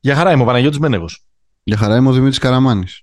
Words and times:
Για 0.00 0.16
χαρά 0.16 0.32
είμαι 0.32 0.42
ο 0.42 0.46
Παναγιώτης 0.46 0.78
Μένεγος. 0.78 1.26
Για 1.62 1.76
χαρά 1.76 1.96
είμαι 1.96 2.08
ο 2.08 2.12
Δημήτρης 2.12 2.38
Καραμάνης. 2.38 3.02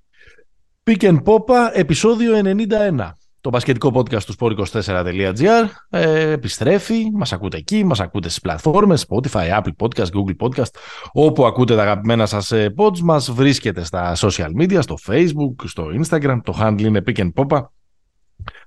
Pick 0.83 1.01
and 1.01 1.23
Popa, 1.23 1.69
επεισόδιο 1.73 2.35
91. 2.35 3.17
Το 3.45 3.51
μπασκετικό 3.51 3.91
podcast 3.95 4.23
του 4.23 4.35
sport24.gr 4.39 5.65
ε, 5.89 6.31
επιστρέφει, 6.31 7.11
μας 7.13 7.33
ακούτε 7.33 7.57
εκεί, 7.57 7.83
μας 7.83 7.99
ακούτε 7.99 8.29
στις 8.29 8.41
πλατφόρμες 8.41 9.05
Spotify, 9.07 9.61
Apple 9.61 9.71
Podcast, 9.77 10.05
Google 10.05 10.35
Podcast, 10.39 10.69
όπου 11.11 11.45
ακούτε 11.45 11.75
τα 11.75 11.81
αγαπημένα 11.81 12.25
σας 12.25 12.51
ε, 12.51 12.73
pods 12.77 12.99
μας, 12.99 13.31
βρίσκεται 13.31 13.83
στα 13.83 14.15
social 14.15 14.49
media, 14.59 14.79
στο 14.81 14.95
Facebook, 15.07 15.63
στο 15.63 15.87
Instagram, 16.01 16.39
το 16.43 16.57
handle 16.61 16.81
είναι 16.81 17.01
Pick 17.05 17.17
and 17.17 17.31
Popa. 17.33 17.65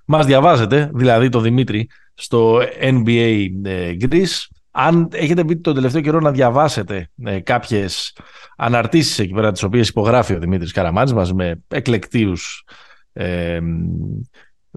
Μας 0.05 0.27
διαβάζετε, 0.27 0.91
δηλαδή 0.95 1.29
το 1.29 1.41
Δημήτρη, 1.41 1.89
στο 2.15 2.59
NBA 2.81 3.47
ε, 3.65 3.97
Greece, 4.01 4.47
αν 4.71 5.09
έχετε 5.13 5.45
μπει 5.45 5.57
το 5.57 5.73
τελευταίο 5.73 6.01
καιρό 6.01 6.21
να 6.21 6.31
διαβάσετε 6.31 7.11
ε, 7.25 7.41
κάποιες 7.41 8.17
αναρτήσεις 8.57 9.19
εκεί 9.19 9.33
πέρα 9.33 9.53
τις 9.53 9.63
οποίες 9.63 9.89
υπογράφει 9.89 10.35
ο 10.35 10.39
Δημήτρης 10.39 10.73
Καραμάτζης 10.73 11.17
μας 11.17 11.33
με 11.33 11.63
εκλεκτίους 11.69 12.65
ε, 13.13 13.61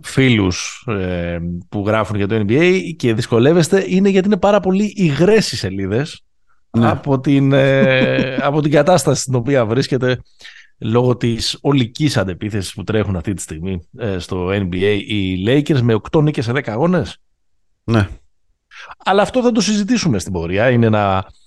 φίλους 0.03 0.85
ε, 0.87 1.39
που 1.69 1.83
γράφουν 1.87 2.15
για 2.15 2.27
το 2.27 2.45
NBA 2.47 2.93
και 2.95 3.13
δυσκολεύεστε 3.13 3.85
είναι 3.87 4.09
γιατί 4.09 4.27
είναι 4.27 4.37
πάρα 4.37 4.59
πολύ 4.59 4.93
υγρές 4.95 5.51
οι 5.51 5.57
σελίδες 5.57 6.23
ναι. 6.77 6.89
από, 6.89 7.19
την, 7.19 7.51
ε, 7.51 8.35
από 8.47 8.61
την 8.61 8.71
κατάσταση 8.71 9.21
στην 9.21 9.35
οποία 9.35 9.65
βρίσκεται 9.65 10.21
λόγω 10.77 11.17
της 11.17 11.57
ολικής 11.61 12.17
αντεπίθεσης 12.17 12.73
που 12.73 12.83
τρέχουν 12.83 13.15
αυτή 13.15 13.33
τη 13.33 13.41
στιγμή 13.41 13.87
ε, 13.97 14.19
στο 14.19 14.47
NBA 14.47 15.01
οι 15.07 15.43
Lakers 15.47 15.81
με 15.81 15.99
8 16.11 16.21
νίκες 16.23 16.45
σε 16.45 16.51
10 16.51 16.61
αγώνες. 16.65 17.17
Ναι. 17.83 18.07
Αλλά 19.05 19.21
αυτό 19.21 19.41
θα 19.41 19.51
το 19.51 19.61
συζητήσουμε 19.61 20.19
στην 20.19 20.33
πορεία. 20.33 20.69
Είναι, 20.69 20.85
ένα, 20.85 21.17
ε, 21.17 21.40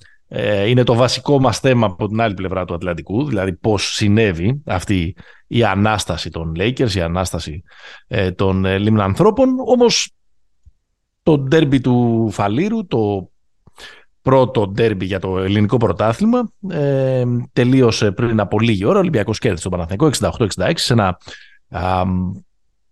είναι 0.67 0.83
το 0.83 0.95
βασικό 0.95 1.41
μας 1.41 1.59
θέμα 1.59 1.87
από 1.87 2.09
την 2.09 2.21
άλλη 2.21 2.35
πλευρά 2.35 2.65
του 2.65 2.75
Ατλαντικού, 2.75 3.25
δηλαδή 3.25 3.53
πώς 3.53 3.95
συνέβη 3.95 4.63
αυτή 4.67 5.17
η 5.47 5.65
ανάσταση 5.65 6.31
των 6.31 6.53
Lakers, 6.57 6.95
η 6.95 7.01
ανάσταση 7.01 7.63
ε, 8.07 8.31
των 8.31 8.65
ε, 8.65 9.03
ανθρώπων. 9.03 9.49
Όμως 9.67 10.13
το 11.23 11.39
ντέρμπι 11.39 11.81
του 11.81 12.29
Φαλήρου, 12.31 12.87
το 12.87 13.31
πρώτο 14.23 14.69
ντέρμπι 14.69 15.05
για 15.05 15.21
το 15.21 15.39
ελληνικό 15.39 15.77
πρωτάθλημα, 15.77 16.51
ε, 16.69 17.25
τελείωσε 17.53 18.11
πριν 18.11 18.41
από 18.41 18.61
λίγη 18.61 18.85
ώρα. 18.85 18.97
Ο 18.97 19.01
Ολυμπιακός 19.01 19.39
κέρδισε 19.39 19.69
τον 19.69 19.79
Παναθηναϊκό 19.79 20.31
68-66 20.39 20.73
σε 20.75 20.93
ένα 20.93 21.19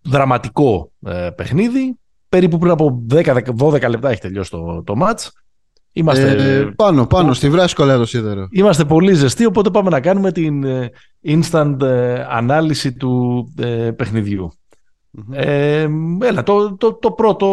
δραματικό 0.02 0.92
ε, 1.02 1.30
παιχνίδι 1.36 1.98
περίπου 2.28 2.58
πριν 2.58 2.72
από 2.72 3.06
10-12 3.10 3.88
λεπτά 3.88 4.10
έχει 4.10 4.20
τελειώσει 4.20 4.50
το, 4.50 4.82
το 4.82 4.94
match. 5.02 5.28
Είμαστε... 5.92 6.58
Ε, 6.58 6.64
πάνω, 6.76 7.06
πάνω, 7.06 7.32
στη 7.32 7.50
βράσκολα 7.50 7.96
το 7.96 8.04
σίδερο. 8.04 8.48
Είμαστε 8.50 8.84
πολύ 8.84 9.14
ζεστοί, 9.14 9.44
οπότε 9.44 9.70
πάμε 9.70 9.90
να 9.90 10.00
κάνουμε 10.00 10.32
την 10.32 10.64
ε, 10.64 10.90
instant 11.24 11.76
ε, 11.80 12.24
ανάλυση 12.28 12.92
του 12.92 13.44
παιχνιδιου 13.96 14.52
Ε, 15.32 15.88
έλα, 16.22 16.42
το, 16.42 16.76
το, 16.76 16.94
το, 16.94 17.10
πρώτο, 17.10 17.46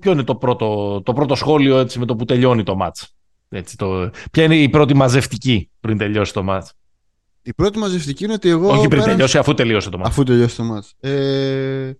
ποιο 0.00 0.12
είναι 0.12 0.22
το 0.22 0.34
πρώτο, 0.34 1.00
το 1.04 1.12
πρώτο 1.12 1.34
σχόλιο 1.34 1.78
έτσι, 1.78 1.98
με 1.98 2.04
το 2.06 2.16
που 2.16 2.24
τελειώνει 2.24 2.62
το 2.62 2.76
match; 2.82 3.06
Έτσι, 3.48 3.76
το, 3.76 4.10
ποια 4.30 4.44
είναι 4.44 4.56
η 4.56 4.68
πρώτη 4.68 4.94
μαζευτική 4.94 5.70
πριν 5.80 5.98
τελειώσει 5.98 6.32
το 6.32 6.44
match; 6.48 6.66
Η 7.42 7.52
πρώτη 7.54 7.78
μαζευτική 7.78 8.24
είναι 8.24 8.32
ότι 8.32 8.48
εγώ... 8.48 8.68
Όχι 8.68 8.88
πριν 8.88 9.02
τελειώσει, 9.02 9.38
αφού 9.38 9.54
τελειώσει 9.54 9.90
το 9.90 9.98
match. 10.00 10.06
Αφού 10.06 10.22
τελειώσει 10.22 10.56
το 10.56 10.64
match. 10.74 11.08
Ε, 11.08 11.92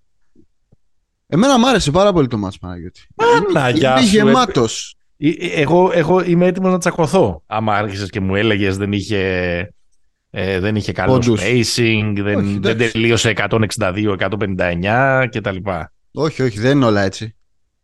Εμένα 1.27 1.59
μου 1.59 1.69
άρεσε 1.69 1.91
πάρα 1.91 2.13
πολύ 2.13 2.27
το 2.27 2.39
μάτς 2.39 2.59
Παναγιώτη. 2.59 3.07
Παναγιά 3.15 3.91
Είναι 3.91 4.09
γεμάτος. 4.09 4.97
Ε, 5.17 5.29
ε, 5.29 5.61
εγώ, 5.61 5.91
εγώ 5.95 6.25
είμαι 6.25 6.47
έτοιμος 6.47 6.73
να 6.73 6.79
τσακωθώ. 6.79 7.43
Άμα 7.47 7.75
άρχισες 7.75 8.11
και 8.11 8.21
μου 8.21 8.35
έλεγες 8.35 8.77
δεν 8.77 8.93
είχε, 8.93 9.21
ε, 10.31 10.61
δεν 10.61 10.77
είχε 10.77 10.93
καλό 10.93 11.13
Όντως. 11.13 11.41
spacing, 11.43 12.13
δεν, 12.17 12.37
όχι, 12.37 12.59
δεν 12.61 12.77
τελείωσε 12.77 13.33
162-159 13.37 15.27
κτλ. 15.31 15.57
Όχι, 16.13 16.43
όχι, 16.43 16.61
δεν 16.61 16.77
είναι 16.77 16.87
όλα 16.87 17.03
έτσι. 17.03 17.37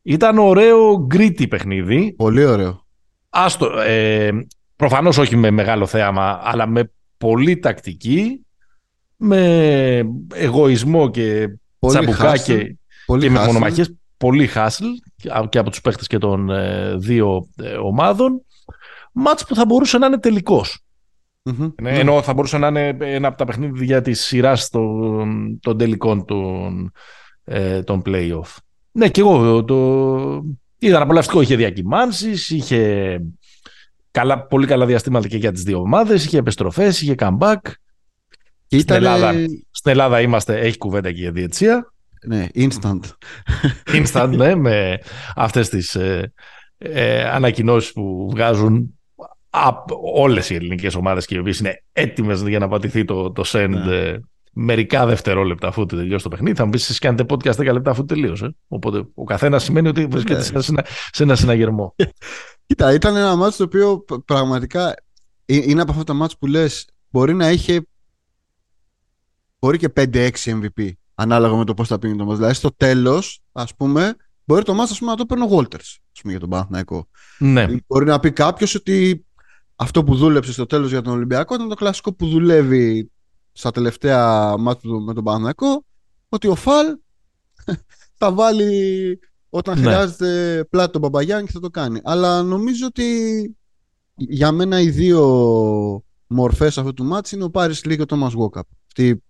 Ήταν 0.03 0.39
ωραίο 0.39 1.05
γκρίτι 1.07 1.49
παιχνίδι. 1.49 2.15
Πολύ 2.17 2.45
ωραίο. 2.45 2.87
Άστο, 3.29 3.81
ε, 3.81 4.31
προφανώς 4.77 5.19
όχι 5.19 5.37
με 5.37 5.51
μεγάλο 5.51 5.87
θέαμα, 5.87 6.41
αλλά 6.43 6.67
με 6.67 6.93
πολύ 7.19 7.59
τακτική, 7.59 8.47
με 9.17 10.11
εγωισμό 10.35 11.11
και 11.11 11.49
πολύ 11.79 11.95
τσαμπουκά 11.95 12.37
και, 12.37 12.77
Πολύ 13.07 13.23
και 13.23 13.31
με 13.31 13.45
μονομαχίες 13.45 13.95
πολύ 14.21 14.47
χάσλ 14.47 14.85
και 15.49 15.59
από 15.59 15.71
τους 15.71 15.81
παίχτες 15.81 16.07
και 16.07 16.19
των 16.19 16.51
ε, 16.51 16.95
δύο 16.97 17.49
ε, 17.57 17.73
ομάδων. 17.73 18.45
Μάτς 19.13 19.45
που 19.45 19.55
θα 19.55 19.65
μπορούσε 19.65 19.99
να 19.99 20.07
είναι 20.07 20.19
τελικός. 20.19 20.85
Mm-hmm. 21.45 21.73
Ενώ 21.77 22.23
θα 22.23 22.35
μπορούσε 22.35 22.59
να 22.59 22.67
είναι 22.67 22.97
ένα 23.01 23.29
από 23.29 23.37
τα 23.37 23.45
παιχνίδια 23.45 24.03
της 24.03 24.21
σειράς 24.21 24.69
των, 24.69 25.59
των 25.61 25.79
τελικών 25.79 26.25
των, 26.25 26.93
ε, 27.45 27.83
των 27.83 28.03
play-off. 28.07 28.57
Ναι, 28.93 29.09
και 29.09 29.21
εγώ 29.21 29.65
το 29.65 29.77
είδα 30.79 31.03
απολαυστικό. 31.03 31.41
Είχε 31.41 31.57
διακυμάνσεις, 31.57 32.51
είχε 32.51 33.23
καλά, 34.11 34.47
πολύ 34.47 34.67
καλά 34.67 34.87
διαστήματα 34.87 35.29
και 35.29 35.37
για 35.37 35.53
τις 35.53 35.63
δύο 35.63 35.79
ομάδες, 35.79 36.25
είχε 36.25 36.39
επιστροφές, 36.39 37.01
είχε 37.01 37.15
comeback. 37.19 37.59
Στην, 38.67 38.95
Ελλάδα, 38.95 39.33
στην 39.71 39.91
Ελλάδα 39.91 40.21
είμαστε, 40.21 40.61
έχει 40.61 40.79
κουβέντα 40.79 41.13
και 41.13 41.21
για 41.21 41.33
διετσία. 41.33 41.93
Ναι, 42.27 42.47
instant. 42.55 43.01
Instant, 43.95 44.33
ναι, 44.37 44.55
με 44.55 44.99
αυτές 45.37 45.69
τις 45.69 45.95
ε, 45.95 46.33
ε, 46.79 47.25
ανακοινώσεις 47.25 47.93
που 47.93 48.29
βγάζουν 48.31 48.99
όλες 50.15 50.51
οι 50.51 50.55
ελληνικές 50.55 50.95
ομάδες 50.95 51.27
και 51.27 51.35
οι 51.35 51.39
οποίες 51.39 51.59
είναι 51.59 51.83
έτοιμες 51.93 52.41
για 52.41 52.59
να 52.59 52.69
πατηθεί 52.69 53.05
το, 53.05 53.33
το 53.33 53.43
send 53.47 53.69
ναι. 53.69 53.97
ε, 53.97 54.21
μερικά 54.53 55.07
δευτερόλεπτα 55.07 55.69
αφού 55.69 55.87
τελειώσει 55.87 56.23
το 56.25 56.31
παιχνίδι. 56.31 56.57
Θα 56.57 56.65
μου 56.65 56.71
πεις 56.71 56.83
εσείς 56.83 56.99
κάνετε 56.99 57.25
podcast 57.29 57.55
10 57.55 57.73
λεπτά 57.73 57.91
αφού 57.91 58.05
τελείωσε. 58.05 58.57
Οπότε 58.69 59.05
ο 59.15 59.25
καθένας 59.25 59.65
σημαίνει 59.65 59.89
ότι 59.89 60.07
βρίσκεται 60.07 60.53
ναι. 60.53 60.61
σε, 60.61 60.73
ένα, 60.73 60.87
σε 61.13 61.23
ένα 61.23 61.37
συναγερμό. 61.37 61.95
Κοίτα, 62.67 62.95
ήταν 62.95 63.17
ένα 63.17 63.37
μάτσο 63.37 63.57
το 63.57 63.65
οποίο 63.65 64.05
πραγματικά 64.25 64.95
είναι 65.47 65.83
από 65.83 65.93
αυτά 65.93 66.05
τα 66.05 66.13
μάτς 66.13 66.39
που 66.39 66.47
λες 66.47 66.89
μπορεί 67.11 67.35
να 67.35 67.51
είχε 67.51 67.87
μπορεί 69.59 69.79
και 69.79 69.93
5-6 69.97 70.31
MVP 70.45 70.91
ανάλογα 71.21 71.57
με 71.57 71.65
το 71.65 71.75
πώς 71.75 71.89
θα 71.89 71.99
πήγαινε 71.99 72.19
το 72.19 72.25
μάτς. 72.25 72.39
Δηλαδή 72.39 72.55
στο 72.55 72.71
τέλος, 72.77 73.41
ας 73.53 73.75
πούμε, 73.75 74.17
μπορεί 74.45 74.63
το 74.63 74.75
μάτς 74.75 75.01
να 75.01 75.15
το 75.15 75.27
παίρνει 75.27 75.45
ο 75.45 75.49
Βόλτερ 75.49 75.81
για 76.25 76.41
τον 76.41 76.49
Παναθηναϊκό. 76.49 77.09
Ναι. 77.39 77.67
Μπορεί 77.87 78.05
να 78.05 78.21
πει 78.21 78.33
κάποιος 78.33 78.75
ότι 78.75 79.27
αυτό 79.77 80.05
που 80.05 80.15
δούλεψε 80.15 80.53
στο 80.53 80.67
τέλος 80.67 80.91
για 80.91 81.03
τον 81.03 81.13
Ολυμπιακό 81.13 81.55
ήταν 81.55 81.69
το 81.69 81.75
κλασικό 81.75 82.13
που 82.13 82.27
δουλεύει 82.27 83.11
στα 83.53 83.71
τελευταία 83.71 84.55
μάτια 84.59 84.91
με 84.91 85.15
τον 85.15 85.25
Παναθηναϊκό, 85.25 85.85
ότι 86.29 86.47
ο 86.49 86.55
Φαλ 86.55 86.87
θα 88.19 88.33
βάλει 88.33 89.19
όταν 89.51 89.79
ναι. 89.79 89.85
χρειάζεται 89.85 90.65
πλάτη 90.71 90.93
τον 90.93 91.01
Παπαγιάννη 91.01 91.47
και 91.47 91.53
θα 91.53 91.61
το 91.61 91.71
κάνει. 91.71 92.01
Αλλά 92.05 92.43
νομίζω 92.43 92.87
ότι 92.87 93.07
για 94.15 94.53
μένα 94.53 94.81
οι 94.81 94.91
δύο 94.91 95.25
μορφές 96.27 96.79
αυτού 96.79 96.93
του 96.93 97.05
μάτς 97.05 97.33
είναι 97.33 97.45
ο 97.45 97.51
Πάρης 97.51 97.85
Λί 97.85 97.97
και 97.97 98.03
ο 98.03 98.07
Τόμας 98.07 98.33
Γόκαπ. 98.33 98.67
Αυτή 98.87 99.23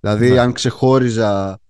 Δηλαδή, 0.00 0.30
ναι. 0.30 0.38
αν 0.38 0.52
ξεχώριζα. 0.52 1.60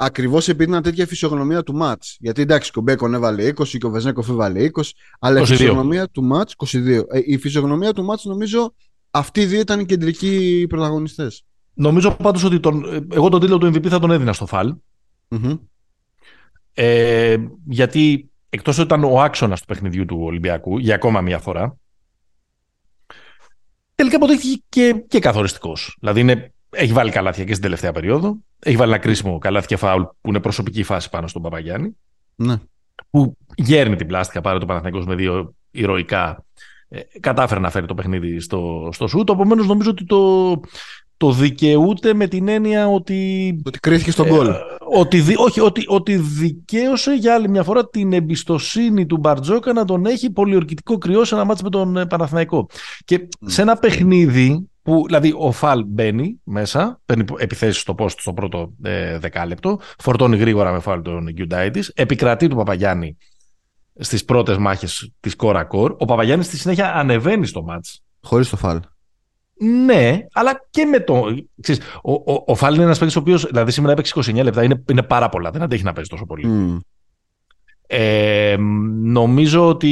Ακριβώς 0.00 0.48
επειδή 0.48 0.70
ήταν 0.70 0.82
τέτοια 0.82 1.06
φυσιογνωμία 1.06 1.62
του 1.62 1.74
ματ. 1.74 2.02
Γιατί 2.18 2.42
εντάξει, 2.42 2.70
ο 2.74 2.80
Μπέκον 2.80 3.14
έβαλε 3.14 3.48
20 3.48 3.68
και 3.68 3.86
ο 3.86 3.90
Βεζέκοφ 3.90 4.28
έβαλε 4.28 4.70
20. 4.72 4.82
Αλλά 5.18 5.40
22. 5.40 5.42
η 5.42 5.46
φυσιογνωμία 5.46 6.08
του 6.08 6.24
ματ. 6.24 6.50
22. 6.56 6.76
Ε, 6.86 7.20
η 7.24 7.38
φυσιογνωμία 7.38 7.92
του 7.92 8.04
ματ 8.04 8.20
νομίζω 8.22 8.74
αυτοί 9.10 9.40
οι 9.40 9.46
δύο 9.46 9.60
ήταν 9.60 9.80
οι 9.80 9.84
κεντρικοί 9.84 10.66
πρωταγωνιστές. 10.68 11.44
Νομίζω 11.74 12.10
πάντως 12.10 12.44
ότι 12.44 12.60
τον, 12.60 13.06
εγώ 13.12 13.28
τον 13.28 13.40
τίτλο 13.40 13.58
του 13.58 13.66
MVP 13.66 13.88
θα 13.88 13.98
τον 13.98 14.10
έδινα 14.10 14.32
στο 14.32 14.46
φαλ. 14.46 14.74
Mm-hmm. 15.28 15.58
Ε, 16.74 17.36
γιατί 17.64 18.30
εκτός 18.48 18.78
ότι 18.78 18.86
ήταν 18.86 19.04
ο 19.04 19.20
άξονας 19.20 19.60
του 19.60 19.66
παιχνιδιού 19.66 20.04
του 20.04 20.18
Ολυμπιακού 20.20 20.78
για 20.78 20.94
ακόμα 20.94 21.20
μία 21.20 21.38
φορά. 21.38 21.76
Τελικά 23.94 24.16
αποδείχθηκε 24.16 24.62
και, 24.68 25.04
και 25.08 25.18
καθοριστικός. 25.18 25.96
Δηλαδή 26.00 26.20
είναι 26.20 26.52
έχει 26.70 26.92
βάλει 26.92 27.10
καλάθια 27.10 27.44
και 27.44 27.50
στην 27.50 27.62
τελευταία 27.62 27.92
περίοδο. 27.92 28.36
Έχει 28.58 28.76
βάλει 28.76 28.92
ένα 28.92 29.00
κρίσιμο 29.00 29.38
καλάθι 29.38 29.66
και 29.66 29.76
φάουλ 29.76 30.02
που 30.02 30.28
είναι 30.28 30.40
προσωπική 30.40 30.82
φάση 30.82 31.10
πάνω 31.10 31.26
στον 31.26 31.42
Παπαγιάννη. 31.42 31.96
Ναι. 32.34 32.56
Που 33.10 33.36
γέρνει 33.54 33.96
την 33.96 34.06
πλάστικα 34.06 34.40
πάρει 34.40 34.58
το 34.58 34.66
Παναθηναϊκός 34.66 35.06
με 35.06 35.14
δύο 35.14 35.54
ηρωικά. 35.70 36.44
Ε, 36.88 37.00
κατάφερε 37.20 37.60
να 37.60 37.70
φέρει 37.70 37.86
το 37.86 37.94
παιχνίδι 37.94 38.40
στο, 38.40 38.88
στο 38.92 39.06
σούτ. 39.06 39.30
Επομένως, 39.30 39.66
νομίζω 39.66 39.90
ότι 39.90 40.04
το, 40.04 40.50
το 41.16 41.32
δικαιούται 41.32 42.14
με 42.14 42.26
την 42.26 42.48
έννοια 42.48 42.88
ότι. 42.88 43.60
Ότι 43.64 43.78
κρίθηκε 43.78 44.10
στον 44.10 44.28
κόλ. 44.28 44.46
Ε, 44.46 44.58
ότι, 44.94 45.34
όχι, 45.36 45.60
ότι, 45.60 45.84
ότι 45.86 46.16
δικαίωσε 46.16 47.12
για 47.12 47.34
άλλη 47.34 47.48
μια 47.48 47.62
φορά 47.62 47.88
την 47.88 48.12
εμπιστοσύνη 48.12 49.06
του 49.06 49.16
Μπαρτζόκα 49.16 49.72
να 49.72 49.84
τον 49.84 50.06
έχει 50.06 50.30
πολιορκητικό 50.30 50.98
κρυό 50.98 51.24
σε 51.24 51.34
ένα 51.34 51.44
μάτσο 51.44 51.64
με 51.64 51.70
τον 51.70 51.96
ε, 51.96 52.06
Παναθηναϊκό. 52.06 52.68
Και 53.04 53.28
σε 53.46 53.62
ένα 53.62 53.76
παιχνίδι 53.76 54.68
που 54.88 55.02
δηλαδή 55.06 55.34
ο 55.36 55.52
Φαλ 55.52 55.84
μπαίνει 55.86 56.40
μέσα, 56.44 57.00
παίρνει 57.04 57.24
επιθέσεις 57.36 57.80
στο 57.80 57.94
post 57.98 58.10
στο 58.18 58.32
πρώτο 58.32 58.72
ε, 58.82 59.18
δεκάλεπτο, 59.18 59.80
φορτώνει 59.98 60.36
γρήγορα 60.36 60.72
με 60.72 60.80
Φαλ 60.80 61.02
τον 61.02 61.30
Γκιουντάιτη, 61.32 61.84
επικρατεί 61.94 62.48
του 62.48 62.56
Παπαγιάννη 62.56 63.16
στις 63.98 64.24
πρώτες 64.24 64.56
μάχες 64.56 65.12
της 65.20 65.36
Κόρα 65.36 65.64
Κορ. 65.64 65.94
Ο 65.98 66.04
Παπαγιάννης 66.04 66.46
στη 66.46 66.56
συνέχεια 66.56 66.94
ανεβαίνει 66.94 67.46
στο 67.46 67.62
μάτς. 67.62 68.02
Χωρίς 68.22 68.48
το 68.48 68.56
Φαλ. 68.56 68.80
Ναι, 69.84 70.18
αλλά 70.32 70.66
και 70.70 70.84
με 70.84 71.00
το. 71.00 71.24
Ξέρεις, 71.60 71.82
ο, 72.02 72.12
ο, 72.12 72.44
ο 72.46 72.54
Φάλ 72.54 72.74
είναι 72.74 72.84
ένας 72.84 72.98
παίκτης 72.98 73.16
ο 73.16 73.20
οποίος 73.20 73.46
δηλαδή 73.46 73.70
σήμερα 73.70 73.92
έπαιξε 73.92 74.12
29 74.16 74.42
λεπτά. 74.42 74.62
Είναι, 74.62 74.82
είναι 74.90 75.02
πάρα 75.02 75.28
πολλά. 75.28 75.50
Δεν 75.50 75.62
αντέχει 75.62 75.84
να 75.84 75.92
παίζει 75.92 76.08
τόσο 76.08 76.24
πολύ. 76.26 76.44
Mm. 76.48 76.78
Ε, 77.90 78.56
νομίζω 79.02 79.68
ότι 79.68 79.90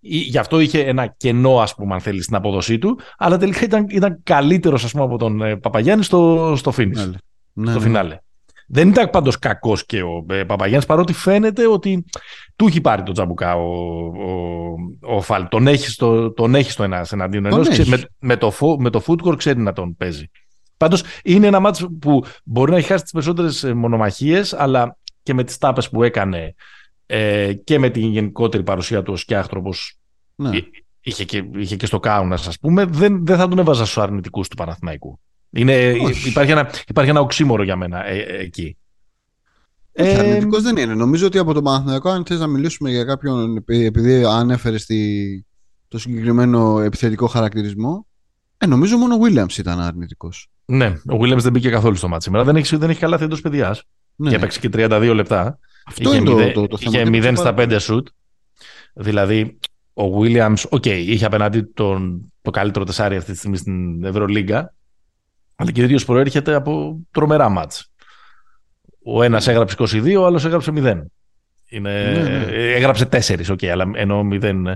γι' 0.00 0.38
αυτό 0.38 0.60
είχε 0.60 0.80
ένα 0.80 1.06
κενό, 1.06 1.58
ας 1.58 1.74
πούμε, 1.74 1.94
αν 1.94 2.00
θέλεις, 2.00 2.24
στην 2.24 2.36
απόδοσή 2.36 2.78
του, 2.78 2.98
αλλά 3.18 3.38
τελικά 3.38 3.64
ήταν, 3.64 3.86
ήταν 3.88 4.20
καλύτερος 4.22 4.94
από 4.94 5.18
τον 5.18 5.42
ε, 5.42 5.56
Παπαγιάννης 5.56 6.06
στο, 6.06 6.52
στο 6.56 6.72
finish. 6.76 6.92
Ναι, 6.92 7.04
ναι, 7.52 7.70
στο 7.70 7.78
ναι. 7.78 7.84
φινάλε. 7.84 8.18
Δεν 8.66 8.88
ήταν 8.88 9.10
πάντως 9.10 9.38
κακός 9.38 9.86
και 9.86 10.02
ο 10.02 10.26
ε, 10.30 10.44
Παπαγιάννης, 10.44 10.86
παρότι 10.86 11.12
φαίνεται 11.12 11.66
ότι 11.66 12.04
του 12.56 12.66
έχει 12.66 12.80
πάρει 12.80 13.02
τον 13.02 13.14
τζαμπουκά 13.14 13.56
ο, 13.56 13.70
ο, 14.06 15.16
ο 15.16 15.20
Φαλ. 15.20 15.48
Τον 15.48 15.66
έχει 15.66 15.88
στο, 15.88 16.32
τον 16.32 16.54
έχει 16.54 16.70
στο 16.70 16.82
ένα 16.82 17.06
εναντίον 17.10 17.42
Τον 17.42 17.52
ενός. 17.52 17.68
έχει. 17.68 17.90
Με, 17.90 18.02
με, 18.18 18.36
το, 18.36 18.50
φο- 18.50 18.80
με 18.80 18.90
το 18.90 19.02
footcore 19.06 19.36
ξέρει 19.36 19.60
να 19.60 19.72
τον 19.72 19.96
παίζει. 19.96 20.30
Πάντως 20.76 21.02
είναι 21.24 21.46
ένα 21.46 21.60
μάτσο 21.60 21.88
που 22.00 22.24
μπορεί 22.44 22.70
να 22.70 22.76
έχει 22.76 22.86
χάσει 22.86 23.02
τις 23.02 23.12
περισσότερες 23.12 23.72
μονομαχίες, 23.74 24.52
αλλά 24.52 24.96
και 25.22 25.34
με 25.34 25.44
τις 25.44 25.58
τάπες 25.58 25.90
που 25.90 26.02
έκανε 26.02 26.54
ε, 27.06 27.52
και 27.52 27.78
με 27.78 27.90
την 27.90 28.10
γενικότερη 28.10 28.62
παρουσία 28.62 29.02
του 29.02 29.12
ως 29.12 29.20
σκιάχτρο, 29.20 29.60
όπως 29.60 29.98
Ναι. 30.34 30.50
είχε, 31.00 31.24
και, 31.24 31.44
είχε 31.56 31.76
και 31.76 31.86
στο 31.86 32.00
Κάουνας, 32.00 32.46
ας 32.48 32.58
πούμε, 32.58 32.84
δεν, 32.84 33.26
δεν 33.26 33.36
θα 33.36 33.48
τον 33.48 33.58
έβαζα 33.58 33.84
στους 33.84 33.98
αρνητικούς 33.98 34.48
του 34.48 34.56
Παναθηναϊκού. 34.56 35.20
Είναι, 35.50 35.90
Όχι. 36.02 36.28
υπάρχει, 36.28 36.50
ένα, 36.50 36.70
υπάρχει 36.88 37.10
ένα 37.10 37.20
οξύμορο 37.20 37.62
για 37.62 37.76
μένα 37.76 38.06
ε, 38.06 38.18
ε, 38.18 38.38
εκεί. 38.38 38.76
Όχι, 39.96 40.08
Ε, 40.10 40.18
αρνητικός 40.18 40.62
δεν 40.62 40.76
είναι. 40.76 40.94
Νομίζω 40.94 41.26
ότι 41.26 41.38
από 41.38 41.52
τον 41.54 41.64
Παναθηναϊκό, 41.64 42.10
αν 42.10 42.24
θες 42.26 42.38
να 42.38 42.46
μιλήσουμε 42.46 42.90
για 42.90 43.04
κάποιον, 43.04 43.56
επει- 43.56 43.84
επειδή 43.86 44.24
ανέφερε 44.24 44.78
στη, 44.78 45.46
το 45.88 45.98
συγκεκριμένο 45.98 46.80
επιθετικό 46.80 47.26
χαρακτηρισμό, 47.26 48.06
ε, 48.58 48.66
νομίζω 48.66 48.96
μόνο 48.96 49.14
ο 49.14 49.18
Williams 49.22 49.58
ήταν 49.58 49.80
αρνητικός. 49.80 50.48
Ναι, 50.64 50.86
ο 50.86 51.16
Williams 51.20 51.38
δεν 51.38 51.52
μπήκε 51.52 51.70
καθόλου 51.70 51.94
στο 51.96 52.08
ματς 52.08 52.22
σήμερα. 52.22 52.44
Δεν 52.44 52.56
έχει, 52.56 52.76
δεν 52.76 52.90
έχει 52.90 53.00
καλά 53.00 53.18
εντός 53.22 53.40
πεδιάς. 53.40 53.82
Ναι. 54.16 54.30
Και 54.30 54.36
έπαιξε 54.36 54.60
και 54.60 54.68
32 54.72 55.12
λεπτά. 55.14 55.58
Αυτό 55.86 56.08
είχε 56.08 56.18
είναι 56.18 56.30
το, 56.30 56.36
μηδέ- 56.36 56.54
το, 56.54 56.66
το 56.66 56.76
θέμα. 56.78 56.90
Είχε 56.90 57.00
ότι 57.00 57.10
0 57.10 57.14
έπαιξε 57.14 57.36
στα 57.42 57.54
πάρα 57.54 57.68
5 57.74 57.76
σουτ. 57.80 58.08
Δηλαδή, 58.94 59.58
ο 59.94 60.20
Williams, 60.20 60.62
OK, 60.68 60.84
είχε 60.86 61.24
απέναντι 61.24 61.62
τον, 61.62 62.32
το 62.42 62.50
καλύτερο 62.50 62.84
τεσάρι 62.84 63.16
αυτή 63.16 63.32
τη 63.32 63.38
στιγμή 63.38 63.56
στην 63.56 64.04
Ευρωλίγκα. 64.04 64.74
Αλλά 65.56 65.70
και 65.70 65.80
ο 65.80 65.84
ίδιος 65.84 65.98
προέρχεται 66.06 66.54
από 66.54 67.00
τρομερά 67.10 67.48
ματς. 67.48 67.90
Ο 69.04 69.22
ένας 69.22 69.46
έγραψε 69.48 69.76
22, 69.78 70.14
ο 70.18 70.26
άλλος 70.26 70.44
έγραψε 70.44 70.70
0. 70.74 70.74
Είναι, 71.68 72.12
Ναι, 72.12 72.22
ναι. 72.22 72.44
Έγραψε 72.52 73.08
4, 73.10 73.44
οκ, 73.50 73.64
αλλά 73.64 73.90
ενώ 73.94 74.28
0 74.30 74.72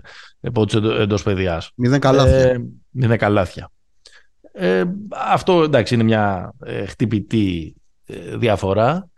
πόντους 0.52 0.98
εντός 1.00 1.22
πεδιάς. 1.22 1.70
Μηδέν 1.74 2.00
καλάθια. 2.00 2.38
Ε, 2.38 2.64
είναι 2.92 3.16
καλάθια. 3.16 3.70
Ε, 4.52 4.84
αυτό 5.10 5.62
εντάξει 5.62 5.94
είναι 5.94 6.02
μια 6.02 6.52
ε, 6.64 6.84
χτυπητή 6.86 7.74
ε, 8.06 8.36
διαφορά. 8.36 9.08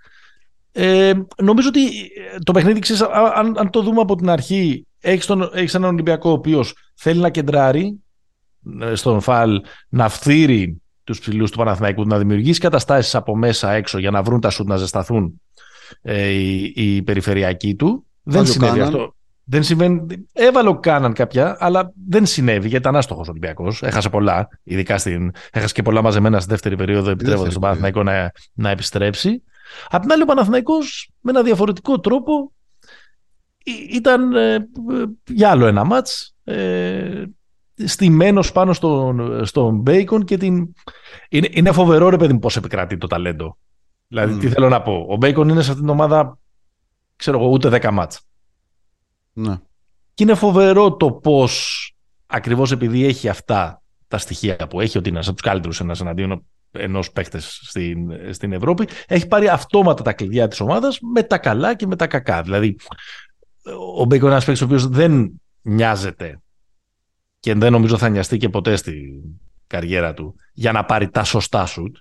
Ε, 0.73 1.13
νομίζω 1.43 1.69
ότι 1.69 1.87
ε, 1.87 2.39
το 2.45 2.53
παιχνίδι, 2.53 2.79
ξέρεις, 2.79 3.03
α- 3.03 3.33
αν, 3.37 3.59
αν 3.59 3.71
το 3.71 3.83
δούμε 3.83 4.01
από 4.01 4.17
την 4.17 4.31
αρχή, 4.31 4.87
έχεις, 5.01 5.27
τον, 5.27 5.51
έχεις 5.55 5.75
έναν 5.75 5.93
Ολυμπιακό 5.93 6.31
ο 6.31 6.33
οποίος 6.33 6.75
θέλει 6.95 7.21
να 7.21 7.31
κεντράρει 7.31 8.01
ε, 8.81 8.95
στον 8.95 9.21
φαλ, 9.21 9.61
να 9.89 10.09
φθείρει 10.09 10.83
τους 11.05 11.21
ψηλούς 11.21 11.51
του 11.51 11.59
Παναθηναϊκού, 11.59 12.07
να 12.07 12.19
δημιουργήσει 12.19 12.61
καταστάσεις 12.61 13.15
από 13.15 13.37
μέσα 13.37 13.73
έξω 13.73 13.99
για 13.99 14.11
να 14.11 14.23
βρουν 14.23 14.41
τα 14.41 14.51
σουτ 14.51 14.69
να 14.69 14.77
ζεσταθούν 14.77 15.41
ε, 16.03 16.29
οι, 16.29 16.73
οι 16.77 17.03
περιφερειακοί 17.03 17.75
του. 17.75 18.07
Δεν 18.23 18.39
Άλλο 18.39 18.49
συνέβη 18.49 18.79
κάναν. 18.79 18.87
αυτό. 18.95 19.15
Δεν 19.45 19.63
συμβαίνει. 19.63 20.07
Έβαλε 20.33 20.69
ο 20.69 20.79
Κάναν 20.79 21.13
κάποια, 21.13 21.57
αλλά 21.59 21.93
δεν 22.09 22.27
συνέβη 22.27 22.69
γιατί 22.69 22.77
ήταν 22.77 22.97
άστοχος 22.97 23.29
Ολυμπιακός. 23.29 23.83
Έχασε 23.83 24.09
πολλά, 24.09 24.49
ειδικά 24.63 24.99
στην. 24.99 25.33
Έχασε 25.53 25.75
και 25.75 25.83
πολλά 25.83 26.03
μαζεμένα 26.03 26.41
στη 26.41 26.51
δεύτερη 26.51 26.77
περίοδο, 26.77 27.11
επιτρέποντας 27.11 27.31
δεύτερη 27.31 27.51
στον 27.51 27.63
Παναθηναϊκό 27.63 28.03
να, 28.03 28.33
να 28.53 28.71
επιστρέψει. 28.71 29.43
Απ' 29.89 30.01
την 30.03 30.13
άλλη, 30.13 30.23
ο 30.23 30.27
Παναθηναϊκός 30.27 31.11
με 31.21 31.31
ένα 31.31 31.43
διαφορετικό 31.43 32.01
τρόπο 32.01 32.53
ή- 33.65 33.89
ήταν 33.93 34.35
ε, 34.35 34.55
ε, 34.55 34.65
για 35.27 35.51
άλλο 35.51 35.67
ένα 35.67 35.85
ματς 35.85 36.35
ε, 36.45 37.25
στημένος 37.85 38.53
πάνω 38.53 38.73
στον, 38.73 39.47
στον 39.47 39.77
Μπέικον 39.77 40.25
και 40.25 40.37
την... 40.37 40.75
Είναι, 41.29 41.49
είναι 41.51 41.73
φοβερό 41.73 42.09
ρε 42.09 42.17
παιδί 42.17 42.33
μου 42.33 42.39
πώς 42.39 42.57
επικρατεί 42.57 42.97
το 42.97 43.07
ταλέντο. 43.07 43.57
Δηλαδή, 44.09 44.33
Μμ. 44.35 44.39
τι 44.39 44.49
θέλω 44.49 44.69
να 44.69 44.83
πω. 44.83 45.07
Ο 45.09 45.17
Μπέικον 45.17 45.49
είναι 45.49 45.63
σε 45.63 45.71
αυτήν 45.71 45.85
την 45.85 45.95
ομάδα, 45.95 46.39
ξέρω 47.17 47.39
εγώ, 47.39 47.49
ούτε 47.49 47.69
10 47.83 47.91
ματς. 47.93 48.21
Ναι. 49.33 49.57
Και 50.15 50.23
είναι 50.23 50.35
φοβερό 50.35 50.97
το 50.97 51.13
πώς 51.13 51.85
ακριβώς 52.27 52.73
επειδή 52.73 53.05
έχει 53.05 53.29
αυτά 53.29 53.83
τα 54.09 54.19
στοιχεία 54.19 54.57
που 54.57 54.81
έχει, 54.81 54.99
ότι 54.99 55.09
είναι 55.09 55.17
ένας 55.17 55.29
από 55.29 55.37
τους 55.37 55.47
καλύτερους 55.47 55.81
ένας 55.81 56.01
εναντίον 56.01 56.45
ενός 56.73 57.13
παίχτες 57.13 57.39
στην, 57.41 58.13
στην 58.33 58.53
Ευρώπη, 58.53 58.89
έχει 59.07 59.27
πάρει 59.27 59.49
αυτόματα 59.49 60.03
τα 60.03 60.13
κλειδιά 60.13 60.49
της 60.49 60.61
ομάδας 60.61 60.99
με 61.01 61.23
τα 61.23 61.39
καλά 61.39 61.75
και 61.75 61.87
με 61.87 61.97
τα 61.97 62.07
κακά. 62.07 62.43
Δηλαδή, 62.43 62.77
ο 63.97 64.05
Μπέικο 64.05 64.25
είναι 64.25 64.35
ένας 64.35 64.45
παίχτη 64.45 64.63
ο 64.63 64.67
οποίος 64.67 64.89
δεν 64.89 65.41
νοιάζεται 65.63 66.41
και 67.41 67.55
δεν 67.55 67.73
νομίζω 67.73 67.99
θα 67.99 68.09
νοιαστεί 68.09 68.37
και 68.37 68.49
ποτέ 68.49 68.77
στην 68.77 68.95
καριέρα 69.67 70.15
του 70.15 70.35
για 70.53 70.73
να 70.73 70.85
πάρει 70.85 71.11
τα 71.11 71.25
σωστά 71.25 71.67
σουτ. 71.67 71.97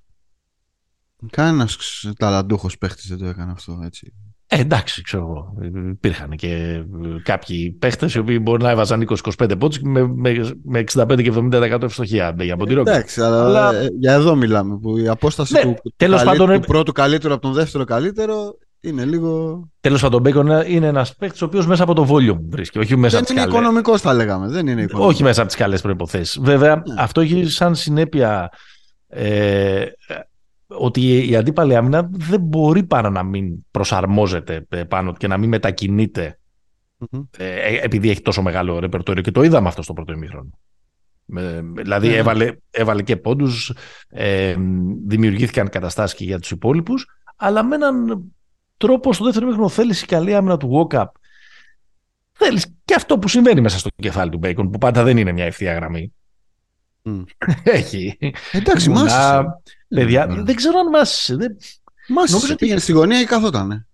Κανένας 1.29 1.77
ταλαντούχος 2.17 2.77
παίχτη 2.77 3.07
δεν 3.07 3.17
το 3.17 3.25
έκανε 3.25 3.51
αυτό 3.51 3.79
έτσι. 3.83 4.13
Ε, 4.51 4.59
εντάξει, 4.59 5.01
ξέρω 5.01 5.23
εγώ. 5.23 5.53
Υπήρχαν 5.91 6.29
και 6.29 6.47
ε, 6.47 6.83
κάποιοι 7.23 7.71
παίχτες 7.71 8.13
οι 8.13 8.19
οποίοι 8.19 8.39
μπορεί 8.41 8.63
να 8.63 8.69
έβαζαν 8.69 9.07
20-25 9.37 9.51
πόντους 9.59 9.79
με, 9.79 10.07
με, 10.15 10.51
με 10.63 10.83
65 10.93 11.21
και 11.23 11.33
70% 11.35 11.83
ευστοχία. 11.83 12.35
Για 12.39 12.57
Ποντιρόκο. 12.57 12.89
Εντάξει, 12.89 13.21
αλλά, 13.21 13.45
Αλλά- 13.45 13.75
ε, 13.75 13.87
για 13.99 14.13
εδώ 14.13 14.35
μιλάμε. 14.35 14.77
Που 14.77 14.97
η 14.97 15.07
απόσταση 15.07 15.53
Ναι, 15.53 15.61
του, 15.61 15.93
τέλος 15.95 16.23
καλύ- 16.23 16.37
πάντων, 16.39 16.55
ε- 16.55 16.59
του 16.59 16.67
πρώτου 16.67 16.91
καλύτερο 16.91 17.33
από 17.33 17.41
τον 17.41 17.53
δεύτερο 17.53 17.83
καλύτερο 17.83 18.57
είναι 18.81 19.05
λίγο. 19.05 19.61
Τέλος 19.79 20.01
πάντων, 20.01 20.19
ο 20.19 20.21
Μπέικον 20.21 20.47
είναι 20.67 20.87
ένας 20.87 21.15
παίχτη 21.15 21.43
ο 21.43 21.47
οποίος 21.47 21.67
μέσα 21.67 21.83
από 21.83 21.93
το 21.93 22.07
volume 22.09 22.39
βρίσκει, 22.49 22.79
όχι 22.79 22.95
μέσα 22.95 23.09
δεν 23.09 23.17
από 23.19 23.25
τις 23.27 23.29
είναι 23.35 23.39
καλές. 23.45 23.53
οικονομικός, 23.59 24.01
θα 24.01 24.13
λέγαμε. 24.13 24.47
Δεν 24.47 24.67
είναι 24.67 24.81
οικονομικός. 24.81 25.13
Όχι 25.13 25.23
μέσα 25.23 25.39
από 25.41 25.49
τις 25.49 25.57
καλές 25.59 25.81
προποθέσει. 25.81 26.39
Βέβαια, 26.43 26.75
Ναι. 26.75 26.81
αυτό 26.97 27.21
έχει 27.21 27.45
σαν 27.49 27.75
συνέπεια 27.75 28.49
ε, 29.07 29.85
ότι 30.77 31.29
η 31.29 31.35
αντίπαλη 31.35 31.75
άμυνα 31.75 32.09
δεν 32.11 32.39
μπορεί 32.41 32.83
παρά 32.83 33.09
να 33.09 33.23
μην 33.23 33.65
προσαρμόζεται 33.71 34.65
ε, 34.69 34.83
πάνω 34.83 35.13
και 35.13 35.27
να 35.27 35.37
μην 35.37 35.49
μετακινείται 35.49 36.39
Μμμ. 36.97 37.21
ε, 37.37 37.77
επειδή 37.81 38.09
έχει 38.09 38.21
τόσο 38.21 38.41
μεγάλο 38.41 38.79
ρεπερτόριο 38.79 39.23
και 39.23 39.31
το 39.31 39.43
είδαμε 39.43 39.67
αυτό 39.67 39.81
στο 39.81 39.93
πρώτο 39.93 40.13
ημίχρονο. 40.13 40.49
Με- 41.25 41.61
δηλαδή 41.75 42.07
Ναι. 42.07 42.15
έβαλε, 42.15 42.51
έβαλε 42.71 43.01
και 43.03 43.17
πόντους, 43.17 43.73
ε, 44.09 44.55
δημιουργήθηκαν 45.07 45.69
καταστάσεις 45.69 46.17
και 46.17 46.23
για 46.23 46.39
τους 46.39 46.51
υπόλοιπους, 46.51 47.05
αλλά 47.35 47.63
με 47.63 47.75
έναν 47.75 48.23
τρόπο 48.77 49.13
στο 49.13 49.23
δεύτερο 49.23 49.45
ημίχρονο 49.45 49.69
θέλεις 49.69 50.01
η 50.01 50.05
καλή 50.05 50.35
άμυνα 50.35 50.57
του 50.57 50.87
walk-up. 50.91 51.05
Θέλεις 52.31 52.75
και 52.85 52.93
αυτό 52.95 53.19
που 53.19 53.27
συμβαίνει 53.27 53.61
μέσα 53.61 53.77
στο 53.77 53.89
κεφάλι 53.95 54.31
του 54.31 54.37
Μπέικον, 54.37 54.69
που 54.69 54.77
πάντα 54.77 55.03
δεν 55.03 55.17
είναι 55.17 55.31
μια 55.31 55.45
ευθεία 55.45 55.73
γραμμή. 55.73 56.13
Μμ. 57.01 57.21
Έχει. 57.63 58.17
Εντάξει, 58.51 58.89
Ήμουνα- 58.89 59.03
μάσησε. 59.03 59.43
Παιδιά, 59.87 60.25
Ναι. 60.25 60.41
δεν 60.43 60.55
ξέρω 60.55 60.79
αν 60.79 60.89
μάσησε. 60.89 61.35
Δεν... 61.35 61.57
Μάσησε. 62.07 62.33
νομίζω 62.33 62.53
ότι- 62.53 62.55
Πήγαινε 62.55 62.79
στη 62.79 62.91
γωνία 62.91 63.21
ή 63.21 63.25
καθότανε. 63.25 63.87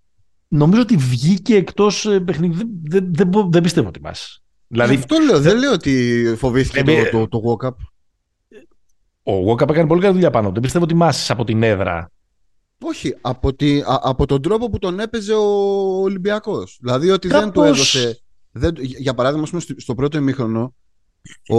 Νομίζω 0.48 0.82
ότι 0.82 0.96
βγήκε 0.98 1.56
εκτός 1.56 2.06
ε, 2.06 2.20
παιχνίδι. 2.20 2.56
Δεν, 2.56 2.70
δεν, 2.84 3.14
δεν, 3.14 3.28
μπο- 3.28 3.50
δεν 3.52 3.64
πιστεύω 3.64 3.88
ότι 3.88 4.02
μάσησε. 4.02 4.40
Δηλαδή, 4.68 4.96
Αυτό 4.96 5.18
λέω. 5.20 5.40
Δεν 5.40 5.58
λέω 5.58 5.72
ότι 5.72 6.24
φοβήθηκε 6.38 6.92
Ε, 6.92 7.10
το, 7.10 7.28
το, 7.28 7.42
το 7.42 7.58
walk-up. 7.60 7.76
ο 9.24 9.52
Walkup 9.52 9.70
έκανε 9.70 9.88
πολύ 9.88 10.02
καλή 10.02 10.14
δουλειά 10.14 10.30
πάνω. 10.30 10.48
του. 10.48 10.54
Δεν 10.54 10.62
πιστεύω 10.62 10.84
ότι 10.84 10.94
μάσησε 10.94 11.32
από 11.32 11.44
την 11.44 11.64
έδρα. 11.64 12.12
Όχι, 12.82 13.18
από, 13.22 13.54
τη, 13.54 13.80
α- 13.80 14.00
από 14.04 14.26
τον 14.26 14.42
τρόπο 14.42 14.70
που 14.70 14.78
τον 14.80 15.00
έπαιζε 15.00 15.34
ο 15.34 15.44
Ολυμπιακός. 16.02 16.78
Δηλαδή 16.82 17.10
ότι 17.10 17.28
δεν 17.28 17.52
του 17.52 17.60
Κάπως- 17.62 17.68
έδωσε... 17.96 18.20
Δεν, 18.52 18.74
για 18.80 19.14
παράδειγμα, 19.14 19.44
ας 19.44 19.50
πούμε, 19.50 19.62
στο, 19.62 19.74
στο 19.78 19.96
πρώτο 19.96 20.18
ημίχρονο, 20.18 20.74
ο, 21.50 21.58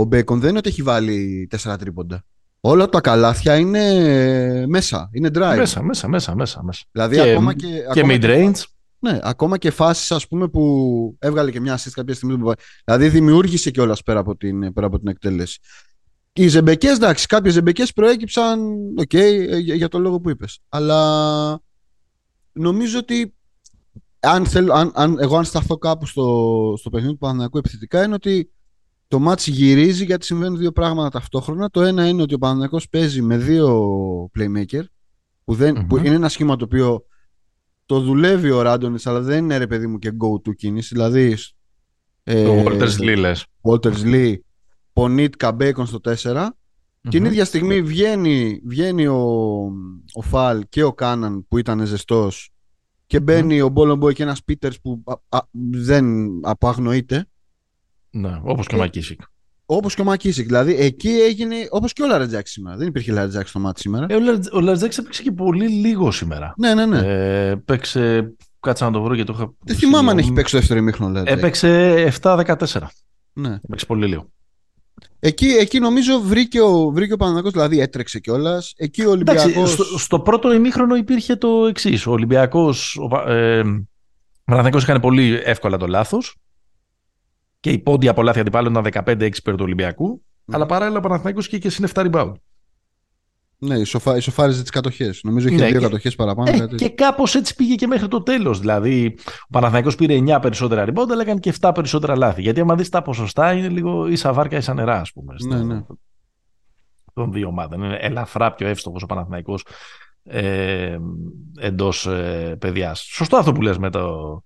ο 0.00 0.04
Μπέικον 0.04 0.40
δεν 0.40 0.48
είναι 0.48 0.58
ότι 0.58 0.68
έχει 0.68 0.82
βάλει 0.82 1.46
τέσσερα 1.50 1.76
τρίποντα. 1.76 2.24
Όλα 2.60 2.88
τα 2.88 3.00
καλάθια 3.00 3.56
είναι 3.56 4.66
μέσα, 4.66 5.10
είναι 5.12 5.28
dry. 5.32 5.54
Μέσα, 5.56 5.82
μέσα, 5.82 6.08
μέσα, 6.08 6.34
μέσα. 6.34 6.62
μέσα. 6.64 6.82
Δηλαδή 6.92 7.14
Και- 7.16 7.30
ακόμα 7.30 7.54
και, 7.54 7.66
Και 7.66 8.00
ακόμα 8.00 8.14
mid-range. 8.16 8.62
Ναι, 8.98 9.18
ακόμα 9.22 9.58
και 9.58 9.70
φάσεις 9.70 10.10
ας 10.12 10.28
πούμε 10.28 10.48
που 10.48 11.16
έβγαλε 11.18 11.50
και 11.50 11.60
μια 11.60 11.78
assist 11.78 11.90
κάποια 11.92 12.14
στιγμή. 12.14 12.38
που- 12.38 12.52
Δηλαδή 12.84 13.08
δημιούργησε 13.08 13.70
κιόλας 13.70 14.02
πέρα, 14.02 14.20
από 14.20 14.36
την- 14.36 14.72
πέρα 14.72 14.86
από 14.86 14.98
την 14.98 15.08
εκτέλεση. 15.08 15.58
Οι 16.32 16.48
ζεμπεκές, 16.48 16.96
εντάξει, 16.96 17.26
κάποιες 17.26 17.52
ζεμπεκές 17.54 17.92
προέκυψαν, 17.92 18.60
οκ, 18.98 19.12
ε, 19.14 19.56
για, 19.58 19.74
για 19.74 19.88
το 19.88 19.98
λόγο 19.98 20.20
που 20.20 20.30
είπες. 20.30 20.58
Αλλά 20.68 21.60
νομίζω 22.52 22.98
ότι 22.98 23.34
αν, 24.20 24.46
θέλω, 24.46 24.72
αν, 24.72 24.90
αν, 24.94 25.16
εγώ 25.20 25.36
αν 25.36 25.44
σταθώ 25.44 25.78
κάπου 25.78 26.06
στο, 26.06 26.74
στο 26.78 26.90
παιχνίδι 26.90 27.12
του 27.12 27.18
Παναθηναϊκού 27.18 27.58
επιθετικά 27.58 28.04
είναι 28.04 28.14
ότι 28.14 28.50
το 29.10 29.18
ματς 29.18 29.46
γυρίζει 29.46 30.04
γιατί 30.04 30.24
συμβαίνουν 30.24 30.58
δύο 30.58 30.72
πράγματα 30.72 31.08
ταυτόχρονα. 31.08 31.70
Το 31.70 31.82
ένα 31.82 32.08
είναι 32.08 32.22
ότι 32.22 32.34
ο 32.34 32.38
Παναθηναϊκός 32.38 32.88
παίζει 32.88 33.22
με 33.22 33.36
δύο 33.36 34.30
playmaker 34.38 34.82
που, 35.44 35.54
δεν, 35.54 35.86
που 35.86 35.96
είναι 35.96 36.14
ένα 36.14 36.28
σχήμα 36.28 36.56
το 36.56 36.64
οποίο 36.64 37.04
το 37.86 38.00
δουλεύει 38.00 38.50
ο 38.50 38.62
Ράντονιτς 38.62 39.06
αλλά 39.06 39.20
δεν 39.20 39.44
είναι 39.44 39.56
ρε 39.56 39.66
παιδί 39.66 39.86
μου 39.86 39.98
και 39.98 40.12
go-to 40.12 40.54
κίνηση. 40.56 40.94
Δηλαδή 40.94 41.36
ε, 42.22 42.44
το 42.44 42.64
Walters 42.64 43.00
Lee 43.00 43.16
λες. 43.18 43.46
Walters 43.60 44.02
Lee, 44.04 44.34
Πονίτ 44.92 45.34
Καμπέικον 45.36 45.86
στο 45.86 46.00
4 46.04 46.12
mm-hmm. 46.12 46.48
και 47.00 47.08
την 47.08 47.24
ίδια 47.24 47.44
στιγμή 47.44 47.82
βγαίνει, 47.82 48.60
βγαίνει 48.64 49.06
ο, 49.06 49.22
ο 50.12 50.22
Φαλ 50.22 50.64
και 50.68 50.82
ο 50.82 50.92
Κάναν 50.92 51.46
που 51.48 51.58
ήταν 51.58 51.86
ζεστός 51.86 52.50
και 53.06 53.20
μπαίνει 53.20 53.60
mm. 53.60 53.64
ο 53.64 53.68
Μπόλομποϊ 53.68 54.14
και 54.14 54.22
ένας 54.22 54.44
Πίτερς 54.44 54.80
που 54.80 55.02
α, 55.06 55.38
α, 55.38 55.40
δεν 55.60 56.30
απαγνοείται 56.42 57.29
ναι, 58.10 58.40
όπως 58.42 58.66
και 58.66 58.74
ο 58.74 58.78
Μακίσικ. 58.78 59.20
Όπως 59.66 59.94
και 59.94 60.00
ο 60.00 60.04
Μακίσικ. 60.04 60.46
Δηλαδή 60.46 60.76
εκεί 60.78 61.08
έγινε 61.08 61.56
όπως 61.70 61.92
και 61.92 62.02
ο 62.02 62.06
Λαρετζάκη 62.06 62.48
σήμερα. 62.48 62.76
Δεν 62.76 62.86
υπήρχε 62.86 63.12
Λαρετζάκη 63.12 63.48
στο 63.48 63.58
μάτι 63.58 63.80
σήμερα. 63.80 64.06
Ε, 64.08 64.14
ο 64.52 64.60
Λαρετζάκη 64.60 65.00
έπαιξε 65.00 65.22
και 65.22 65.32
πολύ 65.32 65.68
λίγο 65.68 66.10
σήμερα. 66.10 66.54
Ναι, 66.56 66.74
ναι, 66.74 66.86
ναι. 66.86 66.98
Ε, 66.98 67.54
παίξε. 67.54 68.34
Κάτσε 68.60 68.84
να 68.84 68.90
το 68.90 69.02
βρω 69.02 69.14
γιατί 69.14 69.32
το 69.32 69.38
είχα. 69.38 69.52
Δεν 69.64 69.76
θυμάμαι 69.76 70.10
αν 70.10 70.18
έχει 70.18 70.32
παίξει 70.32 70.52
το 70.52 70.58
δεύτερο 70.58 70.80
ημίχρονο. 70.80 71.22
Έπαιξε 71.24 72.12
7-14. 72.22 72.64
Ναι. 73.32 73.58
Έπαιξε 73.64 73.86
πολύ 73.86 74.06
λίγο. 74.06 74.30
Εκεί, 75.18 75.46
εκεί 75.46 75.78
νομίζω 75.78 76.20
βρήκε 76.20 76.60
ο, 76.60 76.90
βρήκε 76.90 77.12
ο 77.12 77.16
Παναγιώτης, 77.16 77.52
δηλαδή 77.52 77.80
έτρεξε 77.80 78.20
κιόλας. 78.20 78.72
Εκεί 78.76 79.04
ο 79.04 79.10
Ολυμπιακό. 79.10 79.66
Στο, 79.66 79.98
στο, 79.98 80.20
πρώτο 80.20 80.52
ημίχρονο 80.52 80.94
υπήρχε 80.94 81.36
το 81.36 81.66
εξής. 81.68 82.06
Ο 82.06 82.10
Ολυμπιακός. 82.10 82.96
Ο, 82.96 83.30
ε, 83.30 83.60
ο 84.44 84.78
έκανε 84.78 85.00
πολύ 85.00 85.40
εύκολα 85.44 85.76
το 85.76 85.86
λάθος 85.86 86.36
και 87.60 87.70
η 87.70 87.78
πόντια 87.78 88.10
από 88.10 88.22
λάθη 88.22 88.40
αντιπάλων 88.40 88.74
ήταν 88.74 89.04
15-6 89.04 89.30
περί 89.44 89.56
του 89.56 89.64
Ολυμπιακού. 89.64 90.22
Mm. 90.22 90.54
Αλλά 90.54 90.66
παράλληλα 90.66 90.98
ο 90.98 91.00
Παναθηναϊκός 91.00 91.46
είχε 91.46 91.58
και 91.58 91.70
συν 91.70 91.86
7 91.92 92.10
rebound. 92.10 92.32
Ναι, 93.62 93.78
ισοφα... 93.78 94.16
ισοφάριζε 94.16 94.60
τις 94.60 94.70
κατοχές. 94.70 95.20
Νομίζω 95.22 95.48
είχε 95.48 95.56
ναι, 95.56 95.70
δύο 95.70 95.80
κατοχές 95.80 96.14
παραπάνω. 96.14 96.50
Ε, 96.50 96.58
κάτι... 96.58 96.74
Και 96.74 96.88
κάπως 96.88 97.34
έτσι 97.34 97.54
πήγε 97.54 97.74
και 97.74 97.86
μέχρι 97.86 98.08
το 98.08 98.22
τέλος. 98.22 98.60
Δηλαδή, 98.60 99.14
ο 99.42 99.46
Παναθηναϊκός 99.50 99.94
πήρε 99.94 100.18
9 100.18 100.38
περισσότερα 100.40 100.84
rebound, 100.84 101.10
αλλά 101.10 101.22
έκανε 101.22 101.40
και 101.40 101.54
7 101.60 101.70
περισσότερα 101.74 102.16
λάθη. 102.16 102.42
Γιατί, 102.42 102.60
άμα 102.60 102.74
δεις 102.74 102.88
τα 102.88 103.02
ποσοστά, 103.02 103.52
είναι 103.52 103.68
λίγο 103.68 104.06
ίσα 104.06 104.32
βάρκα 104.32 104.56
ίσα 104.56 104.74
νερά, 104.74 105.00
ας 105.00 105.12
πούμε. 105.12 105.34
Ναι, 105.46 105.56
στο... 105.56 105.64
ναι. 105.64 105.82
Των 107.14 107.32
δύο 107.32 107.48
ομάδων. 107.48 107.82
Είναι 107.82 107.98
ελαφρά 108.00 108.52
πιο 108.52 108.68
εύστοχος 108.68 109.02
ο 109.02 109.06
Παναθηναϊκός 109.06 109.66
ε, 110.22 110.98
εντός 111.58 112.06
ε, 112.06 112.56
παιδιάς. 112.58 113.00
Σωστό 113.00 113.36
αυτό 113.36 113.52
που 113.52 113.62
λες 113.62 113.78
με 113.78 113.90
το, 113.90 114.42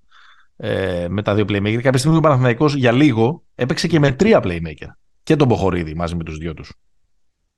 ε, 0.57 1.07
με 1.09 1.23
τα 1.23 1.35
δύο 1.35 1.45
playmaker. 1.49 1.81
Κάποια 1.83 1.99
στιγμή 1.99 2.17
ο 2.17 2.21
Παναθηναϊκός 2.21 2.75
για 2.75 2.93
λίγο 2.93 3.43
έπαιξε 3.55 3.87
και 3.89 3.99
με 3.99 4.13
τρία 4.13 4.41
playmaker. 4.45 4.89
Και 5.23 5.37
τον 5.37 5.49
Μποχορίδη 5.49 5.95
μαζί 5.95 6.15
με 6.15 6.25
τους 6.25 6.39
δυο 6.39 6.55
τους. 6.55 6.73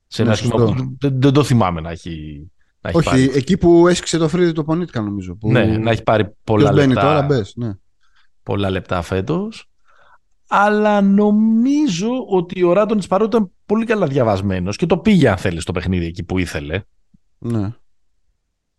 Σε 0.07 0.23
ένα 0.23 0.37
ναι, 0.43 0.49
που 0.49 0.75
δεν, 0.99 1.21
δεν, 1.21 1.33
το 1.33 1.45
θυμάμαι 1.45 1.81
να 1.81 1.91
έχει, 1.91 2.47
να 2.81 2.89
έχει 2.89 2.99
Όχι, 2.99 3.09
πάρει. 3.09 3.31
εκεί 3.35 3.57
που 3.59 3.89
έσκησε 3.89 4.19
το 4.19 4.29
φρύδι 4.29 4.53
το 4.53 4.65
Πονίτικα 4.65 5.01
νομίζω. 5.01 5.35
Που... 5.35 5.51
Ναι, 5.51 5.65
να 5.65 5.91
έχει 5.91 6.03
πάρει 6.03 6.35
πολλά 6.45 6.73
Ποιος 6.73 6.87
λεπτά. 6.87 7.01
τώρα, 7.01 7.23
μπες, 7.23 7.53
ναι. 7.57 7.73
Πολλά 8.43 8.71
λεπτά 8.71 9.03
φέτος. 9.03 9.71
Αλλά 10.49 11.01
νομίζω 11.01 12.27
ότι 12.29 12.63
ο 12.63 12.73
Ράντον 12.73 13.01
παρότι 13.09 13.37
ήταν 13.37 13.51
πολύ 13.67 13.85
καλά 13.85 14.07
διαβασμένος 14.07 14.77
και 14.77 14.87
το 14.87 14.99
πήγε, 14.99 15.29
αν 15.29 15.37
θέλεις, 15.37 15.63
στο 15.63 15.73
παιχνίδι 15.73 16.07
εκεί 16.07 16.25
που 16.25 16.39
ήθελε. 16.39 16.83
Ναι. 17.39 17.75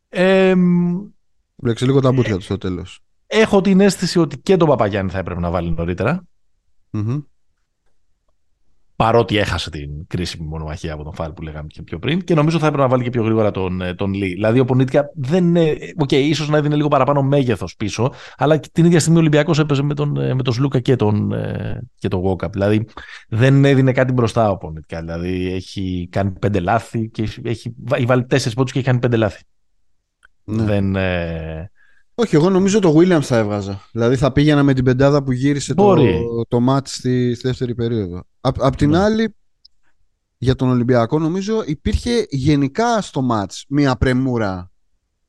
Ε, 0.09 0.55
Μπλέξε 1.55 1.85
λίγο 1.85 1.99
τα 1.99 2.11
μπούτια 2.11 2.35
του 2.35 2.43
στο 2.43 2.57
τέλος. 2.57 2.99
Έχω 3.27 3.61
την 3.61 3.79
αίσθηση 3.79 4.19
ότι 4.19 4.37
και 4.37 4.57
τον 4.57 4.67
Παπαγιάννη 4.67 5.11
θα 5.11 5.17
έπρεπε 5.17 5.39
να 5.39 5.49
βάλει 5.49 5.71
νωρίτερα. 5.71 6.23
Mm-hmm. 6.91 7.23
Παρότι 8.95 9.37
έχασε 9.37 9.69
την 9.69 10.07
κρίσιμη 10.07 10.47
μονομαχία 10.47 10.93
από 10.93 11.03
τον 11.03 11.13
Φαλ 11.13 11.31
που 11.31 11.41
λέγαμε 11.41 11.67
και 11.67 11.81
πιο 11.81 11.99
πριν. 11.99 12.23
Και 12.23 12.33
νομίζω 12.33 12.59
θα 12.59 12.65
έπρεπε 12.65 12.83
να 12.83 12.89
βάλει 12.89 13.03
και 13.03 13.09
πιο 13.09 13.23
γρήγορα 13.23 13.51
τον, 13.51 13.81
ε, 13.81 13.93
τον 13.93 14.13
Λί. 14.13 14.27
Δηλαδή 14.27 14.59
ο 14.59 14.65
Πονίτκα 14.65 15.11
δεν 15.15 15.45
είναι. 15.45 15.75
Οκ, 15.97 16.09
okay, 16.11 16.13
ίσως 16.13 16.49
να 16.49 16.57
έδινε 16.57 16.75
λίγο 16.75 16.87
παραπάνω 16.87 17.21
μέγεθος 17.21 17.75
πίσω. 17.75 18.13
Αλλά 18.37 18.59
την 18.59 18.85
ίδια 18.85 18.99
στιγμή 18.99 19.17
ο 19.17 19.21
Ολυμπιακός 19.21 19.59
έπαιζε 19.59 19.83
με 19.83 19.93
τον, 19.93 20.17
ε, 20.17 20.33
με 20.33 20.43
τον 20.43 20.53
Σλούκα 20.53 20.79
και 20.79 20.95
τον, 20.95 21.31
ε, 21.31 21.81
και 21.95 22.07
τον 22.07 22.19
Γουόκαπ. 22.19 22.51
Δηλαδή 22.51 22.87
δεν 23.29 23.65
έδινε 23.65 23.91
κάτι 23.91 24.13
μπροστά 24.13 24.49
ο 24.49 24.57
Πονίτκα. 24.57 24.99
Δηλαδή 24.99 25.51
έχει 25.53 26.07
κάνει 26.11 26.31
πέντε 26.31 26.59
λάθη 26.59 27.09
και 27.09 27.21
έχει, 27.21 27.41
έχει 27.43 27.75
βάλει 28.05 28.25
τέσσερις 28.25 28.55
πόντους 28.55 28.71
και 28.71 28.79
έχει 28.79 28.87
κάνει 28.87 28.99
πέντε 28.99 29.17
λάθη. 29.17 29.43
Ναι. 30.43 30.63
Δεν, 30.63 30.95
όχι, 32.19 32.35
εγώ 32.35 32.49
νομίζω 32.49 32.79
το 32.79 32.95
Williams 32.97 33.21
θα 33.21 33.37
έβγαζα. 33.37 33.81
Δηλαδή 33.91 34.15
θα 34.15 34.31
πήγαινα 34.31 34.63
με 34.63 34.73
την 34.73 34.83
πεντάδα 34.83 35.23
που 35.23 35.31
γύρισε 35.31 35.73
το, 35.73 35.95
το 36.47 36.59
μάτι 36.59 36.89
στη, 36.89 37.33
στη 37.33 37.47
δεύτερη 37.47 37.75
περίοδο. 37.75 38.23
Απ' 38.41 38.75
την 38.75 38.89
ναι. 38.89 38.99
άλλη, 38.99 39.35
για 40.37 40.55
τον 40.55 40.69
Ολυμπιακό 40.69 41.19
νομίζω 41.19 41.63
υπήρχε 41.65 42.25
γενικά 42.29 43.01
στο 43.01 43.21
μάτς 43.21 43.65
μία 43.69 43.95
πρεμούρα. 43.95 44.71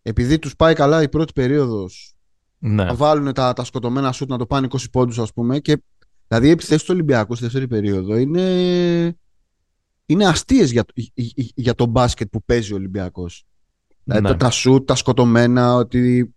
Επειδή 0.02 0.38
τους 0.38 0.56
πάει 0.56 0.74
καλά 0.74 1.02
η 1.02 1.08
πρώτη 1.08 1.32
περίοδος, 1.32 2.14
ναι. 2.58 2.84
θα 2.84 2.94
βάλουν 2.94 3.32
τα, 3.32 3.52
τα 3.52 3.64
σκοτωμένα 3.64 4.12
σούτ 4.12 4.28
να 4.28 4.38
το 4.38 4.46
πάνε 4.46 4.66
20 4.70 4.76
πόντους 4.92 5.18
ας 5.18 5.32
πούμε. 5.32 5.58
Και, 5.58 5.82
δηλαδή 6.28 6.46
οι 6.46 6.50
επιθέσεις 6.50 6.82
του 6.82 6.92
Ολυμπιακού 6.94 7.34
στη 7.34 7.44
δεύτερη 7.44 7.66
περίοδο 7.66 8.16
είναι, 8.16 9.16
είναι 10.06 10.26
αστείες 10.26 10.70
για, 10.70 10.84
για, 10.94 11.12
για 11.54 11.74
το 11.74 11.86
μπάσκετ 11.86 12.28
που 12.28 12.44
παίζει 12.44 12.72
ο 12.72 12.76
Ολυμπιακός. 12.76 13.46
Δηλαδή, 14.04 14.22
ναι. 14.22 14.28
τα, 14.28 14.36
τα 14.36 14.50
σούτ, 14.50 14.86
τα 14.86 14.94
σκοτωμένα, 14.94 15.74
ότι 15.74 16.32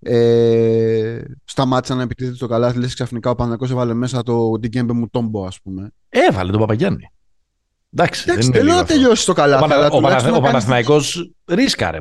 ε, 0.00 1.20
σταμάτησαν 1.44 1.96
να 1.96 2.02
επιτίθεται 2.02 2.36
το 2.36 2.46
καλάθι, 2.46 2.78
λες 2.78 2.94
ξαφνικά 2.94 3.30
ο 3.30 3.34
Παναγιώτης 3.34 3.70
έβαλε 3.70 3.94
μέσα 3.94 4.22
το 4.22 4.58
Ντιγκέμπε 4.58 4.92
μου 4.92 5.08
τόμπο 5.08 5.44
ας 5.44 5.60
πούμε. 5.60 5.90
Έβαλε 6.08 6.50
τον 6.50 6.60
Παπαγιάννη. 6.60 7.10
Εντάξει, 7.92 8.24
Εντάξει 8.28 8.50
δεν, 8.50 8.66
να 8.66 8.84
τελειώσει 8.84 9.26
το 9.26 9.32
καλάθι. 9.32 9.64
Ο, 9.64 9.66
Πανα, 9.66 9.86
ο, 9.86 10.00
Πανα, 10.00 10.36
ο 10.36 10.40
Παναθηναϊκός 10.40 11.32
ρίσκαρε, 11.44 11.98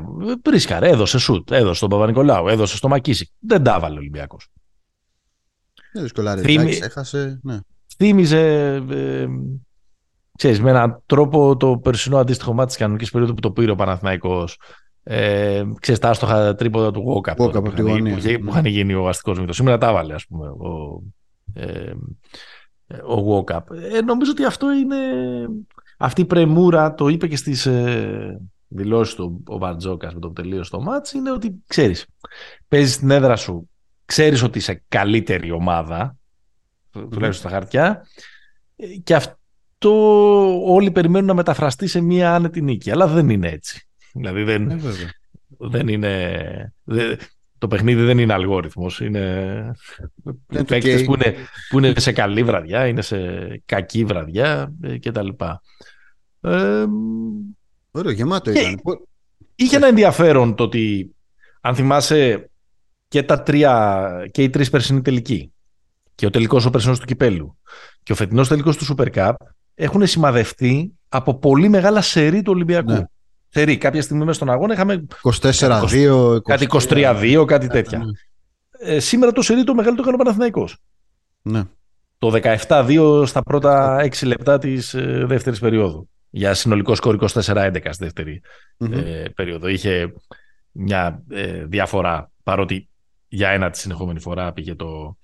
ρίσκαρε, 0.49 0.89
έδωσε 0.89 1.17
σουτ, 1.17 1.51
έδωσε 1.51 1.73
στον 1.73 1.89
Παπα-Νικολάου, 1.89 2.47
έδωσε 2.47 2.77
στο 2.77 2.87
Μακίση. 2.87 3.31
Δεν 3.39 3.63
τα 3.63 3.75
έβαλε 3.75 3.95
ο 3.95 3.97
Ολυμπιακός. 3.97 4.47
Δεν 5.93 6.01
δυσκολάρε, 6.01 6.41
Θύμι... 6.41 6.79
έχασε, 6.81 7.39
ναι. 7.43 7.59
Θύμιζε, 7.97 8.73
ε, 8.89 9.27
ξέρεις, 10.37 10.61
με 10.61 10.69
έναν 10.69 11.03
τρόπο 11.05 11.57
το 11.57 11.77
περσινό 11.77 12.17
αντίστοιχο 12.17 12.53
μάτι 12.53 12.67
της 12.67 12.77
κανονικής 12.77 13.11
περίοδου 13.11 13.33
που 13.33 13.41
το 13.41 13.51
πήρε 13.51 13.71
ο 13.71 13.75
Παναθηναϊκός 13.75 14.59
ε, 15.09 15.63
ξέρεις, 15.79 15.99
τα 15.99 16.09
άστοχα 16.09 16.55
τρίποτα 16.55 16.91
του 16.91 17.03
Walkup 17.07 17.35
που, 17.35 17.49
που, 17.49 17.61
που 18.41 18.49
είχαν 18.49 18.65
γίνει 18.65 18.93
ο 18.93 19.07
αστικός 19.07 19.39
μύθος. 19.39 19.55
Σήμερα 19.55 19.77
τα 19.77 19.87
έβαλε, 19.89 20.13
ας 20.13 20.25
πούμε, 20.25 20.47
ο, 20.47 21.01
ε, 21.53 21.91
ο 22.87 23.43
Walkup. 23.45 23.61
Ε, 23.91 24.01
νομίζω 24.01 24.31
ότι 24.31 24.45
αυτό 24.45 24.71
είναι... 24.71 24.97
Αυτή 25.99 26.21
η 26.21 26.25
πρεμούρα, 26.25 26.93
το 26.93 27.07
είπε 27.07 27.27
και 27.27 27.35
στις 27.35 27.65
ε, 27.65 28.41
δηλώσεις 28.67 29.15
του 29.15 29.43
ο 29.47 29.57
Βαρτζόκας 29.57 30.13
με 30.13 30.19
το 30.19 30.27
που 30.27 30.33
τελείωσε 30.33 30.71
το 30.71 30.81
μάτς, 30.81 31.11
είναι 31.11 31.31
ότι, 31.31 31.63
ξέρεις, 31.67 32.05
παίζεις 32.67 32.97
την 32.97 33.09
έδρα 33.09 33.35
σου, 33.35 33.69
ξέρεις 34.05 34.43
ότι 34.43 34.57
είσαι 34.57 34.83
καλύτερη 34.87 35.51
ομάδα, 35.51 36.17
mm. 36.93 37.07
τουλάχιστον 37.09 37.33
στα 37.33 37.49
χαρτιά, 37.49 38.05
και 39.03 39.15
αυτό 39.15 39.91
όλοι 40.73 40.91
περιμένουν 40.91 41.27
να 41.27 41.33
μεταφραστεί 41.33 41.87
σε 41.87 42.01
μία 42.01 42.35
άνετη 42.35 42.61
νίκη, 42.61 42.91
αλλά 42.91 43.07
δεν 43.07 43.29
είναι 43.29 43.47
έτσι. 43.47 43.86
Δηλαδή 44.17 44.43
δεν, 44.43 44.69
ε, 44.69 44.79
δεν 45.57 45.87
είναι... 45.87 46.73
το 47.57 47.67
παιχνίδι 47.67 48.03
δεν 48.03 48.17
είναι 48.17 48.33
αλγόριθμος. 48.33 48.99
Είναι 48.99 49.71
παίκτες 50.67 51.03
που, 51.03 51.13
είναι, 51.13 51.35
που 51.69 51.77
είναι 51.77 51.93
σε 51.97 52.11
καλή 52.11 52.43
βραδιά, 52.43 52.87
είναι 52.87 53.01
σε 53.01 53.17
κακή 53.65 54.05
βραδιά 54.05 54.73
ε, 54.81 54.97
κτλ. 54.97 55.27
Ε, 56.41 56.85
Ωραίο, 57.91 58.11
γεμάτο 58.11 58.51
ήταν. 58.51 58.81
Είχε 59.55 59.75
ένα 59.75 59.87
ενδιαφέρον 59.87 60.55
το 60.55 60.63
ότι 60.63 61.15
αν 61.61 61.75
θυμάσαι 61.75 62.49
και 63.07 63.23
τα 63.23 63.43
τρία 63.43 64.07
και 64.31 64.43
οι 64.43 64.49
τρεις 64.49 64.69
περσινοί 64.69 65.01
τελικοί 65.01 65.51
και 66.15 66.25
ο 66.25 66.29
τελικός 66.29 66.65
ο 66.65 66.69
περσινός 66.69 66.99
του 66.99 67.05
Κυπέλου 67.05 67.57
και 68.03 68.11
ο 68.11 68.15
φετινός 68.15 68.47
τελικός 68.47 68.77
του 68.77 68.95
Super 68.95 69.07
Cup 69.13 69.33
έχουν 69.75 70.07
σημαδευτεί 70.07 70.93
από 71.09 71.37
πολύ 71.37 71.69
μεγάλα 71.69 72.01
σερή 72.01 72.41
του 72.41 72.51
Ολυμπιακού. 72.55 72.91
Ναι. 72.91 73.03
Θερή, 73.49 73.77
κάποια 73.77 74.01
στιγμή 74.01 74.25
μέσα 74.25 74.33
στον 74.33 74.49
αγώνα 74.49 74.73
είχαμε 74.73 75.05
24-2, 75.41 76.37
κάτι 76.43 76.67
23-2, 76.69 77.43
κάτι 77.47 77.67
τέτοια. 77.67 77.97
Ναι. 77.97 78.05
Ε, 78.79 78.99
σήμερα 78.99 79.31
το 79.31 79.41
σερί 79.41 79.63
το 79.63 79.75
μεγάλο 79.75 79.95
το 79.95 80.01
έκανε 80.01 80.15
ο 80.15 80.23
Παναθηναϊκός. 80.23 80.77
Ναι. 81.41 81.63
Το 82.17 82.39
17-2 82.67 83.23
στα 83.25 83.41
πρώτα 83.41 84.03
6 84.03 84.25
λεπτά 84.25 84.57
της 84.57 84.93
ε, 84.93 85.23
δεύτερης 85.27 85.59
περίοδου. 85.59 86.09
Για 86.29 86.53
συνολικό 86.53 86.95
σκορ 86.95 87.17
24-11 87.19 87.77
στη 87.89 88.03
δευτερη 88.03 88.41
ε, 88.77 89.25
περίοδο. 89.35 89.67
Είχε 89.67 90.13
μια 90.71 91.23
ε, 91.29 91.65
διαφορά, 91.65 92.31
παρότι 92.43 92.89
για 93.27 93.49
ένα 93.49 93.69
τη 93.69 93.77
συνεχόμενη 93.77 94.19
φορά 94.19 94.53
πήγε 94.53 94.75
το 94.75 95.17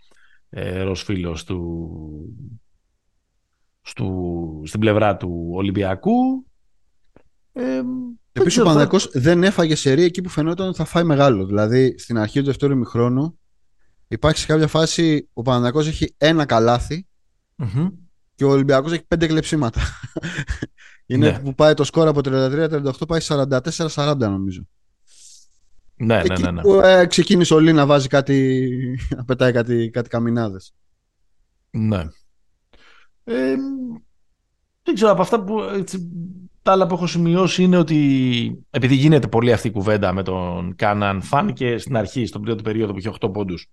ε, 0.49 0.81
Ροσφίλος 0.81 1.43
του, 1.43 1.69
στην 4.63 4.79
πλευρά 4.79 5.17
του 5.17 5.49
Ολυμπιακού 5.53 6.45
ε, 7.53 7.81
Επίσης, 8.31 8.59
ο 8.59 8.63
Παναγιακό 8.63 8.97
δεν 9.13 9.43
έφαγε 9.43 9.75
σερή 9.75 10.03
εκεί 10.03 10.21
που 10.21 10.29
φαινόταν 10.29 10.67
ότι 10.67 10.77
θα 10.77 10.85
φάει 10.85 11.03
μεγάλο. 11.03 11.45
Δηλαδή, 11.45 11.95
στην 11.97 12.17
αρχή 12.17 12.39
του 12.39 12.45
δεύτερου 12.45 12.73
ημιχρόνου, 12.73 13.39
υπάρχει 14.07 14.39
σε 14.39 14.45
κάποια 14.45 14.67
φάση 14.67 15.29
ο 15.33 15.41
Παναγιακό 15.41 15.79
έχει 15.79 16.15
ένα 16.17 16.45
καλάθι 16.45 17.07
mm-hmm. 17.57 17.87
και 17.89 17.95
Και 18.35 18.43
ο 18.43 18.49
Ολυμπιακός 18.49 18.91
έχει 18.91 19.05
πέντε 19.07 19.27
κλεψίματα. 19.27 19.81
Είναι 21.05 21.31
Ναι. 21.31 21.39
που 21.39 21.55
πάει 21.55 21.73
το 21.73 21.83
σκορ 21.83 22.07
από 22.07 22.21
33-38 22.23 22.91
πάει 23.07 23.19
44-40 23.23 24.15
νομίζω. 24.17 24.67
Ναι, 25.95 26.15
ναι, 26.15 26.21
Εκεί 26.21 26.41
ναι. 26.41 26.51
ναι. 26.51 26.61
που 26.61 26.73
ε, 26.73 27.05
ξεκίνησε 27.05 27.53
ο 27.53 27.59
Λί 27.59 27.73
να 27.73 27.85
βάζει 27.85 28.07
κάτι, 28.07 28.77
να 29.17 29.25
πετάει 29.25 29.51
κάτι, 29.51 29.89
κάτι 29.89 30.09
καμινάδες. 30.09 30.73
Ναι. 31.69 32.07
Ε, 33.23 33.55
δεν 34.83 34.95
ξέρω, 34.95 35.11
από 35.11 35.21
αυτά 35.21 35.43
που. 35.43 35.59
Έτσι, 35.59 36.11
τα 36.63 36.71
άλλα 36.71 36.87
που 36.87 36.93
έχω 36.93 37.07
σημειώσει 37.07 37.63
είναι 37.63 37.77
ότι 37.77 38.65
επειδή 38.69 38.95
γίνεται 38.95 39.27
πολύ 39.27 39.51
αυτή 39.53 39.67
η 39.67 39.71
κουβέντα 39.71 40.13
με 40.13 40.23
τον 40.23 40.75
Κάναν, 40.75 41.21
φάνηκε 41.21 41.77
στην 41.77 41.95
αρχή, 41.97 42.25
στον 42.25 42.41
πρώτο 42.41 42.63
περίοδο 42.63 42.91
που 42.93 42.97
είχε 42.99 43.11
8 43.21 43.33
πόντους, 43.33 43.67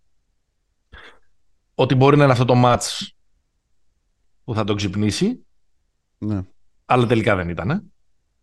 ότι 1.75 1.95
μπορεί 1.95 2.17
να 2.17 2.23
είναι 2.25 2.33
αυτό 2.33 2.45
το 2.45 2.55
match 2.57 3.09
που 4.45 4.55
θα 4.55 4.65
τον 4.65 4.77
ξυπνήσει, 4.77 5.47
Ναι, 6.19 6.43
αλλά 6.85 7.07
τελικά 7.07 7.37
δεν 7.37 7.49
ήταν. 7.49 7.93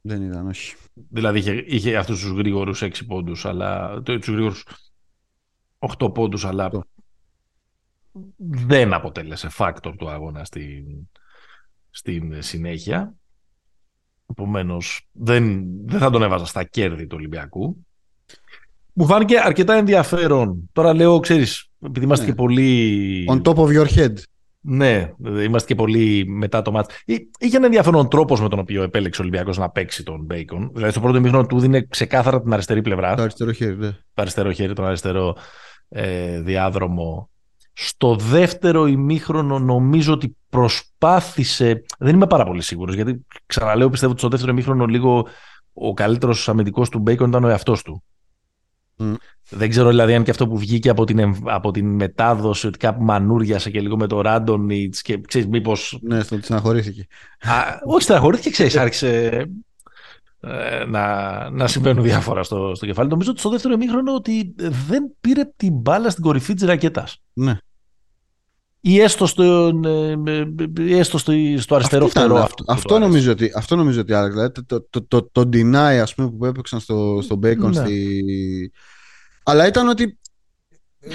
δεν 0.02 0.22
ήταν, 0.22 0.48
όχι. 0.48 0.76
Δηλαδή 1.10 1.40
είχε, 1.40 1.64
είχε 1.68 1.98
αυτούς 1.98 2.22
τους 2.22 2.32
γρήγορους 2.32 2.82
6 2.82 3.06
πόντους, 3.08 3.46
αλλά, 3.46 4.02
το- 4.02 4.18
τους 4.20 4.28
γρήγορους 4.28 4.66
8 5.80 6.10
πόντους, 6.14 6.46
αλλά 6.46 6.66
Οκτώ. 6.66 6.84
δεν 8.38 8.94
αποτέλεσε 8.94 9.50
factor 9.58 9.94
του 9.98 10.10
αγώνα 10.10 10.46
στην, 10.46 10.86
στην 11.90 12.42
συνέχεια. 12.42 13.14
Επομένως, 14.30 15.08
δεν, 15.12 15.64
δεν 15.86 16.00
θα 16.00 16.10
τον 16.10 16.24
έβαζα 16.24 16.46
στα 16.46 16.64
κέρδη 16.64 17.08
του 17.08 17.16
Ολυμπιακού. 17.20 17.78
Μου 18.94 19.06
φάνηκε 19.06 19.40
αρκετά 19.40 19.74
ενδιαφέρον. 19.74 20.70
Τώρα 20.72 20.94
λέω, 20.94 21.20
ξέρεις, 21.20 21.70
επειδή 21.86 22.06
είμαστε 22.06 22.26
Ναι. 22.26 22.32
και 22.32 22.36
πολύ... 22.38 23.26
On 23.30 23.42
top 23.42 23.56
of 23.56 23.68
your 23.82 23.88
head. 23.96 24.14
Ναι, 24.62 25.12
είμαστε 25.44 25.68
και 25.68 25.76
πολύ 25.76 26.26
μετά 26.28 26.62
το 26.62 26.72
ματς. 26.72 27.02
Εί- 27.06 27.30
Είχε 27.40 27.56
ένα 27.58 27.66
ενδιαφέρον 27.66 28.10
τρόπος 28.10 28.42
με 28.42 28.50
τον 28.50 28.60
οποίο 28.60 28.84
επέλεξε 28.84 29.22
ο 29.22 29.24
Ολυμπιακός 29.24 29.58
να 29.58 29.70
παίξει 29.70 30.04
τον 30.04 30.22
Μπέικον. 30.26 30.70
Δηλαδή, 30.74 30.92
στο 30.92 31.02
πρώτο 31.02 31.18
ημίχρονο 31.18 31.46
του 31.46 31.60
δίνει 31.60 31.88
ξεκάθαρα 31.88 32.42
την 32.42 32.54
αριστερή 32.54 32.82
πλευρά 32.82 33.16
Το 33.16 33.22
αριστερό 33.22 33.52
χέρι, 33.52 33.78
ναι. 33.78 33.90
το 33.92 33.98
αριστερό 34.22 34.52
χέρι, 34.52 34.74
τον 34.74 34.86
αριστερό 34.86 35.36
ε, 35.90 36.42
διάδρομο. 36.42 37.30
Στο 37.80 38.16
δεύτερο 38.16 38.86
ημίχρονο 38.86 39.60
νομίζω 39.60 40.14
ότι 40.14 40.36
προσπάθησε, 40.50 41.84
δεν 41.98 42.16
είμαι 42.16 42.28
πάρα 42.28 42.46
πολύ 42.46 42.62
σίγουρος, 42.62 42.96
γιατί 42.96 43.26
ξαναλέω 43.46 43.90
πιστεύω 43.90 44.12
ότι 44.12 44.20
στο 44.20 44.30
δεύτερο 44.30 44.52
ημίχρονο 44.52 44.86
λίγο 44.86 45.28
ο 45.74 45.94
καλύτερος 45.94 46.50
αμυντικός 46.50 46.90
του 46.90 47.00
Μπέικον 47.00 47.30
ήταν 47.30 47.44
ο 47.44 47.48
εαυτός 47.48 47.82
του. 47.82 48.04
Μμ. 48.96 49.14
Δεν 49.50 49.70
ξέρω 49.70 49.90
δηλαδή 49.90 50.16
αν 50.16 50.24
και 50.24 50.32
αυτό 50.32 50.48
που 50.48 50.58
βγήκε 50.58 50.90
από 50.90 51.04
την, 51.06 51.20
εμ- 51.20 51.50
από 51.50 51.72
την 51.72 51.96
μετάδοση 51.96 52.68
ότι 52.68 52.78
κάπου 52.78 53.04
μανούριασε 53.04 53.70
και 53.70 53.82
λίγο 53.82 53.98
με 53.98 54.08
το 54.08 54.22
Ράντονιτς 54.22 55.02
και 55.02 55.22
ξέρεις 55.28 55.48
μήπως 55.48 56.00
Ναι, 56.02 56.22
στο 56.22 56.36
ότι 56.36 56.44
στεναχωρήθηκε. 56.46 57.08
Α, 57.40 57.52
όχι, 57.86 58.04
στεναχωρήθηκε, 58.04 58.50
ξέρεις, 58.50 58.78
άρχισε 58.78 59.46
ε, 60.40 60.86
να, 60.86 61.50
να 61.50 61.68
συμβαίνουν 61.68 62.04
διάφορα 62.04 62.44
στο, 62.44 62.76
στο 62.76 62.86
κεφάλι. 62.86 63.10
Νομίζω 63.10 63.32
ότι 63.32 63.40
στο 63.40 63.50
δεύτερο 63.50 63.74
ημίχρονο 63.74 64.14
ότι 64.14 64.56
δεν 64.88 65.16
πήρε 65.22 65.42
την 65.56 65.74
μπάλα 65.74 66.10
στην 66.10 66.24
κορυφή 66.24 66.54
της 66.54 66.64
ρακέτας. 66.68 67.22
Ναι. 67.34 67.58
Ή 68.90 69.00
έστω, 69.00 69.26
στον, 69.26 69.84
ε, 69.86 70.12
ε, 70.28 70.46
ή 70.84 70.98
έστω 70.98 71.18
στο, 71.18 71.32
στο 71.58 71.76
αριστερό 71.76 72.06
Αυτό 72.06 72.20
ήταν, 72.20 72.30
φτερό. 72.30 72.36
αυτό, 72.44 72.64
που 72.64 72.72
αυτό, 72.74 72.88
του 72.88 72.94
άρεσε. 72.96 73.10
νομίζω 73.10 73.32
ότι, 73.32 73.52
αυτό 73.56 73.76
νομίζω 73.76 74.00
ότι 74.02 74.14
άλλαξε. 74.14 74.34
Δηλαδή, 74.34 74.52
το, 74.66 74.82
το, 74.90 75.02
το, 75.08 75.30
το 75.32 75.50
deny 75.54 76.00
ας 76.02 76.16
πούμε, 76.16 76.30
που 76.32 76.46
έπαιξαν 76.46 76.80
στο, 76.80 77.20
στο 77.24 77.40
Bacon. 77.44 77.58
Ναι. 77.58 77.74
Στη... 77.74 78.72
Αλλά 79.44 79.68
ήταν 79.68 79.88
ότι. 79.88 80.18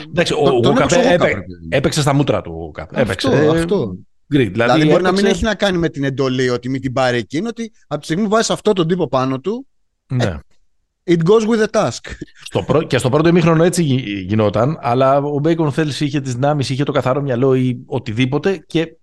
Εντάξει, 0.08 0.32
ο, 0.32 0.36
τον- 0.44 0.56
ο 0.56 0.60
τον 0.60 0.72
Γκουκαπ 0.72 0.90
έπαιξε 0.90 1.08
ο 1.08 1.12
έπαι- 1.12 1.18
Γκουκαπ, 1.18 1.26
ρε 1.28 1.40
παιδί 1.40 1.62
μου. 1.62 1.68
έπαιξε 1.70 2.00
στα 2.00 2.12
μούτρα 2.12 2.40
του 2.42 2.52
ο 2.54 2.64
Γκουκαπ. 2.64 2.88
Αυτό, 2.88 3.00
Έπαιξε. 3.00 3.28
ε, 3.28 3.48
αυτό. 3.48 3.96
Great. 3.96 3.96
Δηλαδή, 4.28 4.52
Δηλαδή, 4.52 4.84
μπορεί 4.84 5.02
να 5.02 5.08
μην 5.10 5.18
έπαιξε- 5.18 5.34
έχει 5.34 5.44
να 5.44 5.54
κάνει 5.54 5.78
με 5.78 5.88
την 5.88 6.04
εντολή 6.04 6.48
ότι 6.48 6.68
μην 6.68 6.80
την 6.80 6.92
πάρει 6.92 7.16
εκείνο, 7.18 7.48
ότι 7.48 7.72
από 7.86 8.00
τη 8.00 8.04
στιγμή 8.06 8.22
που 8.24 8.28
βάζεις 8.30 8.50
αυτόν 8.50 8.74
τον 8.74 8.86
τύπο 8.88 9.08
πάνω 9.08 9.40
του, 9.40 9.66
Ναι. 10.06 10.38
It 11.10 11.16
goes 11.24 11.46
with 11.48 11.64
the 11.66 11.80
task. 11.80 12.00
Στο 12.44 12.62
πρω... 12.62 12.82
Και 12.82 12.98
στο 12.98 13.08
πρώτο 13.08 13.28
ημίχρονο 13.28 13.64
έτσι 13.64 13.82
γι- 13.82 14.20
γινόταν, 14.28 14.78
αλλά 14.80 15.16
ο 15.18 15.38
Μπέικον 15.38 15.72
θέλησε, 15.72 16.04
είχε 16.04 16.20
τις 16.20 16.34
δυνάμεις, 16.34 16.70
είχε 16.70 16.84
το 16.84 16.92
καθαρό 16.92 17.22
μυαλό 17.22 17.54
ή 17.54 17.82
οτιδήποτε 17.86 18.64
και 18.66 18.96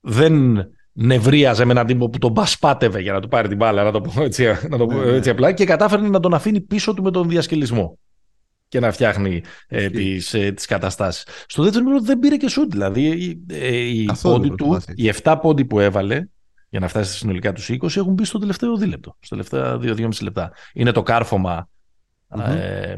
δεν 0.00 0.64
νευρίαζε 0.92 1.64
με 1.64 1.70
έναν 1.72 1.86
τύπο 1.86 2.08
που 2.10 2.18
τον 2.18 2.32
μπασπάτευε 2.32 3.00
για 3.00 3.12
να 3.12 3.20
του 3.20 3.28
πάρει 3.28 3.48
την 3.48 3.56
μπάλα, 3.56 3.82
να 3.82 3.90
το 3.90 4.00
πω 4.00 4.22
έτσι, 4.22 4.44
να 4.68 4.78
το 4.78 4.86
πω 4.86 4.94
Ναι, 4.94 5.04
ναι. 5.10 5.16
έτσι 5.16 5.30
απλά, 5.30 5.52
και 5.52 5.64
κατάφερε 5.64 6.08
να 6.08 6.20
τον 6.20 6.34
αφήνει 6.34 6.60
πίσω 6.60 6.94
του 6.94 7.02
με 7.02 7.10
τον 7.10 7.28
διασκελισμό 7.28 7.98
και 8.68 8.80
να 8.80 8.92
φτιάχνει 8.92 9.42
ε, 9.68 9.84
Ισχύει. 9.84 9.90
τις, 9.96 10.34
ε, 10.34 10.52
τις 10.52 10.66
καταστάσεις. 10.66 11.24
Στο 11.46 11.62
δεύτερο 11.62 11.84
ημίχρονο 11.84 12.06
δεν 12.06 12.18
πήρε 12.18 12.36
και 12.36 12.48
σουτ, 12.48 12.70
δηλαδή 12.70 13.02
οι, 13.06 13.44
ε, 13.50 13.76
οι 13.76 14.04
Καθόλου 14.04 14.34
πόντοι 14.34 14.48
του, 14.48 14.66
προσπάθεια. 14.68 14.94
οι 14.96 15.12
7 15.22 15.36
πόντοι 15.42 15.64
που 15.64 15.80
έβαλε 15.80 16.24
για 16.70 16.80
να 16.80 16.88
φτάσει 16.88 17.16
συνολικά 17.16 17.52
τους 17.52 17.68
20 17.72 17.96
έχουν 17.96 18.12
μπει 18.12 18.24
στο 18.24 18.38
τελευταίο 18.38 18.76
δίλεπτο, 18.76 19.16
στο 19.20 19.36
τελευταία 19.36 19.78
2-2,5 19.96 20.08
λεπτά. 20.22 20.52
Είναι 20.72 20.92
το 20.92 21.02
κάρφωμα 21.02 21.68
Μμμ. 22.28 22.40
ε, 22.40 22.96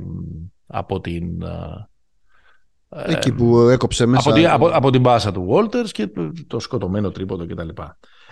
από 0.67 1.01
την 1.01 1.43
ε, 1.43 3.13
Εκεί 3.13 3.33
που 3.33 3.59
έκοψε 3.59 4.07
μέσα. 4.07 4.29
από, 4.31 4.39
τη- 4.39 4.47
από, 4.47 4.67
από 4.69 4.91
την 4.91 5.01
μπάσα 5.01 5.33
του 5.33 5.47
Walters 5.51 5.89
και 5.93 6.07
το, 6.07 6.33
το 6.47 6.59
σκοτωμένο 6.61 7.11
τρίποντο 7.11 7.47
κτλ. 7.47 7.69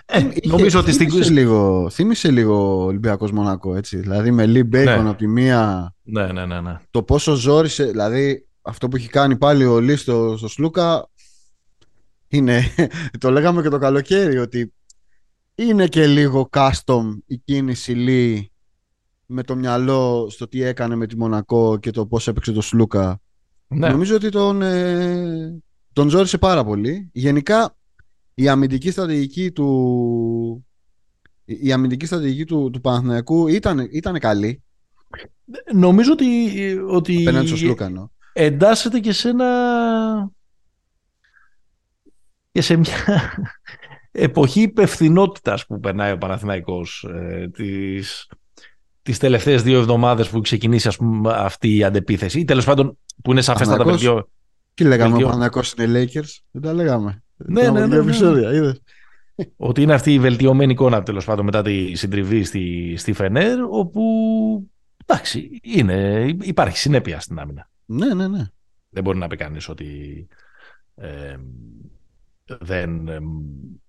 Ε, 0.05 0.19
Είχε- 0.19 0.47
νομίζω 0.47 0.79
ότι 0.79 0.91
στην... 0.91 1.09
θύμισε 1.09 1.31
λίγο, 1.31 1.89
θύμισε 1.89 2.31
λίγο 2.31 2.83
Ολυμπιακός 2.83 3.31
Μονακό, 3.31 3.75
έτσι. 3.75 3.97
Δηλαδή 3.97 4.31
με 4.31 4.43
Lee 4.47 4.75
Bacon 4.75 4.83
Ναι. 4.83 4.93
από 4.93 5.15
τη 5.15 5.27
μία, 5.27 5.93
Ναι, 6.01 6.25
ναι, 6.31 6.45
ναι, 6.45 6.61
ναι. 6.61 6.79
το 6.91 7.03
πόσο 7.03 7.33
ζόρισε, 7.35 7.83
δηλαδή 7.85 8.45
αυτό 8.61 8.87
που 8.87 8.95
έχει 8.95 9.07
κάνει 9.07 9.37
πάλι 9.37 9.65
ο 9.65 9.79
Λί 9.79 9.95
στο, 9.95 10.37
στο 10.37 10.47
Σλούκα 10.47 11.09
είναι, 12.27 12.61
το 13.19 13.31
λέγαμε 13.31 13.61
και 13.61 13.69
το 13.69 13.77
καλοκαίρι, 13.77 14.37
ότι 14.37 14.73
είναι 15.55 15.87
και 15.87 16.07
λίγο 16.07 16.49
custom 16.51 17.17
η 17.25 17.37
κίνηση 17.37 17.91
Λί 17.91 18.51
με 19.25 19.43
το 19.43 19.55
μυαλό 19.55 20.27
στο 20.29 20.47
τι 20.47 20.63
έκανε 20.63 20.95
με 20.95 21.07
τη 21.07 21.17
Μονακό 21.17 21.77
και 21.77 21.91
το 21.91 22.05
πώς 22.05 22.27
έπαιξε 22.27 22.51
το 22.51 22.61
Σλούκα. 22.61 23.21
ναι. 23.67 23.89
Νομίζω 23.89 24.15
ότι 24.15 24.29
τον, 24.29 24.61
ε, 24.61 25.61
τον 25.93 26.09
ζόρισε 26.09 26.37
πάρα 26.37 26.63
πολύ. 26.63 27.09
Γενικά 27.13 27.75
η 28.33 28.47
αμυντική 28.47 28.91
στρατηγική 28.91 29.51
του 29.51 30.65
η 31.45 31.67
η 31.67 31.71
αμυντική 31.71 32.05
στρατηγική 32.05 32.45
του, 32.45 32.69
του 32.69 32.81
Παναθηναϊκού 32.81 33.47
ήταν, 33.47 33.87
ήταν 33.91 34.19
καλή 34.19 34.63
Νομίζω 35.73 36.11
ότι, 36.11 36.25
ότι 36.87 37.21
απέναντι 37.21 37.47
στο 37.47 37.57
Σλούκα 37.57 37.85
εννοώ. 37.85 38.07
εντάσσεται 38.33 38.99
και 38.99 39.11
σε 39.11 39.29
ένα 39.29 40.31
και 42.51 42.61
σε 42.61 42.75
μια 42.75 43.33
εποχή 44.11 44.61
υπευθυνότητας 44.61 45.65
που 45.65 45.79
περνάει 45.79 46.11
ο 46.11 46.17
Παναθηναϊκός 46.17 47.07
ε, 47.13 47.47
τις, 47.47 48.29
τις 49.01 49.17
τελευταίες 49.17 49.63
δύο 49.63 49.79
εβδομάδες 49.79 50.29
που 50.29 50.41
ξεκινήσει 50.41 50.87
ας 50.87 50.97
πούμε, 50.97 51.33
αυτή 51.33 51.75
η 51.75 51.83
αντεπίθεση 51.83 52.39
ή 52.39 52.45
τέλος 52.45 52.65
πάντων 52.65 52.97
που 53.23 53.31
είναι 53.31 53.41
σαφέστατα 53.41 53.83
Παναθηναϊκός. 53.83 54.13
βελτιώ... 54.13 54.29
Τι 54.73 54.83
λέγαμε, 54.83 55.09
Βελτιώ- 55.09 55.27
ο 55.27 55.31
Παναθηναϊκός 55.31 55.73
είναι 55.77 56.03
Lakers; 56.03 56.39
Δεν 56.51 56.61
τα 56.61 56.73
λέγαμε. 56.73 57.23
Ναι, 57.35 57.61
Ήταν 57.61 57.73
ναι, 57.73 57.79
από 57.79 57.87
ναι, 57.87 57.93
δύο 57.95 58.03
ναι. 58.03 58.09
επεισόδια, 58.09 58.53
είδες. 58.53 58.81
ότι 59.57 59.81
είναι 59.81 59.93
αυτή 59.93 60.13
η 60.13 60.19
βελτιωμένη 60.19 60.71
εικόνα 60.71 61.03
τέλος 61.03 61.25
πάντων 61.25 61.45
μετά 61.45 61.61
τη 61.61 61.95
συντριβή 61.95 62.43
στη, 62.43 62.93
στη 62.97 63.13
Φενέρ 63.13 63.57
όπου 63.69 64.03
εντάξει 65.05 65.59
είναι, 65.63 66.25
υπάρχει 66.41 66.77
συνέπεια 66.77 67.19
στην 67.19 67.39
άμυνα. 67.39 67.69
Ναι, 67.85 68.13
ναι, 68.13 68.27
ναι. 68.27 68.45
Δεν 68.89 69.03
μπορεί 69.03 69.17
να 69.17 69.27
πει 69.27 69.35
κανείς 69.35 69.69
ότι 69.69 70.27
ε, 70.95 71.35
δεν 72.59 73.07
ε, 73.07 73.19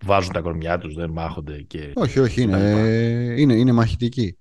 βάζουν 0.05 0.33
τα 0.33 0.41
κορμιά 0.41 0.79
τους, 0.79 0.95
δεν 0.95 1.11
μάχονται 1.11 1.63
και... 1.63 1.93
Όχι, 1.95 2.19
όχι, 2.19 2.43
είναι, 2.43 2.53
τα 2.53 2.59
λοιπά. 2.59 2.79
ε, 2.79 3.41
είναι, 3.41 3.55
είναι 3.55 3.73
μαχητική. 3.73 4.37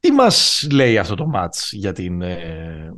Τι 0.00 0.10
μας 0.10 0.66
λέει 0.70 0.98
αυτό 0.98 1.14
το 1.14 1.26
μάτς 1.26 1.72
για, 1.72 1.92
την, 1.92 2.22
ε, 2.22 2.92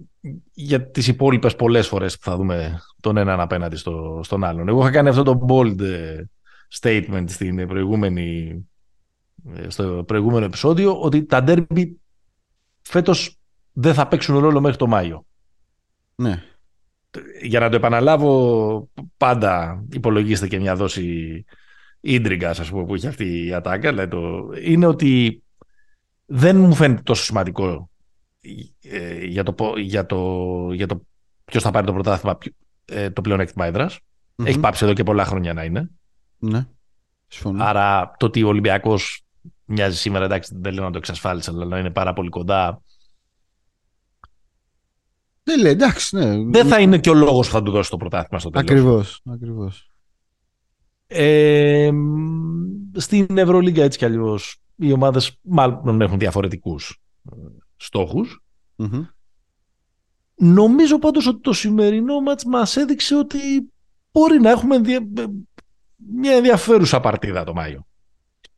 για 0.52 0.90
τις 0.90 1.06
υπόλοιπες 1.06 1.56
πολλές 1.56 1.86
φορές 1.86 2.18
που 2.18 2.24
θα 2.24 2.36
δούμε 2.36 2.80
τον 3.00 3.16
έναν 3.16 3.40
απέναντι 3.40 3.76
στο, 3.76 4.20
στον 4.22 4.44
άλλον. 4.44 4.68
Εγώ 4.68 4.80
είχα 4.80 4.90
κάνει 4.90 5.08
αυτό 5.08 5.22
το 5.22 5.46
bold 5.48 5.80
ε, 5.80 6.22
statement 6.80 7.24
στην 7.26 7.66
προηγούμενη, 7.66 8.56
ε, 9.54 9.70
στο 9.70 10.04
προηγούμενο 10.06 10.44
επεισόδιο 10.44 11.00
ότι 11.00 11.24
τα 11.24 11.44
derby 11.46 11.90
φέτος 12.82 13.38
δεν 13.72 13.94
θα 13.94 14.08
παίξουν 14.08 14.38
ρόλο 14.38 14.60
μέχρι 14.60 14.76
το 14.78 14.86
Μάιο. 14.86 15.26
Ναι. 16.14 16.42
Για 17.42 17.60
να 17.60 17.68
το 17.68 17.76
επαναλάβω 17.76 18.88
πάντα 19.16 19.84
υπολογίστε 19.92 20.48
και 20.48 20.58
μια 20.58 20.76
δόση 20.76 21.44
ίντριγκας 22.00 22.60
ας 22.60 22.70
πούμε 22.70 22.84
που 22.84 22.94
έχει 22.94 23.06
αυτή 23.06 23.46
η 23.46 23.54
ατάκα 23.54 23.90
δηλαδή 23.90 24.10
το, 24.10 24.50
είναι 24.64 24.86
ότι 24.86 25.42
δεν 26.26 26.56
μου 26.56 26.74
φαίνεται 26.74 27.02
τόσο 27.02 27.24
σημαντικό 27.24 27.90
ε, 28.82 29.24
για, 29.24 29.42
το, 29.42 29.52
πο- 29.52 29.78
για, 29.78 30.06
το, 30.06 30.68
για 30.72 30.86
το 30.86 31.06
ποιος 31.44 31.62
θα 31.62 31.70
πάρει 31.70 31.86
το 31.86 31.92
πρωτάθλημα 31.92 32.36
ποιο- 32.36 32.54
ε, 32.84 33.10
το 33.10 33.20
πλεονέκτημα 33.20 33.66
έδρας. 33.66 33.98
Μμμ. 34.36 34.46
Έχει 34.46 34.58
πάψει 34.60 34.84
εδώ 34.84 34.92
και 34.92 35.02
πολλά 35.02 35.24
χρόνια 35.24 35.52
να 35.52 35.64
είναι. 35.64 35.90
Ναι. 36.38 36.66
Συμφωνώ. 37.26 37.64
Άρα 37.64 38.14
το 38.18 38.26
ότι 38.26 38.42
ο 38.42 38.48
Ολυμπιακός 38.48 39.24
μοιάζει 39.64 39.96
σήμερα, 39.96 40.24
εντάξει 40.24 40.54
δεν 40.60 40.72
λέω 40.74 40.84
να 40.84 40.90
το 40.90 40.98
εξασφάλισε, 40.98 41.50
αλλά 41.50 41.64
να 41.64 41.78
είναι 41.78 41.90
πάρα 41.90 42.12
πολύ 42.12 42.28
κοντά 42.28 42.82
Δεν 45.44 45.60
λέει, 45.60 45.72
εντάξει, 45.72 46.16
ναι. 46.16 46.44
Δεν 46.44 46.66
θα 46.66 46.80
είναι 46.80 46.98
και 46.98 47.10
ο 47.10 47.14
λόγος 47.14 47.46
που 47.46 47.52
θα 47.52 47.62
του 47.62 47.70
δώσει 47.70 47.90
το 47.90 47.96
πρωτάθλημα 47.96 48.40
στο 48.40 48.50
τέλος. 48.50 48.70
Ακριβώς. 48.70 49.20
Ακριβώς. 49.30 49.88
Ε, 51.06 51.90
στην 52.92 53.38
Ευρωλίγκα 53.38 53.82
έτσι 53.82 53.98
κι 53.98 54.04
αλλιώς 54.04 54.62
οι 54.76 54.92
ομάδες 54.92 55.38
μάλλον 55.42 56.00
έχουν 56.00 56.18
διαφορετικούς 56.18 57.02
στόχους. 57.76 58.42
Νομίζω 60.34 60.98
πάντως 60.98 61.26
ότι 61.26 61.40
το 61.40 61.52
σημερινό 61.52 62.20
μάτς 62.20 62.44
μας 62.44 62.76
έδειξε 62.76 63.16
ότι 63.16 63.38
μπορεί 64.12 64.40
να 64.40 64.50
έχουμε 64.50 64.78
μια 65.96 66.32
ενδιαφέρουσα 66.32 67.00
παρτίδα 67.00 67.44
το 67.44 67.54
Μάιο. 67.54 67.86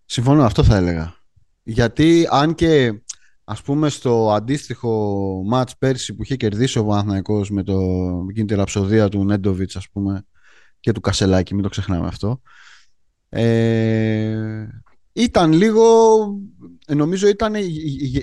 Συμφωνώ, 0.04 0.44
αυτό 0.44 0.64
θα 0.64 0.76
έλεγα. 0.76 1.14
Γιατί 1.62 2.28
αν 2.30 2.54
και 2.54 3.00
ας 3.48 3.62
πούμε 3.62 3.88
στο 3.88 4.32
αντίστοιχο 4.32 5.42
μάτς 5.46 5.76
πέρσι 5.78 6.14
που 6.14 6.22
είχε 6.22 6.36
κερδίσει 6.36 6.78
ο 6.78 6.84
Παναθηναϊκός 6.84 7.50
με, 7.50 7.62
το, 7.62 7.78
με 8.24 8.26
εκείνη 8.30 8.46
τη 8.46 8.54
ραψοδία 8.54 9.08
του 9.08 9.24
Νέντοβιτς 9.24 9.76
ας 9.76 9.90
πούμε 9.90 10.26
και 10.80 10.92
του 10.92 11.00
Κασελάκη, 11.00 11.54
μην 11.54 11.62
το 11.62 11.68
ξεχνάμε 11.68 12.06
αυτό. 12.06 12.40
Ε, 13.28 14.66
ήταν 15.12 15.52
λίγο, 15.52 15.84
νομίζω 16.86 17.28
ήταν 17.28 17.54
η 17.54 17.66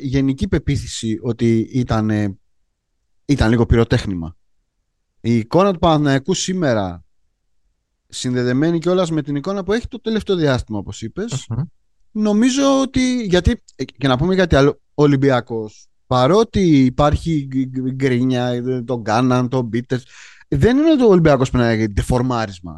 γενική 0.01 0.47
πεποίθηση 0.47 1.19
ότι 1.21 1.59
ήταν, 1.59 2.39
ήταν 3.25 3.49
λίγο 3.49 3.65
πυροτέχνημα. 3.65 4.37
Η 5.21 5.37
εικόνα 5.37 5.73
του 5.73 5.79
Παναθηναϊκού 5.79 6.33
σήμερα 6.33 7.03
συνδεδεμένη 8.07 8.79
κιόλας 8.79 9.11
με 9.11 9.21
την 9.21 9.35
εικόνα 9.35 9.63
που 9.63 9.73
έχει 9.73 9.87
το 9.87 10.01
τελευταίο 10.01 10.35
διάστημα 10.35 10.77
όπως 10.77 11.01
νομίζω 12.11 12.81
ότι, 12.81 13.23
γιατί, 13.23 13.63
και 13.97 14.07
να 14.07 14.17
πούμε 14.17 14.33
γιατί 14.33 14.55
άλλο, 14.55 14.69
ο 14.69 14.82
Ολυμπιακός 14.93 15.87
παρότι 16.07 16.85
υπάρχει 16.85 17.47
γκρίνια, 17.93 18.63
τον 18.85 19.03
Κάναν, 19.03 19.49
τον 19.49 19.65
Μπίτερς 19.65 20.03
δεν 20.47 20.77
είναι 20.77 20.95
το 20.95 21.05
Ολυμπιακός 21.05 21.49
που 21.49 21.57
να 21.57 21.67
έχει 21.67 21.89
τεφορμάρισμα 21.89 22.77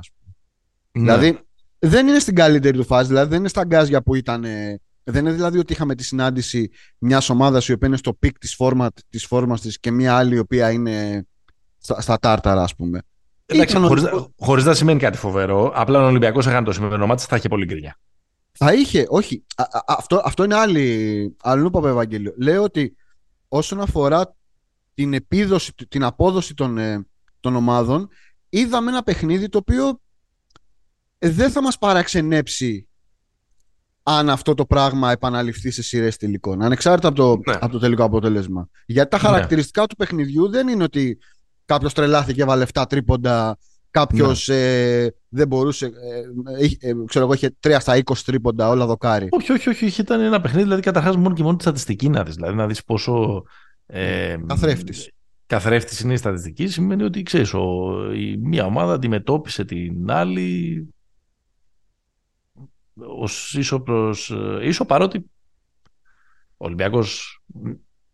ναι. 0.95 1.01
Δηλαδή 1.01 1.39
δεν 1.79 2.07
είναι 2.07 2.19
στην 2.19 2.35
καλύτερη 2.35 2.77
του 2.77 2.85
φάση, 2.85 3.07
δηλαδή 3.07 3.29
δεν 3.29 3.39
είναι 3.39 3.47
στα 3.47 3.63
γκάζια 3.63 4.01
που 4.01 4.15
ήταν. 4.15 4.45
Δεν 5.03 5.25
είναι 5.25 5.31
δηλαδή 5.31 5.57
ότι 5.57 5.73
είχαμε 5.73 5.95
τη 5.95 6.03
συνάντηση 6.03 6.69
μιας 6.97 7.29
ομάδας 7.29 7.67
η 7.67 7.73
οποία 7.73 7.87
είναι 7.87 7.97
στο 7.97 8.13
πικ 8.13 8.37
της 8.37 8.55
φόρμα 8.55 8.89
της 9.09 9.25
φόρμας 9.25 9.61
της 9.61 9.79
και 9.79 9.91
μια 9.91 10.15
άλλη 10.15 10.35
η 10.35 10.39
οποία 10.39 10.71
είναι 10.71 11.25
στα, 11.77 12.01
στα 12.01 12.19
τάρταρα, 12.19 12.63
ας 12.63 12.75
πούμε. 12.75 13.01
Εντάξει, 13.45 13.77
χωρίς, 13.77 14.03
χωρίς 14.39 14.65
να 14.65 14.73
σημαίνει 14.73 14.99
κάτι 14.99 15.17
φοβερό, 15.17 15.71
απλά 15.75 16.03
ο 16.03 16.05
Ολυμπιακός 16.05 16.47
έκανε 16.47 16.65
το 16.65 16.71
σημερινό 16.71 17.05
μάτι, 17.05 17.23
θα 17.27 17.35
είχε 17.35 17.47
πολύ 17.47 17.65
γκρινιά. 17.65 17.99
Θα 18.57 18.73
είχε, 18.73 19.05
όχι. 19.09 19.45
Α, 19.55 19.63
α, 19.63 19.83
αυτό, 19.85 20.21
αυτό 20.25 20.43
είναι 20.43 20.55
άλλη. 20.55 21.35
Αλλού 21.41 21.65
είπαμε 21.65 21.89
Ευαγγέλιο. 21.89 22.33
Λέω 22.37 22.63
ότι 22.63 22.95
όσον 23.47 23.81
αφορά 23.81 24.35
την 24.93 25.13
επίδοση, 25.13 25.73
την 25.87 26.03
απόδοση 26.03 26.53
των, 26.53 26.77
ε, 26.77 27.05
των 27.39 27.55
ομάδων, 27.55 28.09
είδαμε 28.49 28.89
ένα 28.89 29.03
παιχνίδι 29.03 29.49
το 29.49 29.57
οποίο 29.57 29.99
δεν 31.17 31.51
θα 31.51 31.61
μας 31.61 31.77
παραξενέψει 31.77 32.87
αν 34.03 34.29
αυτό 34.29 34.53
το 34.53 34.65
πράγμα 34.65 35.11
επαναληφθεί 35.11 35.71
σε 35.71 35.83
σειρές 35.83 36.17
τελικών, 36.17 36.61
ανεξάρτητα 36.61 37.07
από 37.07 37.17
το, 37.17 37.51
ναι. 37.51 37.57
από 37.61 37.71
το 37.71 37.79
τελικό 37.79 38.03
αποτέλεσμα. 38.03 38.69
Γιατί 38.85 39.09
τα 39.09 39.17
ναι. 39.17 39.23
χαρακτηριστικά 39.23 39.85
του 39.85 39.95
παιχνιδιού 39.95 40.49
δεν 40.49 40.67
είναι 40.67 40.83
ότι 40.83 41.17
κάποιος 41.65 41.93
τρελάθηκε, 41.93 42.41
έβαλε 42.41 42.65
7 42.73 42.83
τρίποντα, 42.89 43.57
κάποιος 43.95 44.47
ναι. 44.47 44.55
ε, 45.03 45.09
δεν 45.29 45.47
μπορούσε. 45.47 45.85
Ε, 46.59 46.89
ε, 46.89 46.93
ξέρω 47.05 47.25
εγώ, 47.25 47.33
είχε 47.33 47.55
3 47.67 47.77
στα 47.79 48.01
20 48.03 48.17
τρίποντα, 48.25 48.69
όλα 48.69 48.85
δοκάρι. 48.85 49.27
Όχι, 49.31 49.51
όχι, 49.51 49.69
όχι. 49.69 50.01
Ήταν 50.01 50.21
ένα 50.21 50.41
παιχνίδι, 50.41 50.63
δηλαδή 50.63 50.81
καταρχάς 50.81 51.17
μόνο 51.17 51.35
και 51.35 51.43
μόνο 51.43 51.55
της 51.55 51.65
στατιστική 51.65 52.09
να 52.09 52.23
δεις. 52.23 52.35
Δηλαδή 52.35 52.55
να 52.55 52.67
δεις 52.67 52.83
πόσο. 52.83 53.43
Ε, 53.85 54.37
Καθρέφτης. 54.45 55.11
Καθρέφτης 55.45 55.99
είναι 55.99 56.13
η 56.13 56.17
στατιστική, 56.17 56.67
σημαίνει 56.67 57.03
ότι 57.03 57.23
ξέρεις, 57.23 57.51
η 58.15 58.37
μία 58.37 58.65
ομάδα 58.65 58.93
αντιμετώπισε 58.93 59.65
την 59.65 60.11
άλλη 60.11 60.87
ως 62.93 63.53
ίσο 63.53 63.79
προς 63.79 64.31
ε, 64.31 64.59
ίσο 64.61 64.85
παρότι 64.85 65.17
ο 66.57 66.65
Ολυμπιακός 66.65 67.41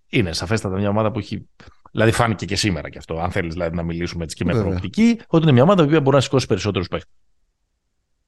είναι 0.10 0.34
σαφέστατα 0.34 0.78
μια 0.78 0.90
ομάδα 0.90 1.12
που 1.12 1.20
έχει 1.20 1.50
Δηλαδή 1.92 2.12
φάνηκε 2.12 2.46
και 2.46 2.56
σήμερα 2.56 2.90
και 2.90 2.98
αυτό, 2.98 3.20
αν 3.20 3.32
θέλεις 3.32 3.54
δηλαδή, 3.54 3.76
να 3.76 3.84
μιλήσουμε 3.84 4.24
έτσι 4.24 4.36
και 4.36 4.46
με 4.46 4.54
προοπτική, 4.54 5.20
ότι 5.28 5.44
είναι 5.44 5.52
μια 5.52 5.64
ομάδα 5.64 5.86
που 5.86 5.90
μπορεί 5.90 6.16
να 6.16 6.22
σηκώσει 6.22 6.48
περισσότερους 6.48 6.88
παίχτες. 6.88 7.14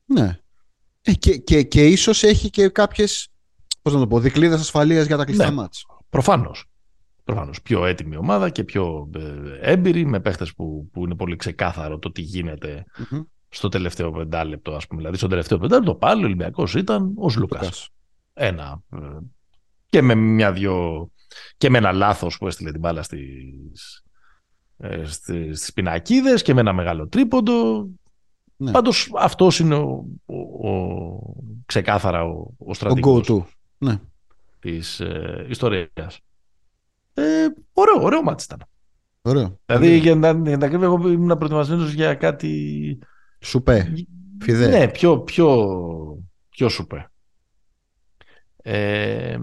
Ναι. 0.06 0.40
Ε, 1.02 1.14
και, 1.14 1.38
και, 1.38 1.64
και 1.64 1.88
ίσως 1.88 2.24
έχει 2.24 2.50
και 2.50 2.70
κάποιες, 2.70 3.32
πώς 3.82 3.94
να 3.94 4.00
το 4.00 4.08
πω, 4.08 4.20
δικλείδες 4.20 4.60
ασφαλείας 4.60 5.06
για 5.06 5.18
τα 5.18 5.26
κλειστά 5.26 5.46
ναι. 5.46 5.52
μάτς. 5.52 5.86
Προφανώς. 6.10 6.66
Προφανώς. 7.24 7.62
Πιο 7.62 7.86
έτοιμη 7.86 8.18
ομάδα 8.18 8.50
και 8.50 8.64
πιο 8.64 9.10
ε, 9.16 9.72
έμπειρη, 9.72 10.06
με 10.06 10.20
παίχτες 10.20 10.54
που, 10.54 10.90
που 10.92 11.06
είναι 11.06 11.16
πολύ 11.16 11.36
ξεκάθαρο 11.36 12.00
το 12.00 12.12
τι 12.12 12.22
γίνεται 12.22 12.86
στο 13.50 13.70
τελευταίο 13.70 14.12
πεντάλεπτο, 14.12 14.72
ας 14.72 14.88
πούμε. 14.88 15.00
Δηλαδή, 15.00 15.18
στο 15.18 15.28
τελευταίο 15.28 15.58
πεντάλεπτο 15.58 15.96
πάλι 15.96 16.22
ο 16.22 16.26
Ολυμπιακός 16.26 16.76
ήταν 16.76 17.14
ο 17.18 17.28
Λούκα. 17.36 17.70
Ένα. 18.34 18.82
Ε, 18.94 18.98
και 19.90 20.02
με 20.02 20.16
μια-δυο. 20.16 21.08
Και 21.58 21.70
με 21.70 21.78
ένα 21.78 21.92
λάθος 21.92 22.38
που 22.38 22.48
έστειλε 22.48 22.72
την 22.72 22.80
μπάλα 22.80 23.04
στις 23.04 24.04
ε, 24.78 25.06
στις 25.06 25.74
πινακίδες 25.74 26.42
και 26.42 26.54
με 26.54 26.60
ένα 26.60 26.74
μεγάλο 26.74 27.08
τρίποντο. 27.08 27.88
Ναι. 28.56 28.72
Πάντως 28.72 29.12
αυτός 29.16 29.60
είναι 29.60 29.76
ο, 29.76 30.06
ο, 30.26 30.70
ο 30.70 31.20
ξεκάθαρα 31.66 32.24
ο, 32.24 32.54
ο 32.58 32.74
στρατηγός 32.74 33.30
ο 33.30 33.48
ναι. 33.78 34.00
της 34.60 35.00
ε, 35.00 35.46
ιστορίας. 35.50 36.20
Ε, 37.14 37.46
ωραίο, 37.74 38.02
ωραίο 38.02 38.24
μάτι 38.24 38.44
ήταν. 38.44 38.64
Ωραίο. 39.22 39.60
Δηλαδή 39.66 39.98
για 39.98 40.16
να, 40.16 40.32
για 40.32 40.58
να 40.58 40.66
εγώ 40.66 41.10
ήμουν 41.10 41.38
προετοιμασμένος 41.38 41.94
για 41.94 42.14
κάτι 42.14 42.98
Σουπέ. 43.40 43.94
Φιδέ. 44.40 44.68
Ναι, 44.68 44.88
πιο, 44.88 45.20
πιο, 45.20 45.78
πιο 46.50 46.70
σουπέ. 46.70 47.12
Ε, 48.56 49.38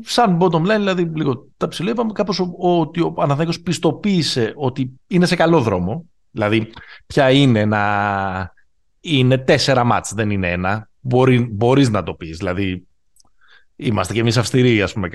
σαν 0.00 0.38
bottom 0.40 0.62
line, 0.62 0.78
δηλαδή 0.78 1.10
λίγο 1.14 1.48
τα 1.56 1.68
ψηλό, 1.68 1.90
είπαμε 1.90 2.12
κάπως 2.12 2.50
ότι 2.58 3.00
ο 3.00 3.12
Παναθηναϊκός 3.12 3.60
πιστοποίησε 3.60 4.52
ότι 4.56 5.00
είναι 5.06 5.26
σε 5.26 5.36
καλό 5.36 5.60
δρόμο. 5.60 6.04
Δηλαδή, 6.30 6.72
ποια 7.06 7.30
είναι 7.30 7.64
να 7.64 8.52
είναι 9.00 9.38
τέσσερα 9.38 9.84
μάτς, 9.84 10.14
δεν 10.14 10.30
είναι 10.30 10.50
ένα. 10.50 10.88
Μπορεί, 11.00 11.48
μπορείς 11.50 11.90
να 11.90 12.02
το 12.02 12.14
πεις. 12.14 12.36
Δηλαδή, 12.36 12.86
είμαστε 13.76 14.12
κι 14.12 14.18
εμείς 14.18 14.36
αυστηροί, 14.36 14.82
ας 14.82 14.92
πούμε, 14.92 15.08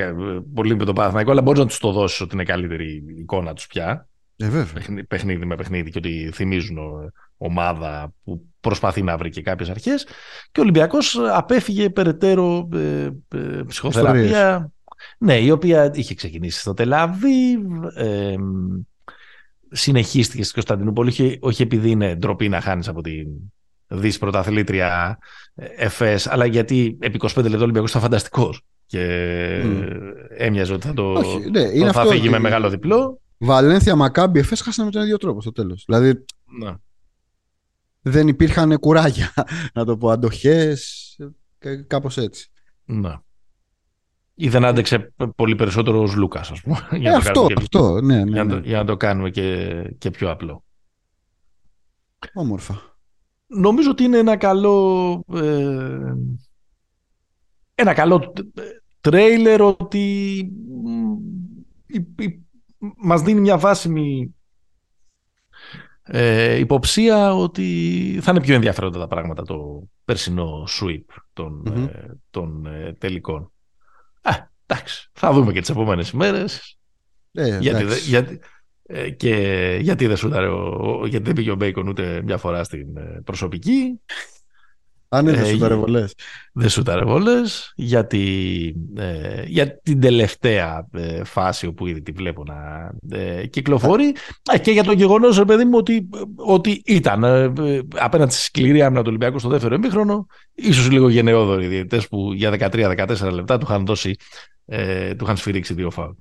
πολύ 0.54 0.76
με 0.76 0.86
τον 0.86 0.96
Παναθηναϊκό, 0.96 1.32
αλλά 1.32 1.42
μπορείς 1.42 1.60
να 1.60 1.66
τους 1.66 1.78
το 1.78 1.92
δώσεις 1.92 2.22
ότι 2.22 2.36
είναι 2.36 2.44
καλύτερη 2.44 3.04
εικόνα 3.18 3.54
τους 3.54 3.68
πια. 3.68 4.09
Ε, 4.42 4.66
παιχνίδι 5.08 5.46
με 5.46 5.56
παιχνίδι 5.56 5.92
και 5.92 5.98
ότι 5.98 6.32
θυμίζουν 6.34 6.78
ομάδα 7.38 8.14
που 8.24 8.46
προσπαθεί 8.60 9.02
να 9.02 9.18
βρει 9.18 9.30
και 9.30 9.42
κάποιες 9.42 9.70
αρχές. 9.70 10.04
Και 10.52 10.60
ο 10.60 10.64
Ολυμπιακός 10.64 11.18
απέφυγε 11.32 11.90
περαιτέρω 11.90 12.70
ε, 12.74 13.10
ε, 13.36 13.62
ψυχοθεραπεία. 13.68 14.72
Ναι, 15.18 15.40
η 15.40 15.52
οποία 15.52 15.92
είχε 15.94 16.14
ξεκινήσει 16.14 16.60
στο 16.60 16.74
Τελαβίβ 16.74 17.62
ε, 17.96 18.36
συνεχίστηκε 19.72 20.44
στη 20.44 20.54
Κωνσταντινούπολη 20.54 21.38
όχι 21.40 21.62
επειδή 21.62 21.90
είναι 21.90 22.16
ντροπή 22.16 22.50
να 22.50 22.62
χάνεις 22.62 22.88
από 22.88 23.02
την 23.02 23.28
δις 23.88 24.18
πρωταθλήτρια 24.18 25.18
ΕΦΕΣ 25.56 26.28
αλλά 26.28 26.46
γιατί 26.46 26.98
επί 27.00 27.20
25 27.22 27.36
λεπτό 27.36 27.60
ο 27.60 27.62
Ολυμπιακός 27.62 27.90
ήταν 27.90 28.02
φανταστικός 28.02 28.62
και 28.86 29.06
mm. 29.64 29.90
έμοιαζε 30.30 30.74
ότι 30.74 30.88
θα, 30.88 30.94
το, 30.94 31.12
όχι, 31.12 31.50
ναι, 31.50 31.92
θα 31.92 32.06
φύγει 32.06 32.30
με 32.30 32.40
μεγάλο 32.40 32.70
διπλό 32.70 33.22
Βαλένθια 33.42 33.96
Μακάμπι 33.96 34.40
Εφές 34.40 34.62
χάσανε 34.62 34.88
με 34.88 34.94
τον 34.94 35.02
ίδιο 35.02 35.18
τρόπο 35.18 35.42
στο 35.42 35.52
τέλος. 35.52 35.84
Δηλαδή 35.86 36.26
ναι. 36.60 36.76
δεν 38.02 38.28
υπήρχαν 38.28 38.80
κουράγια, 38.80 39.34
να 39.74 39.86
το 39.86 39.98
πω, 39.98 40.10
αντοχές, 40.10 41.18
κάπως 41.88 42.18
έτσι. 42.18 42.52
Ναι. 42.86 43.14
Ή 44.36 44.50
δεν 44.50 44.66
άντεξε 44.66 45.14
πολύ 45.36 45.56
περισσότερος 45.56 46.14
ο 46.14 46.18
Λούκας, 46.18 46.52
ας 46.52 46.62
πούμε. 46.62 46.88
Για, 46.92 47.12
ε, 47.12 47.16
αυτό, 47.16 47.46
και... 47.48 47.54
αυτό, 47.58 48.02
ναι, 48.02 48.24
ναι, 48.24 48.32
για, 48.32 48.44
να 48.44 48.50
το, 48.50 48.56
ναι. 48.56 48.68
για 48.68 48.78
να 48.78 48.86
το 48.86 48.98
κάνουμε 48.98 49.30
και, 49.30 49.82
και 49.98 50.12
πιο 50.12 50.32
απλό. 50.32 50.64
Όμορφα. 52.34 52.98
Νομίζω 53.48 53.90
ότι 53.90 54.04
είναι 54.04 54.18
ένα 54.18 54.38
καλό... 54.38 55.24
Ε, 55.34 56.14
ένα 57.76 57.94
καλό 57.94 58.34
τρέιλερ 59.02 59.62
ότι 59.62 60.46
μας 62.98 63.22
δίνει 63.22 63.40
μια 63.40 63.58
βάσιμη 63.58 64.36
ε, 66.04 66.56
υποψία 66.56 67.36
ότι 67.36 68.20
θα 68.22 68.32
είναι 68.32 68.42
πιο 68.42 68.56
ενδιαφέροντα 68.56 69.00
τα 69.00 69.08
πράγματα 69.08 69.44
το 69.44 69.88
περσινό 70.06 70.68
sweep 70.80 71.04
των, 71.34 71.64
mm 72.32 72.66
ε, 72.66 72.94
τελικών. 72.94 73.52
Α, 74.22 74.32
εντάξει, 74.66 75.10
θα 75.14 75.32
δούμε 75.34 75.52
και 75.52 75.60
τις 75.60 75.70
επόμενες 75.70 76.10
ημέρες. 76.10 76.78
Ε, 77.32 77.58
γιατί, 77.60 77.86
γιατί, 78.00 78.40
ε, 78.84 79.10
και 79.10 79.78
γιατί 79.82 80.08
δεν, 80.08 80.18
σούταρε 80.18 80.48
ο, 80.48 81.06
γιατί 81.06 81.26
δεν 81.26 81.34
πήγε 81.34 81.52
ο 81.52 81.56
Μπέικον 81.56 81.88
ούτε 81.88 82.22
μια 82.24 82.38
φορά 82.38 82.64
στην 82.64 82.88
προσωπική. 83.24 84.00
Αν 85.12 85.28
είναι 85.28 85.38
Ε, 85.38 85.46
σουτάρε 85.46 85.76
βολές. 85.76 86.14
δεν 86.54 86.70
σούταρε 86.70 87.04
βολές 87.06 87.74
για, 87.76 88.08
τη- 88.08 88.74
ε, 88.98 89.44
για 89.46 89.80
την 89.80 90.00
τελευταία 90.00 90.88
ε, 90.94 91.24
φάση 91.24 91.68
όπου 91.68 91.88
ήδη 91.88 92.02
τη 92.02 92.12
βλέπω 92.12 92.44
να 92.44 92.92
ε, 93.18 93.46
κυκλοφορεί 93.48 94.14
Ε, 94.52 94.58
και 94.58 94.72
για 94.72 94.84
το 94.84 94.92
γεγονός 94.92 95.38
ρε 95.38 95.46
παιδί 95.46 95.64
μου 95.66 95.78
ότι, 95.78 96.10
ότι 96.36 96.82
ήταν 96.86 97.24
ε, 97.24 97.44
ε, 97.60 97.82
απέναντι 97.96 98.34
στη 98.34 98.42
σκληρή 98.42 98.82
άμυνα 98.82 99.00
του 99.02 99.08
Ολυμπιακού 99.10 99.40
στο 99.40 99.50
δεύτερο 99.50 99.76
ημίχρονο 99.76 100.26
ίσως 100.54 100.90
λίγο 100.92 101.10
γενναιόδοροι 101.10 101.68
διαιτητές 101.68 102.08
που 102.08 102.34
για 102.34 102.52
13-14 102.72 103.32
λεπτά 103.32 103.58
του 103.58 103.66
είχαν 103.70 103.86
δώσει 103.86 104.16
ε, 104.66 105.16
του 105.16 105.24
είχαν 105.24 105.38
σφυρίξει 105.38 105.74
δύο 105.74 105.90
φάουλ. 105.90 106.12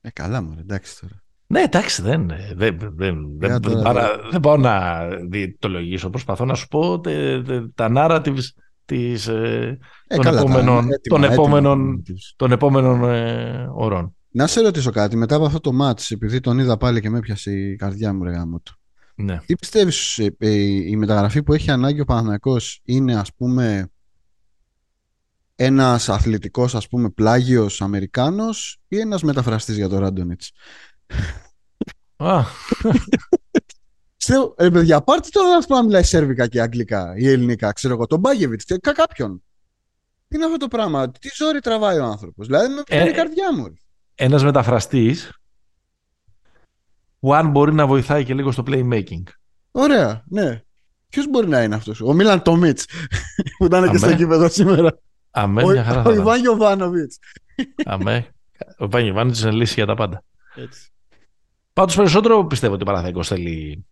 Ε, 0.00 0.10
καλά 0.10 0.42
μου, 0.42 0.56
εντάξει 0.60 1.00
τώρα. 1.00 1.22
Ναι, 1.46 1.60
εντάξει, 1.60 2.02
δεν, 2.02 2.32
δεν, 2.54 2.78
δεν, 2.78 2.92
δεν, 2.96 3.36
Για 3.40 3.48
δεν, 3.48 3.60
τώρα, 3.60 3.82
πάω, 3.82 3.92
τώρα. 3.92 4.16
να, 4.22 4.30
δεν 4.30 4.40
πάω 4.40 4.56
να 4.56 5.06
διαιτολογήσω. 5.28 6.10
Προσπαθώ 6.10 6.44
να 6.44 6.54
σου 6.54 6.68
πω 6.68 7.00
τε- 7.00 7.46
τε- 7.46 7.64
τα 7.74 7.90
narratives 7.96 8.42
της, 8.84 9.26
ε, 9.26 9.78
Ε, 10.06 10.14
Των 10.14 10.24
καλά, 10.24 10.36
τα- 10.42 10.50
επόμενων- 10.50 10.92
έτοιμα, 10.92 11.18
των 11.18 11.22
έτοιμα 11.24 11.32
επόμενων- 11.42 12.02
narratives. 12.06 12.32
των 12.36 12.52
επόμενων 12.52 13.04
ε, 13.04 13.68
ωρών. 13.74 14.14
Να 14.30 14.46
σε 14.46 14.60
ρωτήσω 14.60 14.90
κάτι, 14.90 15.16
μετά 15.16 15.36
από 15.36 15.44
αυτό 15.44 15.60
το 15.60 15.70
match, 15.82 16.10
επειδή 16.10 16.40
τον 16.40 16.58
είδα 16.58 16.76
πάλι 16.76 17.00
και 17.00 17.10
με 17.10 17.18
έπιασε 17.18 17.52
η 17.52 17.76
καρδιά 17.76 18.12
μου, 18.14 18.24
ρε 18.24 18.30
γάμο 18.30 18.60
του. 18.60 18.76
Ναι. 19.14 19.38
Τι 19.46 19.54
πιστεύεις, 19.56 20.18
ε, 20.18 20.34
ε, 20.38 20.50
η 20.64 20.96
μεταγραφή 20.96 21.42
που 21.42 21.52
έχει 21.52 21.70
ανάγκη 21.70 22.00
ο 22.00 22.04
Παναθηναϊκός 22.04 22.80
είναι 22.84 23.14
ας 23.14 23.34
πούμε 23.34 23.90
ένας 25.56 26.08
αθλητικός 26.08 26.74
ας 26.74 26.88
πούμε 26.88 27.10
πλάγιος 27.10 27.82
Αμερικάνος 27.82 28.78
ή 28.88 28.98
ένας 28.98 29.22
μεταφραστής 29.22 29.76
για 29.76 29.88
το 29.88 29.98
Ράντονιτς; 29.98 30.52
Α, 32.16 32.42
Ξέρω, 34.16 34.54
ρε 34.58 34.70
παιδιά, 34.70 35.00
πάρτε 35.00 35.28
τώρα 35.32 35.48
να 35.48 35.60
πούμε 35.66 35.78
να 35.78 35.84
μιλάει 35.84 36.02
σέρβικα 36.02 36.46
και 36.46 36.60
αγγλικά 36.60 37.14
ή 37.16 37.28
ελληνικά, 37.28 37.72
ξέρω 37.72 37.94
εγώ, 37.94 38.06
τον 38.06 38.20
Μπάγεβιτς, 38.20 38.64
και 38.64 38.76
κα- 38.76 38.92
κάποιον. 38.92 39.42
Τι 40.28 40.36
είναι 40.36 40.44
αυτό 40.44 40.56
το 40.56 40.68
πράγμα, 40.68 41.10
τι 41.10 41.28
ζόρι 41.34 41.60
τραβάει 41.60 41.98
ο 41.98 42.04
άνθρωπος, 42.04 42.46
δηλαδή 42.46 42.74
με 42.74 42.82
πιάνει 42.82 43.06
Ε, 43.08 43.10
η 43.10 43.14
καρδιά 43.14 43.54
μου. 43.54 43.64
ρε. 43.66 43.72
ένας 44.14 44.44
μεταφραστής 44.44 45.32
που 47.18 47.34
αν 47.34 47.50
μπορεί 47.50 47.74
να 47.74 47.86
βοηθάει 47.86 48.24
και 48.24 48.34
λίγο 48.34 48.52
στο 48.52 48.62
playmaking. 48.66 49.22
Ωραία, 49.70 50.22
ναι. 50.28 50.60
Ποιος 51.08 51.26
μπορεί 51.28 51.48
να 51.48 51.62
είναι 51.62 51.74
αυτός, 51.74 52.00
ο 52.00 52.12
Μίλαν 52.12 52.42
Τόμιτς 52.42 52.84
που 53.58 53.64
ήταν 53.64 53.82
και 53.82 53.88
Αμέ. 53.88 53.98
στο 53.98 54.14
κήπεδο 54.14 54.48
σήμερα. 54.48 54.98
Αμέ, 55.30 55.62
Ο, 55.62 55.68
μια 55.68 55.84
χαρά 55.84 56.00
ο 56.00 56.02
θα 56.02 56.10
ήταν. 56.10 56.22
Ιβάν 56.22 56.40
Γιοβάνοβιτς. 56.40 57.18
Αμέ. 57.84 58.28
Ο 58.78 58.88
Βάνι 58.88 59.12
Βάνιτς 59.12 59.40
είναι 59.42 59.50
λύση 59.50 59.74
για 59.74 59.86
τα 59.86 59.94
πάντα. 59.94 60.22
Έτσι. 60.54 60.90
Πάντως 61.76 61.96
περισσότερο 61.96 62.46
πιστεύω 62.46 62.74
ότι 62.74 62.82
ο 62.82 62.86
Παναθηναϊκός 62.86 63.28
θέλει 63.28 63.86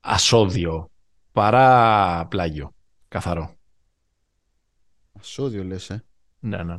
ασώδιο 0.00 0.90
παρά 1.32 2.26
πλάγιο. 2.26 2.74
Καθαρό. 3.08 3.54
Ασώδιο 5.20 5.64
λες, 5.64 5.90
ε. 5.90 6.04
Ναι, 6.38 6.56
ναι. 6.56 6.62
ναι. 6.62 6.78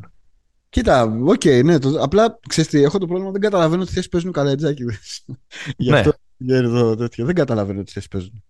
Κοίτα, 0.69 1.03
οκ, 1.03 1.45
ναι, 1.45 1.79
το, 1.79 2.01
απλά 2.01 2.39
ξέρεις 2.47 2.69
τι, 2.69 2.83
έχω 2.83 2.97
το 2.97 3.07
πρόβλημα, 3.07 3.31
δεν 3.31 3.41
καταλαβαίνω 3.41 3.85
τι 3.85 3.91
θέση 3.91 4.09
παίζουν 4.09 4.29
οι 4.29 4.33
Καλαϊτζάκηδες. 4.33 5.25
Γι' 5.77 5.89
Ναι. 5.89 5.99
αυτό 5.99 6.13
για 6.37 6.61
το 6.61 6.95
τέτοιο, 6.95 7.25
δεν 7.25 7.35
καταλαβαίνω 7.35 7.83
τι 7.83 7.91
θέση 7.91 8.07
παίζουν. 8.07 8.43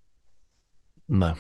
Ναι. 1.06 1.32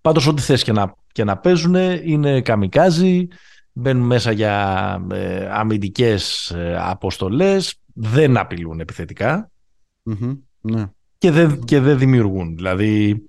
Πάντως 0.00 0.26
ό,τι 0.26 0.42
θες 0.42 0.62
και 0.62 0.72
να, 0.72 0.94
και 1.12 1.24
να 1.24 1.38
παίζουν 1.38 1.74
είναι 2.04 2.40
καμικάζι, 2.40 3.28
μπαίνουν 3.72 4.06
μέσα 4.06 4.30
για 4.32 5.06
ε, 5.10 5.48
αμυντικές 5.50 6.50
ε, 6.50 6.76
αποστολές, 6.80 7.80
δεν 7.98 8.36
απειλούν 8.36 8.80
επιθετικά 8.80 9.50
Μμμ, 10.02 10.34
Ναι. 10.60 10.86
και 11.18 11.30
δεν, 11.30 11.60
και 11.60 11.80
δεν 11.80 11.98
δημιουργούν. 11.98 12.54
Δηλαδή 12.56 13.22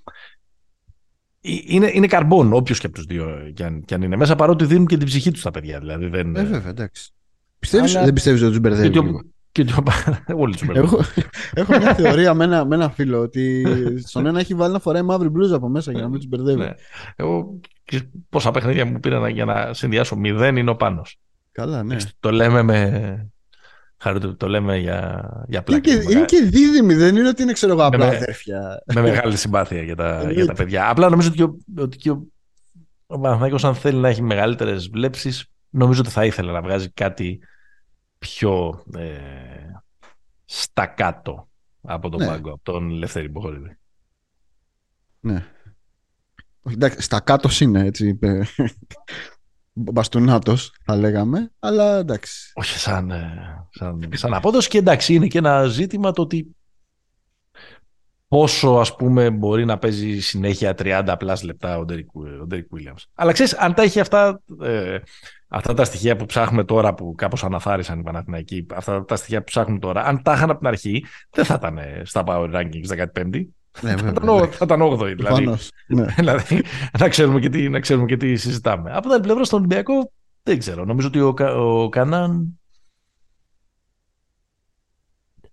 ε, 1.41 1.51
είναι, 1.65 1.91
είναι 1.93 2.07
καρμπών 2.07 2.53
όποιος 2.53 2.79
και 2.79 2.85
από 2.85 2.95
τους 2.95 3.05
δύο 3.05 3.51
κι 3.53 3.63
αν, 3.63 3.81
κι 3.85 3.93
αν 3.93 4.01
είναι 4.01 4.15
μέσα 4.15 4.35
παρότι 4.35 4.65
δίνουν 4.65 4.85
και 4.85 4.97
την 4.97 5.05
ψυχή 5.05 5.31
τους 5.31 5.39
στα 5.39 5.51
παιδιά. 5.51 5.79
Δηλαδή 5.79 6.07
δεν, 6.07 6.35
Ε, 6.35 6.43
βέβαια, 6.43 6.69
εντάξει. 6.69 7.11
Πιστεύεις, 7.59 7.95
Αλλά- 7.95 8.05
δεν 8.05 8.13
πιστεύεις 8.13 8.41
ότι 8.41 8.49
τους 8.51 8.59
και 8.61 8.67
μπερδεύει 8.69 8.87
ότι 8.87 8.97
ο- 8.97 9.01
λίγο; 9.01 9.21
και 9.51 9.61
ότι 9.61 9.73
ο- 9.73 9.83
όλοι 10.43 10.53
τους 10.55 10.65
μπερδεύουν. 10.65 10.99
Έχω, 10.99 11.71
έχω 11.73 11.77
μια 11.77 11.93
θεωρία 11.95 12.33
με 12.33 12.43
ένα, 12.43 12.65
με 12.65 12.75
ένα 12.75 12.89
φίλο 12.89 13.19
ότι 13.21 13.63
στον 14.05 14.25
ένα 14.25 14.39
έχει 14.39 14.53
βάλει 14.53 14.73
να 14.73 14.79
φοράει 14.79 15.01
μαύρη 15.01 15.29
μπλούζα 15.29 15.55
από 15.55 15.69
μέσα 15.69 15.91
για 15.91 16.01
να 16.01 16.07
μην 16.09 16.17
τους 16.19 16.27
μπερδεύει. 16.27 16.59
Ναι. 16.59 16.73
Εγώ 17.15 17.59
ξέρεις 17.83 18.07
πόσα 18.29 18.51
παιχνίδια 18.51 18.85
μου 18.85 18.99
πήραν 18.99 19.27
για 19.27 19.45
να 19.45 19.73
συνδυάσω 19.73 20.15
μηδέν 20.15 20.55
είναι 20.55 20.69
ο 20.69 20.75
Πάνος. 20.75 21.17
Καλά, 21.51 21.83
ναι. 21.83 21.97
Το 22.19 22.31
λέμε 22.31 22.61
με. 22.61 23.29
Χαρά, 23.99 24.35
το 24.35 24.47
λέμε 24.47 24.77
για, 24.77 25.29
για 25.47 25.57
Είναι 25.57 25.61
πλάκα. 25.61 25.79
και, 25.81 25.95
με, 25.95 26.11
είναι 26.11 26.25
και 26.25 26.41
δίδυμοι, 26.41 26.93
δεν 26.93 27.15
είναι 27.15 27.27
ότι 27.27 27.41
είναι 27.41 27.53
ξέρω 27.53 27.73
εγώ 27.73 27.83
απλά 27.85 28.07
με- 28.07 28.15
αδέρφια. 28.15 28.83
με 28.93 29.01
μεγάλη 29.01 29.35
συμπάθεια 29.37 29.81
για 29.81 29.95
τα, 29.95 30.07
Εννοείται. 30.15 30.33
για 30.41 30.45
τα 30.45 30.53
παιδιά. 30.53 30.89
Απλά 30.89 31.09
νομίζω 31.09 31.29
ότι, 31.29 31.41
ο, 31.41 31.57
ότι 31.77 31.97
και 31.97 32.11
ο, 32.11 32.27
ο 33.05 33.19
Παναθηναϊκός, 33.19 33.63
αν 33.63 33.75
θέλει 33.75 33.99
να 33.99 34.09
έχει 34.09 34.21
μεγαλύτερες 34.21 34.89
βλέψεις 34.89 35.45
νομίζω 35.69 36.01
ότι 36.01 36.09
θα 36.09 36.25
ήθελε 36.25 36.51
να 36.51 36.61
βγάζει 36.61 36.89
κάτι 36.91 37.39
πιο 38.19 38.83
ε, 38.97 39.11
στα 40.45 40.85
κάτω 40.85 41.49
από 41.81 42.09
τον 42.09 42.19
Ναι. 42.19 42.25
πάγκο, 42.27 42.49
από 42.53 42.63
τον 42.63 42.89
Λευτέρη 42.89 43.27
Μποχορίδη. 43.29 43.77
Ναι. 45.19 45.45
Όχι, 46.61 46.75
εντάξει, 46.75 47.01
στα 47.01 47.19
κάτω 47.19 47.49
είναι 47.59 47.85
έτσι. 47.85 48.19
Είπε. 49.79 49.91
Μπαστούνάτος 49.91 50.73
θα 50.83 50.95
λέγαμε, 50.95 51.51
αλλά 51.59 51.97
εντάξει. 51.97 52.51
Όχι 52.55 52.79
σαν, 52.79 53.11
ε, 53.11 53.67
σαν, 53.71 54.09
σαν 54.13 54.33
απόδοση 54.33 54.69
και 54.69 54.77
εντάξει 54.77 55.13
είναι 55.13 55.27
και 55.27 55.37
ένα 55.37 55.65
ζήτημα 55.65 56.11
το 56.11 56.21
ότι 56.21 56.55
πόσο 58.27 58.69
ας 58.69 58.95
πούμε 58.95 59.29
μπορεί 59.29 59.65
να 59.65 59.77
παίζει 59.77 60.19
συνέχεια 60.19 60.75
30 60.77 61.15
plus 61.19 61.43
λεπτά 61.43 61.77
ο 61.77 61.85
Derrick 61.85 62.15
ο 62.15 62.47
Derek 62.51 62.55
Williams. 62.55 63.03
Αλλά 63.13 63.31
ξέρεις 63.31 63.53
αν 63.53 63.73
τα 63.73 63.81
έχει 63.81 63.99
αυτά, 63.99 64.41
ε, 64.61 64.97
αυτά 65.47 65.73
τα 65.73 65.83
στοιχεία 65.83 66.15
που 66.15 66.25
ψάχνουμε 66.25 66.63
τώρα 66.63 66.93
που 66.93 67.13
κάπως 67.17 67.43
αναθάρρησαν 67.43 67.99
οι 67.99 68.03
Παναθηναϊκοί, 68.03 68.65
αυτά 68.73 69.05
τα 69.05 69.15
στοιχεία 69.15 69.37
που 69.37 69.45
ψάχνουμε 69.45 69.79
τώρα, 69.79 70.03
αν 70.03 70.21
τα 70.21 70.33
είχαν 70.33 70.49
από 70.49 70.59
την 70.59 70.67
αρχή 70.67 71.05
δεν 71.29 71.45
θα 71.45 71.53
ήταν 71.53 71.77
ε, 71.77 72.01
στα 72.05 72.23
Power 72.27 72.53
Rankings 72.53 73.07
15η, 73.13 73.45
Ναι, 73.81 73.89
θα 73.89 73.95
βέβαια, 73.95 74.11
ήταν, 74.11 74.29
ο- 74.29 74.47
θα 74.47 74.65
ήταν 74.65 74.81
8η. 74.81 74.97
Δηλαδή, 74.97 75.15
Προφανώς. 75.15 75.71
Ναι. 75.87 76.05
δηλαδή 76.17 76.61
να, 76.99 77.07
ξέρουμε 77.09 77.39
και 77.39 77.49
τι, 77.49 77.69
να 77.69 77.79
ξέρουμε 77.79 78.05
και 78.05 78.17
τι 78.17 78.35
συζητάμε. 78.35 78.91
Από 78.91 79.01
την 79.01 79.11
άλλη 79.11 79.21
πλευρά 79.21 79.43
στον 79.43 79.59
Ολυμπιακό 79.59 80.11
δεν 80.43 80.59
ξέρω. 80.59 80.85
Νομίζω 80.85 81.07
ότι 81.07 81.19
ο, 81.19 81.33
Κα- 81.33 81.55
ο 81.55 81.89
Κανάν. 81.89 82.59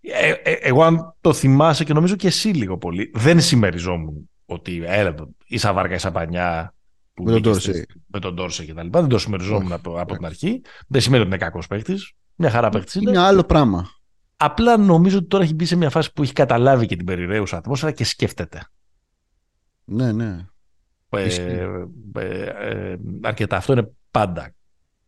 Ε, 0.00 0.30
ε, 0.30 0.52
εγώ 0.52 0.82
αν 0.82 1.14
το 1.20 1.32
θυμάσαι 1.32 1.84
και 1.84 1.92
νομίζω 1.92 2.16
και 2.16 2.26
εσύ 2.26 2.48
λίγο 2.48 2.78
πολύ, 2.78 3.10
δεν 3.14 3.40
συμμεριζόμουν 3.40 4.30
ότι 4.46 4.82
ε, 4.86 5.14
ίσα 5.46 5.72
βάρκα, 5.72 5.94
ίσα 5.94 6.10
πανιά 6.10 6.74
που 7.14 7.22
Με 7.22 7.30
τον 7.30 7.40
μπήκες 7.40 7.52
Ντόρσεϊ. 7.52 7.82
στη- 7.82 8.02
με 8.06 8.20
τον 8.20 8.34
Ντόρσε 8.34 8.64
και 8.64 8.74
τα 8.74 8.82
λοιπά. 8.82 9.00
Δεν 9.00 9.08
το 9.08 9.18
συμμεριζόμουν 9.18 9.62
Όχι, 9.64 9.72
από, 9.72 10.00
από 10.00 10.06
την 10.14 10.16
όχι. 10.16 10.26
αρχή. 10.26 10.60
Δεν 10.88 11.00
σημαίνει 11.00 11.22
ότι 11.22 11.30
είναι 11.34 11.44
κακός 11.44 11.66
παίχτη. 11.66 11.94
Μια 12.34 12.50
χαρά 12.50 12.68
παίχτη 12.68 12.98
είναι. 12.98 13.10
Είναι 13.10 13.18
άλλο 13.20 13.44
πράγμα. 13.44 13.88
Απλά 14.36 14.76
νομίζω 14.76 15.18
ότι 15.18 15.26
τώρα 15.26 15.44
έχει 15.44 15.54
μπει 15.54 15.64
σε 15.64 15.76
μια 15.76 15.90
φάση 15.90 16.12
που 16.12 16.22
έχει 16.22 16.32
καταλάβει 16.32 16.86
και 16.86 16.96
την 16.96 17.06
περιραίουσα 17.06 17.56
ατμόσφαιρα 17.56 17.92
και 17.92 18.04
σκέφτεται. 18.04 18.66
Ναι, 19.84 20.12
ναι. 20.12 20.46
Ε, 21.08 21.24
Ισχύει. 21.26 21.40
ε, 21.42 21.86
ε, 22.14 22.96
αρκετά. 23.22 23.56
Αυτό 23.56 23.72
είναι 23.72 23.92
πάντα 24.10 24.54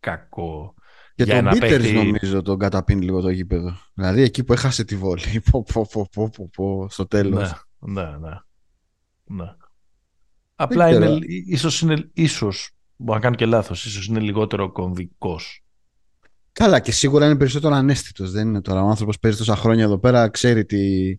κακό. 0.00 0.74
Και 1.14 1.22
Για 1.24 1.34
τον 1.34 1.42
ένα 1.46 1.50
Πίτερς 1.50 1.82
παίχτη- 1.82 2.04
νομίζω 2.04 2.42
τον 2.42 2.58
καταπίνει 2.58 3.04
λίγο 3.04 3.20
το 3.20 3.28
γήπεδο. 3.30 3.76
Δηλαδή 3.94 4.22
εκεί 4.22 4.44
που 4.44 4.52
έχασε 4.52 4.84
τη 4.84 4.96
βόλη. 4.96 5.22
Πω, 5.50 5.64
πω, 5.72 5.86
πω, 5.92 6.08
πω, 6.12 6.30
πω, 6.36 6.50
πω, 6.56 6.86
στο 6.90 7.06
τέλος. 7.06 7.66
Ναι, 7.78 8.02
ναι, 8.02 8.16
ναι. 8.16 8.38
ναι. 9.24 9.54
Απλά 10.54 10.88
ξέρω. 10.90 11.04
είναι, 11.04 11.26
ίσως 11.46 11.80
είναι, 11.80 12.10
ίσως, 12.12 12.70
μπορώ 12.96 13.18
να 13.18 13.24
κάνω 13.24 13.36
και 13.36 13.46
λάθος, 13.46 13.84
ίσως 13.84 14.06
είναι 14.06 14.20
λιγότερο 14.20 14.72
κομβικός. 14.72 15.64
Καλά 16.58 16.80
και 16.80 16.92
σίγουρα 16.92 17.26
είναι 17.26 17.36
περισσότερο 17.36 17.74
ανέστητος. 17.74 18.30
Δεν 18.30 18.48
είναι 18.48 18.60
τώρα. 18.60 18.82
Ο 18.82 18.88
άνθρωπος 18.88 19.18
παίζει 19.18 19.38
τόσα 19.38 19.56
χρόνια 19.56 19.84
εδώ 19.84 19.98
πέρα, 19.98 20.28
ξέρει 20.28 20.64
τη, 20.64 21.16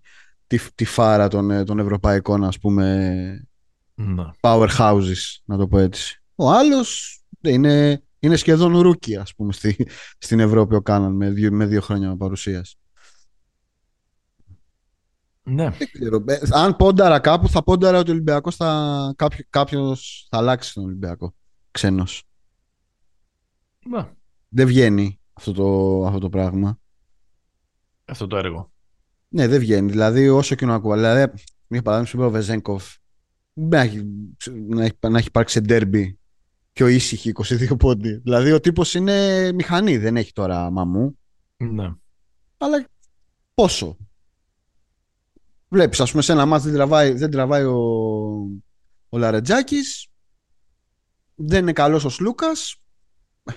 τη, 0.47 0.59
τη 0.75 0.85
φάρα 0.85 1.27
των, 1.27 1.51
ε, 1.51 1.63
των 1.63 1.79
ευρωπαϊκών 1.79 2.43
ας 2.43 2.59
πούμε 2.59 3.47
Ναι. 3.95 4.23
powerhouses, 4.39 5.37
να 5.45 5.57
το 5.57 5.67
πω 5.67 5.77
έτσι. 5.79 6.21
Ο 6.35 6.51
άλλος 6.51 7.19
είναι, 7.41 8.03
είναι 8.19 8.35
σχεδόν 8.35 8.79
rookie, 8.79 9.15
ας 9.15 9.35
πούμε, 9.35 9.53
στη, 9.53 9.87
στην 10.17 10.39
Ευρώπη 10.39 10.75
ο 10.75 10.81
Κάναν 10.81 11.15
με 11.15 11.29
δύο, 11.29 11.51
με 11.51 11.65
δύο 11.65 11.81
χρόνια 11.81 12.15
παρουσίας. 12.17 12.75
ναι. 15.43 15.69
Δεν 15.69 15.87
ξέρω. 15.91 16.23
Ε, 16.27 16.37
αν 16.51 16.75
πόνταρα 16.75 17.19
κάπου, 17.19 17.49
θα 17.49 17.63
πόνταρα 17.63 17.99
ότι 17.99 18.09
ο 18.09 18.13
Ολυμπιακός 18.13 18.55
θα, 18.55 19.13
κάποιο, 19.15 19.45
κάποιος 19.49 20.27
θα 20.29 20.37
αλλάξει 20.37 20.73
τον 20.73 20.83
Ολυμπιακό. 20.83 21.35
Ξένος. 21.71 22.23
ναι. 23.89 24.07
Δεν 24.49 24.67
βγαίνει 24.67 25.19
αυτό 25.37 25.51
το, 25.51 26.05
αυτό 26.05 26.19
το 26.19 26.29
πράγμα. 26.29 26.79
Αυτό 28.05 28.27
το 28.27 28.37
έργο. 28.37 28.71
Ναι, 29.27 29.47
δεν 29.47 29.59
βγαίνει. 29.59 29.91
Δηλαδή, 29.91 30.29
όσο 30.29 30.55
και 30.55 30.65
να 30.65 30.73
ακούω. 30.73 30.93
Δηλαδή, 30.93 31.31
για 31.67 31.81
παράδειγμα, 31.81 32.09
σου 32.09 32.17
είπε 32.17 32.25
ο 32.25 32.29
Βεζέγκοφ. 32.29 32.95
Να 33.53 33.79
έχει, 33.79 34.03
να 34.67 34.83
έχει, 34.83 34.93
να 35.09 35.17
έχει 35.17 35.27
υπάρξει 35.27 35.59
ντέρμπι 35.59 36.19
πιο 36.73 36.87
ήσυχη 36.87 37.31
22 37.35 37.77
πόντι. 37.79 38.15
Δηλαδή, 38.15 38.51
ο 38.51 38.59
τύπος 38.59 38.93
είναι 38.93 39.51
μηχανή, 39.51 39.97
δεν 39.97 40.17
έχει 40.17 40.33
τώρα 40.33 40.71
μαμού. 40.71 41.19
Ναι. 41.57 41.91
Αλλά 42.57 42.87
πόσο; 43.53 43.97
Βλέπεις, 45.69 45.99
ας 45.99 46.11
πούμε, 46.11 46.23
σε 46.23 46.31
ένα 46.31 46.45
μάτς 46.45 46.63
δεν 46.63 46.73
τραβάει, 46.73 47.11
δεν 47.11 47.31
τραβάει 47.31 47.63
ο, 47.63 47.77
ο 49.09 49.17
Λαρετζάκης, 49.17 50.07
δεν 51.35 51.61
είναι 51.61 51.73
καλός 51.73 52.05
ο 52.05 52.09
Σλούκας, 52.09 52.81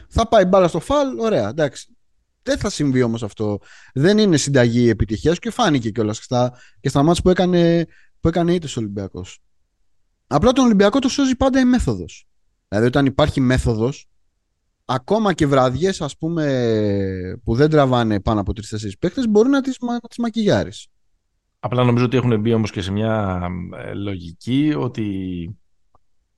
θα 0.09 0.29
πάει 0.29 0.45
μπάλα 0.45 0.69
στο 0.69 0.81
φαλ, 0.81 1.19
ωραία, 1.19 1.49
εντάξει. 1.49 1.97
Δεν 2.43 2.59
θα 2.59 2.71
συμβεί 2.71 3.03
όμως 3.03 3.23
αυτό. 3.23 3.59
Δεν 3.95 4.19
είναι 4.19 4.37
συνταγή 4.37 4.89
επιτυχίας 4.89 5.39
και 5.39 5.51
φάνηκε 5.51 5.91
κιόλας 5.91 6.17
και 6.19 6.25
στα, 6.25 6.53
και 6.81 6.89
στα 6.89 7.03
μάτια 7.03 7.23
που 7.23 7.31
έκανε, 7.31 7.87
που 8.21 8.29
έκανε 8.29 8.55
ήττες 8.55 8.77
ο 8.77 8.81
Ολυμπιακός. 8.81 9.39
Απλά 10.27 10.53
τον 10.53 10.65
Ολυμπιακό 10.65 10.99
το 10.99 11.09
σώζει 11.09 11.37
πάντα 11.37 11.61
η 11.61 11.65
μέθοδος. 11.65 12.27
Δηλαδή 12.69 12.87
όταν 12.87 13.07
υπάρχει 13.07 13.41
μέθοδος, 13.41 14.09
ακόμα 14.85 15.33
και 15.33 15.47
βραδιές 15.47 16.01
ας 16.01 16.17
πούμε 16.17 17.41
που 17.45 17.55
δεν 17.55 17.71
τραβάνε 17.71 18.21
πάνω 18.21 18.41
από 18.41 18.53
τρεις-τέσσερις 18.53 18.99
παίκτες 18.99 19.29
μπορεί 19.29 19.49
να 19.49 19.61
τις, 19.61 19.77
να 19.81 19.99
τις 19.99 20.19
μακιγιάρεις. 20.19 20.87
Απλά 21.61 21.85
νομίζω 21.85 22.05
ότι 22.05 22.17
έχουν 22.17 22.41
μπει 22.41 22.53
όμως 22.53 22.71
και 22.71 22.81
σε 22.81 22.93
μια 22.93 23.41
ε, 23.77 23.95
λογική 23.95 24.75
ότι 24.77 25.60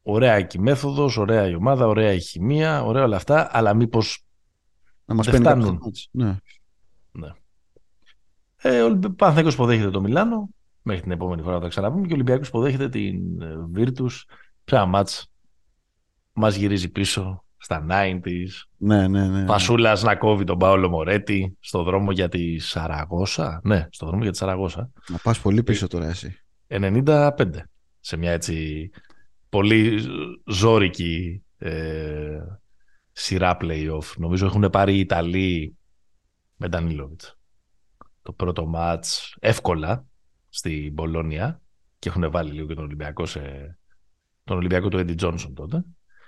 ωραία 0.02 0.40
και 0.42 0.58
η 0.58 0.62
μέθοδος, 0.62 1.16
ωραία 1.16 1.48
η 1.48 1.54
ομάδα, 1.54 1.86
ωραία 1.86 2.12
η 2.12 2.20
χημεία, 2.20 2.82
ωραία 2.84 3.02
όλα 3.04 3.16
αυτά, 3.16 3.48
αλλά 3.52 3.74
μήπως 3.74 4.24
Να 5.04 5.14
μας 5.14 5.26
δεν 5.26 5.42
παίρνει 5.42 5.46
φτάνουν. 5.60 5.78
κάποιο 5.78 5.84
μάτς. 5.84 6.08
Ναι. 7.12 7.30
Ε, 8.64 8.80
ο 8.80 8.84
Ολυμπι- 8.84 9.08
Παναθηναϊκός 9.16 9.54
υποδέχεται 9.54 9.90
το 9.90 10.00
Μιλάνο, 10.00 10.48
μέχρι 10.82 11.02
την 11.02 11.10
επόμενη 11.10 11.42
φορά 11.42 11.54
θα 11.54 11.60
τα 11.62 11.68
ξαναπούμε, 11.68 12.06
και 12.06 12.12
ο 12.12 12.14
Ολυμπιακός 12.14 12.48
υποδέχεται 12.48 12.88
την 12.88 13.42
ε, 13.42 13.54
Virtus, 13.76 14.10
σε 14.64 14.76
ένα 14.76 14.86
μάτς 14.86 15.26
μας 16.32 16.56
γυρίζει 16.56 16.88
πίσω 16.90 17.44
στα 17.56 17.86
90s, 17.90 18.46
Ναι, 18.76 19.08
ναι, 19.08 19.28
ναι. 19.28 19.44
Φασούλας 19.46 20.02
να 20.02 20.16
κόβει 20.16 20.44
τον 20.44 20.58
Πάολο 20.58 20.88
Μορέτη 20.88 21.56
στο 21.60 21.82
δρόμο 21.82 22.12
για 22.12 22.28
τη 22.28 22.58
Σαραγώσα. 22.58 23.60
Ναι, 23.64 23.86
στο 23.90 24.06
δρόμο 24.06 24.22
για 24.22 24.30
τη 24.32 24.36
Σαραγώσα. 24.36 24.90
Να 25.08 25.18
πας 25.22 25.40
πολύ 25.40 25.62
πίσω 25.62 25.86
τώρα 25.86 26.06
εσύ. 26.08 26.36
95. 26.66 27.68
Σε 28.00 28.16
μια 28.16 28.32
έτσι 28.32 28.90
πολύ 29.52 30.04
ζόρικη 30.46 31.44
ε, 31.58 32.38
σειρά 33.12 33.56
play-off. 33.60 34.16
Νομίζω 34.16 34.46
έχουν 34.46 34.70
πάρει 34.70 34.94
οι 34.94 34.98
Ιταλοί 34.98 35.76
με 36.56 36.68
Ντανίλοβιτς. 36.68 37.38
Το 38.22 38.32
πρώτο 38.32 38.66
μάτς 38.66 39.36
εύκολα 39.40 40.06
στην 40.48 40.92
Μπολόνια 40.92 41.60
και 41.98 42.08
έχουν 42.08 42.30
βάλει 42.30 42.52
λίγο 42.52 42.66
και 42.66 42.74
τον 42.74 42.84
Ολυμπιακό 42.84 43.26
σε... 43.26 43.78
τον 44.44 44.56
Ολυμπιακό 44.56 44.88
του 44.88 44.98
Έντι 44.98 45.14
Τζόνσον 45.14 45.54
τότε. 45.54 45.76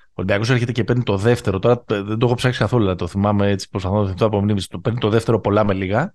Ο 0.09 0.13
Ολυμπιακός 0.15 0.51
έρχεται 0.51 0.73
και 0.73 0.85
παίρνει 0.85 1.03
το 1.03 1.17
δεύτερο. 1.17 1.59
Τώρα 1.59 1.85
ε, 1.89 2.03
δεν 2.03 2.19
το 2.19 2.27
έχω 2.27 2.35
ψάξει 2.35 2.59
καθόλου, 2.59 2.85
αλλά 2.85 2.95
το 2.95 3.07
θυμάμαι 3.07 3.51
έτσι 3.51 3.69
προσπαθώ 3.69 3.95
να 3.95 4.01
το 4.01 4.07
θυμηθώ 4.07 4.27
από 4.27 4.41
μνήμηση. 4.41 4.69
Το 4.69 4.79
παίρνει 4.79 4.99
το 4.99 5.09
δεύτερο 5.09 5.41
πολλά 5.41 5.65
με 5.65 5.75
λίγα 5.75 6.15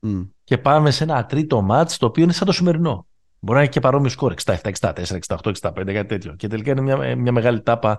Μμ. 0.00 0.22
και 0.44 0.58
πάμε 0.58 0.90
σε 0.90 1.04
ένα 1.04 1.26
τρίτο 1.26 1.62
μάτς 1.62 1.96
το 1.96 2.06
οποίο 2.06 2.22
είναι 2.22 2.32
σαν 2.32 2.46
το 2.46 2.52
σημερινό. 2.52 3.06
Μπορεί 3.40 3.56
να 3.58 3.62
έχει 3.64 3.70
και 3.72 3.80
παρόμοιο 3.80 4.08
σκορ 4.08 4.34
67, 4.44 4.56
64, 4.80 4.92
68, 5.26 5.36
65, 5.60 5.72
κάτι 5.74 6.04
τέτοιο. 6.04 6.34
Και 6.36 6.46
τελικά 6.48 6.70
είναι 6.70 6.80
μια, 6.80 7.16
μια 7.16 7.32
μεγάλη 7.32 7.60
τάπα 7.60 7.98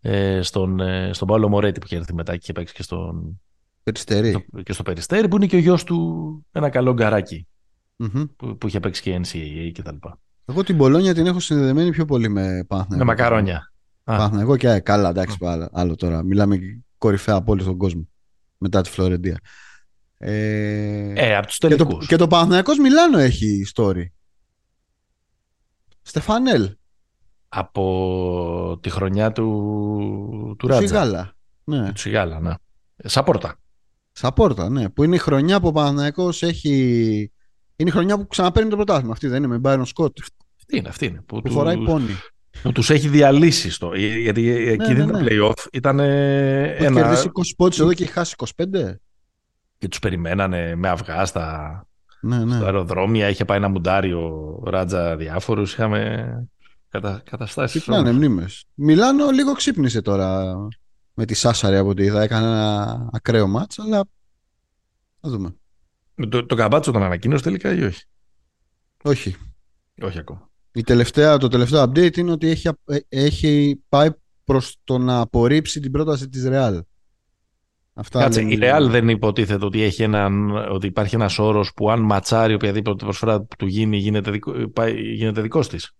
ε, 0.00 0.40
στον, 0.42 0.80
ε, 0.80 1.10
στον 1.12 1.28
Παύλο 1.28 1.48
Μωρέτη 1.48 1.80
που 1.80 1.86
είχε 1.86 1.96
έρθει 1.96 2.14
μετά 2.14 2.32
και 2.32 2.38
είχε 2.42 2.52
παίξει 2.52 2.74
και, 2.74 2.82
στον, 2.82 3.40
Περιστερή. 3.82 4.30
στο, 4.30 4.62
και 4.62 4.72
στο 4.72 4.82
Περιστέρι 4.82 5.28
που 5.28 5.36
είναι 5.36 5.46
και 5.46 5.56
ο 5.56 5.58
γιος 5.58 5.84
του 5.84 6.46
ένα 6.52 6.68
καλό 6.68 6.92
γκαράκι 6.92 7.46
Μμμ. 7.96 8.22
που, 8.36 8.56
που 8.56 8.66
είχε 8.66 8.80
παίξει 8.80 9.02
και 9.02 9.20
NCAA 9.24 9.70
και 9.72 9.82
τα 9.82 9.92
λοιπά. 9.92 10.18
Εγώ 10.44 10.64
την 10.64 10.76
Πολόνια 10.76 11.14
την 11.14 11.26
έχω 11.26 11.40
συνδεδεμένη 11.40 11.90
πιο 11.90 12.04
πολύ 12.04 12.28
με 12.28 12.64
Παναθηναϊκό. 12.68 13.04
Με 13.04 13.04
μακαρόνια. 13.04 13.72
Α. 14.04 14.16
Παναθηναϊκό 14.16 14.56
και 14.56 14.68
ΑΕΚ. 14.68 14.82
Καλά, 14.82 15.08
εντάξει, 15.08 15.36
άλλο, 15.40 15.68
άλλο 15.72 15.94
τώρα. 15.94 16.22
Μιλάμε 16.22 16.58
κορυφαία 16.98 17.34
από 17.34 17.52
όλη 17.52 17.64
τον 17.64 17.76
κόσμο. 17.76 18.08
Μετά 18.58 18.80
τη 18.82 18.90
Φλωρεντία. 18.90 19.40
Ε, 20.18 21.12
Ε, 21.14 21.36
από 21.36 21.46
τους 21.46 21.58
και, 21.58 21.68
το, 21.68 21.76
τελικούς. 21.76 22.06
και 22.06 22.16
το 22.16 22.26
Παναθηναϊκός 22.26 22.78
Μιλάνο 22.78 23.18
έχει 23.18 23.62
story. 23.74 24.04
Στεφανέλ. 26.02 26.70
Από 27.48 28.78
τη 28.82 28.90
χρονιά 28.90 29.32
του, 29.32 29.44
του 30.48 30.54
Του 30.58 30.66
Ράτζα. 30.66 30.86
Σιγάλα. 30.86 31.32
Ναι. 31.64 31.92
Του 31.92 32.00
Σιγάλα, 32.00 32.40
ναι. 32.40 32.52
Σαπόρτα. 32.96 33.56
Σαπόρτα, 34.12 34.68
ναι. 34.68 34.88
Που 34.88 35.04
είναι 35.04 35.14
η 35.14 35.18
χρονιά 35.18 35.60
που 35.60 35.68
ο 35.68 35.72
Παναθηναϊκός 35.72 36.42
έχει. 36.42 36.74
Είναι 37.76 37.88
η 37.88 37.92
χρονιά 37.92 38.16
που 38.16 38.26
ξαναπαίρνει 38.26 38.70
το 38.70 38.76
πρωτάθλημα. 38.76 39.12
Αυτή 39.12 39.28
δεν 39.28 39.36
είναι 39.38 39.46
με 39.46 39.58
Μπάιρον 39.58 39.86
Σκότ. 39.86 40.18
Αυτή 40.56 40.76
είναι, 40.76 40.88
αυτή 40.88 41.06
είναι. 41.06 41.20
Που, 41.26 41.36
Που 41.36 41.42
τους- 41.42 41.54
φοράει 41.54 41.78
πόνι. 41.84 42.12
που 42.62 42.72
τους 42.72 42.90
έχει 42.90 43.08
διαλύσει 43.08 43.70
στο. 43.70 43.94
Γιατί 43.94 44.48
εκεί 44.50 44.88
ναι, 44.88 44.94
δεν 44.94 45.08
ήταν 45.08 45.22
ναι. 45.24 45.28
play-off. 45.30 45.66
Ήταν 45.72 46.00
Έχει 46.00 46.84
ένα. 46.84 47.00
κερδίσει 47.00 47.30
20 47.32 47.54
πόντους 47.56 47.80
εδώ 47.80 47.92
και 47.92 48.02
έχει 48.02 48.12
χάσει 48.12 48.34
25. 48.36 48.94
Και 49.78 49.88
τους 49.88 49.98
περιμένανε 49.98 50.74
με 50.74 50.88
αυγά 50.88 51.24
στα, 51.24 51.86
Ναι, 52.20 52.44
ναι. 52.44 52.56
στα 52.56 52.64
αεροδρόμια. 52.64 53.28
Είχε 53.28 53.44
πάει 53.44 53.56
ένα 53.56 53.68
μουντάρι 53.68 54.12
ο 54.12 54.60
Ράτζα 54.64 55.16
διάφορους. 55.16 55.72
Είχαμε 55.72 56.48
κατα... 56.88 57.22
καταστάσεις. 57.24 57.80
Ξυπνάνε 57.80 58.12
μνήμες. 58.12 58.64
Μιλάνο 58.74 59.30
λίγο 59.30 59.52
ξύπνησε 59.52 60.02
τώρα 60.02 60.56
με 61.14 61.24
τη 61.24 61.34
Σάσαρη 61.34 61.76
από 61.76 61.88
ό,τι 61.88 62.02
είδα. 62.02 62.22
Έκανε 62.22 62.46
ένα 62.46 63.08
ακραίο 63.12 63.46
μάτς, 63.46 63.78
αλλά 63.78 64.04
θα 65.20 65.28
δούμε. 65.28 65.54
Το, 66.28 66.46
το 66.46 66.54
καμπάτσο 66.54 66.92
τον 66.92 67.02
ανακοίνωσε 67.02 67.42
τελικά 67.42 67.74
ή 67.74 67.82
όχι; 67.82 68.04
Όχι. 69.02 69.36
Όχι 70.02 70.18
ακόμα. 70.18 70.50
Η 70.72 70.82
τελευταία, 70.82 71.36
το 71.38 71.48
τελευταίο 71.48 71.82
update 71.82 72.16
είναι 72.16 72.30
ότι 72.30 72.48
έχει, 72.48 72.68
ε, 72.84 72.98
έχει 73.08 73.82
πάει 73.88 74.08
προς 74.44 74.76
το 74.84 74.98
να 74.98 75.20
απορρίψει 75.20 75.80
την 75.80 75.90
πρόταση 75.90 76.28
της 76.28 76.46
Real. 76.48 76.80
Αυτά 78.00 78.20
Κάτσε, 78.20 78.40
λένε- 78.42 78.52
η 78.54 78.58
Real 78.62 78.90
δεν 78.90 79.08
υποτίθεται 79.08 79.64
ότι, 79.64 79.82
έχει 79.82 80.02
έναν, 80.02 80.50
ότι 80.70 80.86
υπάρχει 80.86 81.14
ένας 81.14 81.38
όρος 81.38 81.72
που 81.74 81.90
αν 81.90 82.00
ματσάρει 82.00 82.54
οποιαδήποτε 82.54 83.04
προσφορά 83.04 83.40
που 83.40 83.56
του 83.58 83.66
γίνει 83.66 83.96
γίνεται, 83.96 84.30
δικό, 84.30 84.68
πάει- 84.68 85.00
γίνεται 85.14 85.40
δικός 85.40 85.68
της. 85.68 85.92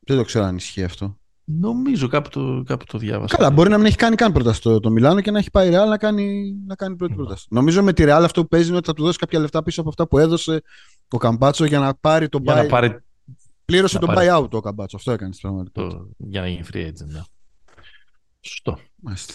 Δεν 0.00 0.16
το 0.16 0.24
ξέρω 0.24 0.44
αν 0.44 0.56
ισχύει 0.56 0.82
αυτό. 0.84 1.18
Νομίζω 1.44 2.08
κάπου 2.08 2.28
το, 2.28 2.62
κάπου 2.66 2.84
το 2.84 2.98
διάβασα. 2.98 3.36
Καλά, 3.36 3.50
μπορεί 3.50 3.70
να 3.70 3.76
μην 3.76 3.86
έχει 3.86 3.96
κάνει 3.96 4.16
καν 4.16 4.32
πρόταση 4.32 4.60
το, 4.62 4.80
το 4.80 4.90
Μιλάνο 4.90 5.20
και 5.20 5.30
να 5.30 5.38
έχει 5.38 5.50
πάει 5.50 5.68
η 5.68 5.72
Real 5.74 5.88
να 5.88 5.96
κάνει, 5.98 6.54
να 6.66 6.74
κάνει 6.74 6.96
πρώτη 6.96 7.12
Ναι. 7.12 7.18
πρόταση. 7.18 7.46
Νομίζω 7.50 7.82
με 7.82 7.92
τη 7.92 8.02
Real 8.06 8.20
αυτό 8.24 8.42
που 8.42 8.48
παίζει 8.48 8.68
είναι 8.68 8.76
ότι 8.76 8.86
θα 8.86 8.94
του 8.94 9.02
δώσει 9.04 9.18
κάποια 9.18 9.38
λεφτά 9.40 9.62
πίσω 9.62 9.80
από 9.80 9.88
αυτά 9.88 10.08
που 10.08 10.18
έδωσε 10.18 10.62
ο 11.08 11.16
Καμπάτσο 11.18 11.64
για 11.64 11.78
να 11.78 11.94
πάρει 11.94 12.28
το 12.28 12.38
Για 12.42 12.54
buy. 12.54 12.56
να 12.62 12.66
πάρει 12.66 12.96
Πλήρωσε 13.64 13.98
να 13.98 14.06
το 14.06 14.12
πάρει- 14.12 14.28
buyout 14.32 14.50
ο 14.50 14.60
Καμπάτσο. 14.60 14.96
Αυτό 14.96 15.12
έκανε 15.12 15.32
στην 15.32 15.48
πραγματικότητα. 15.48 15.98
το, 15.98 16.08
για 16.16 16.40
να 16.40 16.48
γίνει 16.48 16.64
free 16.72 16.86
agent. 16.86 17.06
Ναι. 17.06 17.20
Σωστό. 18.40 18.78
Μάλιστα. 18.96 19.34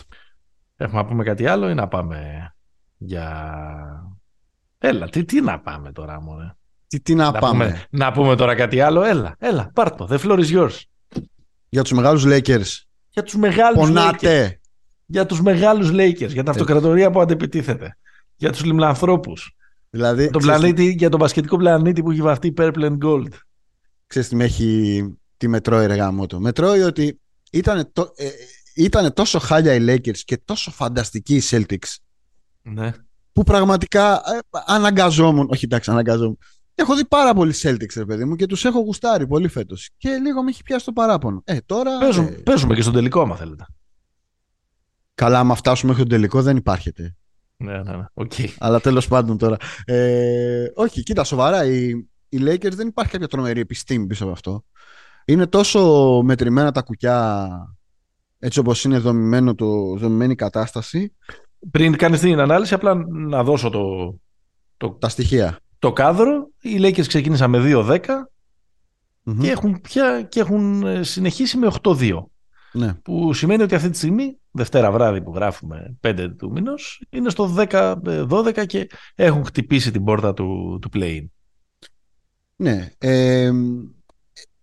Έχουμε 0.77 1.01
να 1.01 1.07
πούμε 1.07 1.23
κάτι 1.23 1.47
άλλο 1.47 1.69
ή 1.69 1.73
να 1.73 1.87
πάμε 1.87 2.49
για... 2.97 3.55
Έλα, 4.77 5.09
τι, 5.09 5.25
τι 5.25 5.41
να 5.41 5.59
πάμε 5.59 5.91
τώρα, 5.91 6.21
μωρέ. 6.21 6.55
Τι, 6.87 6.99
τι 6.99 7.15
να, 7.15 7.31
να, 7.31 7.39
πάμε; 7.39 7.65
πούμε, 7.65 7.83
να 7.89 8.11
πούμε 8.11 8.35
τώρα 8.35 8.55
κάτι 8.55 8.81
άλλο. 8.81 9.03
Έλα, 9.03 9.35
έλα, 9.39 9.71
πάρ' 9.73 9.95
το. 9.95 10.07
The 10.09 10.17
floor 10.17 10.39
is 10.39 10.57
yours. 10.57 10.79
Για 11.69 11.81
τους 11.81 11.91
μεγάλους 11.91 12.23
Lakers. 12.27 12.65
Για 13.09 13.23
τους 13.23 13.35
μεγάλους 13.35 13.83
Lakers. 13.83 13.93
Πονάτε. 13.93 14.59
Για 15.05 15.25
τους 15.25 15.41
μεγάλους 15.41 15.89
Lakers. 15.91 16.15
Για 16.15 16.27
την 16.27 16.49
αυτοκρατορία 16.49 17.11
που 17.11 17.21
αντεπιτίθεται. 17.21 17.97
Για 18.35 18.51
τους 18.51 18.63
λιμνανθρώπους. 18.63 19.55
Δηλαδή, 19.89 20.21
Για 20.21 20.31
τον, 20.31 20.41
ξέρεις, 20.41 20.59
πλανήτη, 20.59 20.91
για 20.91 21.09
τον 21.09 21.19
μπασκετικό 21.19 21.57
πλανήτη 21.57 22.03
που 22.03 22.11
έχει 22.11 22.21
βαφτεί 22.21 22.53
Purple 22.57 22.89
and 22.89 22.97
Gold. 22.97 23.27
ξέρεις 24.07 24.27
τι 24.27 24.35
με 24.35 24.43
έχει 24.43 25.03
τι 25.37 25.47
μετρώει 25.47 25.85
ρε 25.85 25.95
γάμο 25.95 26.25
το. 26.25 26.39
Μετρώει 26.39 26.81
ότι 26.81 27.19
ήταν, 27.51 27.89
το, 27.93 28.13
ε, 28.15 28.29
ήτανε 28.75 29.11
τόσο 29.11 29.39
χάλια 29.39 29.73
οι 29.73 29.85
Lakers 29.87 30.17
και 30.17 30.37
τόσο 30.45 30.71
φανταστικοί 30.71 31.35
οι 31.35 31.41
Celtics 31.49 31.95
Ναι. 32.61 32.91
που 33.31 33.43
πραγματικά 33.43 34.13
ε, 34.15 34.39
αναγκαζόμουν. 34.65 35.47
Όχι 35.51 35.65
εντάξει, 35.65 35.91
αναγκαζόμουν. 35.91 36.37
Έχω 36.75 36.95
δει 36.95 37.05
πάρα 37.05 37.33
πολλοί 37.33 37.53
Celtics, 37.61 37.93
ρε 37.95 38.05
παιδί 38.05 38.25
μου, 38.25 38.35
και 38.35 38.45
τους 38.45 38.65
έχω 38.65 38.79
γουστάρει 38.79 39.27
πολύ 39.27 39.47
φέτος. 39.47 39.89
Και 39.97 40.09
λίγο 40.09 40.43
με 40.43 40.49
έχει 40.49 40.63
πιάσει 40.63 40.85
το 40.85 40.91
παράπονο. 40.91 41.41
Ε, 41.45 41.57
τώρα. 41.65 41.97
Παίζουμε, 41.97 42.27
ε, 42.29 42.31
παίζουμε 42.31 42.75
και 42.75 42.81
στον 42.81 42.93
τελικό, 42.93 43.21
άμα 43.21 43.35
θέλετε. 43.35 43.65
καλά, 45.15 45.39
άμα 45.39 45.55
φτάσουμε 45.55 45.91
μέχρι 45.91 46.07
τον 46.07 46.17
τελικό 46.17 46.41
δεν 46.41 46.57
υπάρχεται. 46.57 47.15
Ναι, 47.57 47.83
ναι, 47.83 47.95
ναι. 47.95 48.05
Οκ. 48.13 48.31
Αλλά 48.57 48.79
τέλος 48.79 49.07
πάντων 49.07 49.37
τώρα. 49.37 49.57
Ε, 49.85 50.65
όχι, 50.75 51.03
κοίτα, 51.03 51.23
σοβαρά. 51.23 51.65
Οι, 51.65 51.89
οι 52.29 52.37
Lakers 52.41 52.71
δεν 52.73 52.87
υπάρχει 52.87 53.11
κάποια 53.11 53.27
τρομερή 53.27 53.59
επιστήμη 53.59 54.05
πίσω 54.07 54.23
από 54.23 54.33
αυτό. 54.33 54.63
Είναι 55.25 55.47
τόσο 55.47 56.21
μετρημένα 56.23 56.71
τα 56.71 56.81
κουκιά 56.81 57.49
έτσι 58.39 58.59
όπως 58.59 58.83
είναι 58.83 58.97
δομημένο 58.97 59.55
το, 59.55 59.95
δομημένη 59.97 60.31
η 60.31 60.35
κατάσταση, 60.35 61.13
Πριν 61.71 61.97
κάνεις 61.97 62.19
την 62.19 62.39
ανάλυση, 62.39 62.73
απλά 62.73 63.05
να 63.07 63.43
δώσω 63.43 63.69
το, 63.69 64.15
το, 64.77 64.89
τα 64.89 65.09
στοιχεία. 65.09 65.59
το 65.79 65.93
κάδρο. 65.93 66.49
Οι 66.61 66.77
Lakers 66.79 67.07
ξεκίνησαν 67.07 67.49
με 67.49 67.59
2-10 67.63 67.99
Μμμ. 69.23 69.39
και 69.39 69.51
έχουν, 69.51 69.81
πια, 69.81 70.21
και 70.21 70.39
έχουν 70.39 70.83
ε, 70.83 71.03
συνεχίσει 71.03 71.57
με 71.57 71.71
8-2. 71.81 72.23
Ναι. 72.73 72.93
Που 72.93 73.33
σημαίνει 73.33 73.63
ότι 73.63 73.75
αυτή 73.75 73.89
τη 73.89 73.97
στιγμή, 73.97 74.37
Δευτέρα 74.51 74.91
βράδυ 74.91 75.21
που 75.21 75.31
γράφουμε 75.35 75.97
5 76.01 76.29
του 76.37 76.51
μήνος, 76.51 77.03
είναι 77.09 77.29
στο 77.29 77.55
10-12 77.57 78.65
και 78.65 78.89
έχουν 79.15 79.45
χτυπήσει 79.45 79.91
την 79.91 80.03
πόρτα 80.03 80.33
του, 80.33 80.79
του 80.81 80.89
play-in. 80.93 81.25
ναι. 82.55 82.89
Ε, 82.97 83.51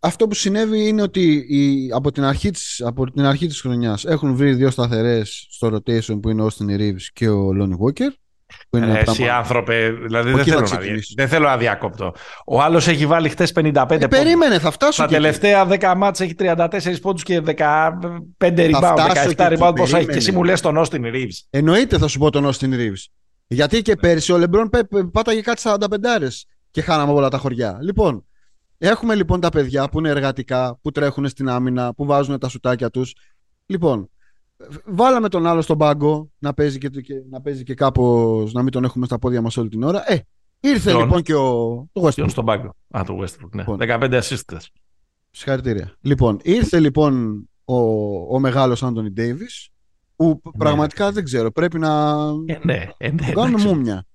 αυτό 0.04 0.26
που 0.28 0.34
συνέβη 0.34 0.88
είναι 0.88 1.02
ότι 1.02 1.46
οι, 1.48 1.90
από, 1.94 2.12
την 2.12 2.24
αρχή 2.24 2.50
της, 2.50 2.82
από 2.84 3.10
την 3.10 3.24
αρχή 3.24 3.46
της 3.46 3.60
χρονιάς 3.60 4.04
έχουν 4.04 4.34
βρει 4.36 4.54
δύο 4.54 4.70
σταθερές 4.70 5.46
στο 5.50 5.68
rotation 5.68 6.20
που 6.22 6.28
είναι 6.30 6.42
ο 6.42 6.46
Austin 6.50 6.80
Reeves 6.80 7.02
και 7.12 7.28
ο 7.28 7.48
Lonnie 7.60 7.86
Walker. 7.86 8.10
Που 8.70 8.76
είναι 8.76 8.86
Ε, 8.86 8.92
πράγμα- 8.92 9.12
εσύ 9.12 9.28
άνθρωπε, 9.28 9.90
δηλαδή 9.90 10.28
Από 10.28 10.38
δεν 10.38 10.38
εκεί 10.38 10.50
θέλω, 10.50 10.56
θα 10.56 10.60
να, 10.62 10.66
δια- 10.68 10.78
ξεκινήσεις. 10.78 11.14
δεν 11.16 11.28
θέλω 11.28 11.46
να 11.46 11.56
διακόπτω. 11.56 12.14
Ο 12.46 12.60
άλλος 12.62 12.88
έχει 12.88 13.06
βάλει 13.06 13.28
χτες 13.28 13.52
55 13.52 13.94
Ε, 13.94 13.98
πόντους. 13.98 14.18
περίμενε, 14.18 14.58
θα 14.58 14.70
φτάσω 14.70 14.92
Στα 14.92 15.06
και 15.06 15.14
εκεί. 15.14 15.22
τελευταία 15.22 15.66
10 15.66 15.94
μάτς 15.96 16.20
έχει 16.20 16.34
34 16.34 17.00
πόντους 17.00 17.22
και 17.22 17.40
15 17.40 17.90
rebound, 18.38 18.92
φτάσω 18.92 19.30
17 19.30 19.34
και 19.34 19.42
εκεί, 19.44 19.62
rebound 19.62 19.72
πόσα 19.76 19.96
έχει. 19.98 20.06
Και 20.06 20.12
εσύ 20.16 20.32
περίμενε. 20.32 20.36
μου 20.36 20.44
λες 20.44 20.60
τον 20.60 20.78
Austin 20.78 21.14
Reeves. 21.14 21.38
Εννοείται 21.50 21.98
θα 21.98 22.08
σου 22.08 22.18
πω 22.18 22.30
τον 22.30 22.46
Austin 22.52 22.68
Reeves. 22.74 23.04
Γιατί 23.46 23.82
και 23.82 23.96
πέρσι 23.96 24.32
ο 24.32 24.38
Λεμπρόν 24.38 24.68
πέ- 24.68 24.86
πέ- 24.88 25.04
πάταγε 25.04 25.40
κάτι 25.40 25.60
45 25.60 26.46
και 26.70 26.82
χάναμε 26.82 27.12
όλα 27.12 27.28
τα 27.28 27.38
χωριά. 27.38 27.78
Λοιπόν, 27.82 28.26
έχουμε 28.88 29.14
λοιπόν 29.14 29.40
τα 29.40 29.48
παιδιά 29.48 29.88
που 29.88 29.98
είναι 29.98 30.08
εργατικά, 30.08 30.78
που 30.82 30.90
τρέχουν 30.90 31.28
στην 31.28 31.48
άμυνα, 31.48 31.94
που 31.94 32.04
βάζουν 32.04 32.38
τα 32.38 32.48
σουτάκια 32.48 32.90
τους. 32.90 33.14
Λοιπόν, 33.66 34.10
βάλαμε 34.84 35.28
τον 35.28 35.46
άλλο 35.46 35.62
στον 35.62 35.78
πάγκο 35.78 36.30
να 36.38 36.54
παίζει 36.54 36.78
και, 36.78 36.88
και, 36.88 37.14
να 37.30 37.40
παίζει 37.40 37.62
και 37.62 37.74
κάπως 37.74 38.52
να 38.52 38.62
μην 38.62 38.72
τον 38.72 38.84
έχουμε 38.84 39.06
στα 39.06 39.18
πόδια 39.18 39.42
μας 39.42 39.56
όλη 39.56 39.68
την 39.68 39.82
ώρα. 39.82 40.12
Ε, 40.12 40.18
ήρθε 40.60 40.90
Ποιον; 40.90 41.02
λοιπόν 41.02 41.22
και 41.22 41.34
ο, 41.34 41.74
το 41.92 42.00
Ποιον 42.00 42.26
Westbrook. 42.26 42.30
στον 42.30 42.44
πάγκο. 42.44 42.76
Α, 42.90 43.02
το 43.06 43.18
Westbrook, 43.22 43.50
ναι. 43.52 43.62
Λοιπόν. 43.62 43.78
15 43.80 44.22
assist. 44.22 44.56
Συγχαρητήρια. 45.30 45.96
Λοιπόν, 46.00 46.38
ήρθε 46.42 46.80
λοιπόν 46.80 47.44
ο, 47.64 47.76
ο 48.34 48.38
μεγάλος 48.38 48.82
Άντωνι 48.82 49.10
Ντέιβις 49.10 49.68
που 50.16 50.40
πραγματικά 50.58 51.12
δεν 51.12 51.24
ξέρω, 51.24 51.50
πρέπει 51.50 51.78
να 51.78 52.20
Ε, 52.46 52.58
ναι, 52.62 52.88
ε, 52.96 53.10
ναι, 53.10 53.16
του 53.16 53.32
κάνουμε 53.32 53.48
εντάξει. 53.48 53.66
μούμια. 53.66 54.06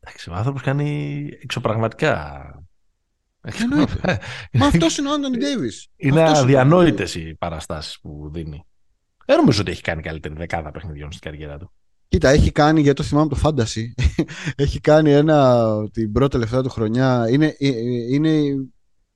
Εντάξει, 0.00 0.30
ο 0.30 0.34
άνθρωπος 0.34 0.62
κάνει 0.62 1.28
εξωπραγματικά. 1.42 2.42
Εννοείται. 3.44 4.18
Μα 4.52 4.66
αυτός 4.66 4.98
είναι 4.98 5.08
ο 5.08 5.12
Άντωνι 5.12 5.36
Ντέιβις. 5.36 5.88
Είναι 5.96 6.22
Αυτός 6.22 6.38
αδιανόητες 6.38 7.14
οι 7.14 7.34
παραστάσεις 7.38 7.98
που 8.00 8.30
δίνει. 8.32 8.66
Δεν 9.26 9.36
νομίζω 9.36 9.60
ότι 9.60 9.70
έχει 9.70 9.82
κάνει 9.82 10.02
καλύτερη 10.02 10.34
δεκάδα 10.34 10.70
παιχνιδιών 10.70 11.12
στην 11.12 11.30
καριέρα 11.30 11.58
του. 11.58 11.72
Κοίτα, 12.08 12.28
έχει 12.28 12.50
κάνει, 12.52 12.80
γιατί 12.80 12.96
το 12.96 13.02
θυμάμαι 13.02 13.28
το 13.28 13.38
Fantasy, 13.42 13.82
έχει 14.64 14.80
κάνει 14.80 15.12
ένα 15.12 15.66
την 15.92 16.12
πρώτη 16.12 16.30
τελευταία 16.30 16.62
του 16.62 16.68
χρονιά. 16.70 17.26
Είναι, 17.30 17.46
ε, 17.58 17.68
είναι 18.12 18.30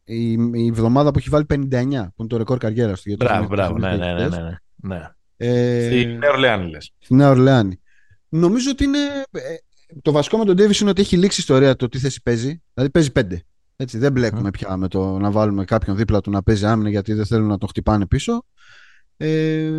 η, 0.04 0.32
η 0.52 0.66
εβδομάδα 0.66 1.10
που 1.10 1.18
έχει 1.18 1.28
βάλει 1.28 1.46
59, 1.48 1.56
που 1.56 2.14
είναι 2.16 2.28
το 2.28 2.36
ρεκόρ 2.36 2.58
καριέρας 2.58 3.02
του. 3.02 3.08
γιατί 3.08 3.24
Μπράβο, 3.24 3.42
έχει 3.42 3.52
μπράβο. 3.52 3.78
Ναι, 3.78 3.88
έχει 3.88 3.98
ναι, 3.98 4.12
ναι. 4.12 4.18
χθες. 4.20 4.38
ναι, 4.38 4.42
ναι. 4.76 4.96
ναι. 4.96 5.08
Ε, 5.36 5.86
Στη 5.86 6.06
Νέα 6.06 6.30
Ορλεάνη 6.30 6.70
λες. 6.70 6.92
στη 6.98 7.14
Νέα 7.14 7.30
Ορλεάνη. 7.30 7.80
Νομίζω 8.28 8.70
ότι 8.70 8.84
είναι. 8.84 8.98
ε, 9.30 9.40
το 10.02 10.12
βασικό 10.12 10.36
με 10.38 10.44
τον 10.44 10.56
Ντέβι 10.56 10.74
είναι 10.80 10.90
ότι 10.90 11.00
έχει 11.00 11.16
λήξει 11.16 11.40
η 11.40 11.42
ιστορία 11.48 11.76
το 11.76 11.88
τι 11.88 11.98
θέση 11.98 12.22
παίζει. 12.22 12.62
Δηλαδή 12.74 12.92
παίζει 12.92 13.12
πέντε. 13.12 13.42
Έτσι, 13.80 13.98
δεν 13.98 14.12
μπλέκουμε 14.12 14.50
πια 14.50 14.76
με 14.76 14.88
το 14.88 15.18
να 15.18 15.30
βάλουμε 15.30 15.64
κάποιον 15.64 15.96
δίπλα 15.96 16.20
του 16.20 16.30
να 16.30 16.42
παίζει 16.42 16.66
άμυνα 16.66 16.88
γιατί 16.90 17.12
δεν 17.12 17.26
θέλουν 17.26 17.48
να 17.48 17.58
τον 17.58 17.68
χτυπάνε 17.68 18.06
πίσω. 18.06 18.44
Ε, 19.16 19.70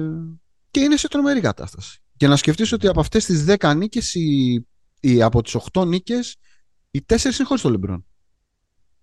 και 0.72 0.80
είναι 0.80 0.98
σε 0.98 1.08
τρομερή 1.08 1.40
κατάσταση. 1.40 2.00
Και 2.18 2.28
να 2.28 2.36
σκεφτείς 2.36 2.72
ότι 2.72 2.88
από 2.88 3.00
αυτές 3.00 3.26
τις 3.26 3.46
10 3.48 3.76
νίκες 3.76 4.14
ή, 4.14 4.54
ή 5.00 5.22
από 5.22 5.42
τις 5.42 5.56
8 5.74 5.88
νίκες 5.88 6.36
οι 6.92 7.06
4 7.08 7.24
είναι 7.24 7.44
χωρίς 7.44 7.62
τον 7.62 7.72
Λεμπρόν. 7.72 8.06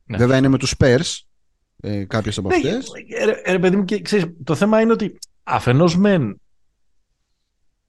Ναι. 0.05 0.16
Βέβαια 0.16 0.36
είναι 0.36 0.49
με 0.49 0.59
τους 0.59 0.74
Spurs 0.78 1.20
ε, 1.80 2.05
κάποιες 2.05 2.38
από 2.38 2.49
Ναι, 2.49 2.55
αυτές. 2.55 2.90
ε, 3.18 3.24
ρε, 3.24 3.42
ρε, 3.47 3.59
παιδί 3.59 3.76
μου, 3.76 3.84
και, 3.84 4.01
ξέρεις, 4.01 4.26
το 4.44 4.55
θέμα 4.55 4.80
είναι 4.80 4.92
ότι 4.92 5.18
αφενός 5.42 5.97
μεν 5.97 6.40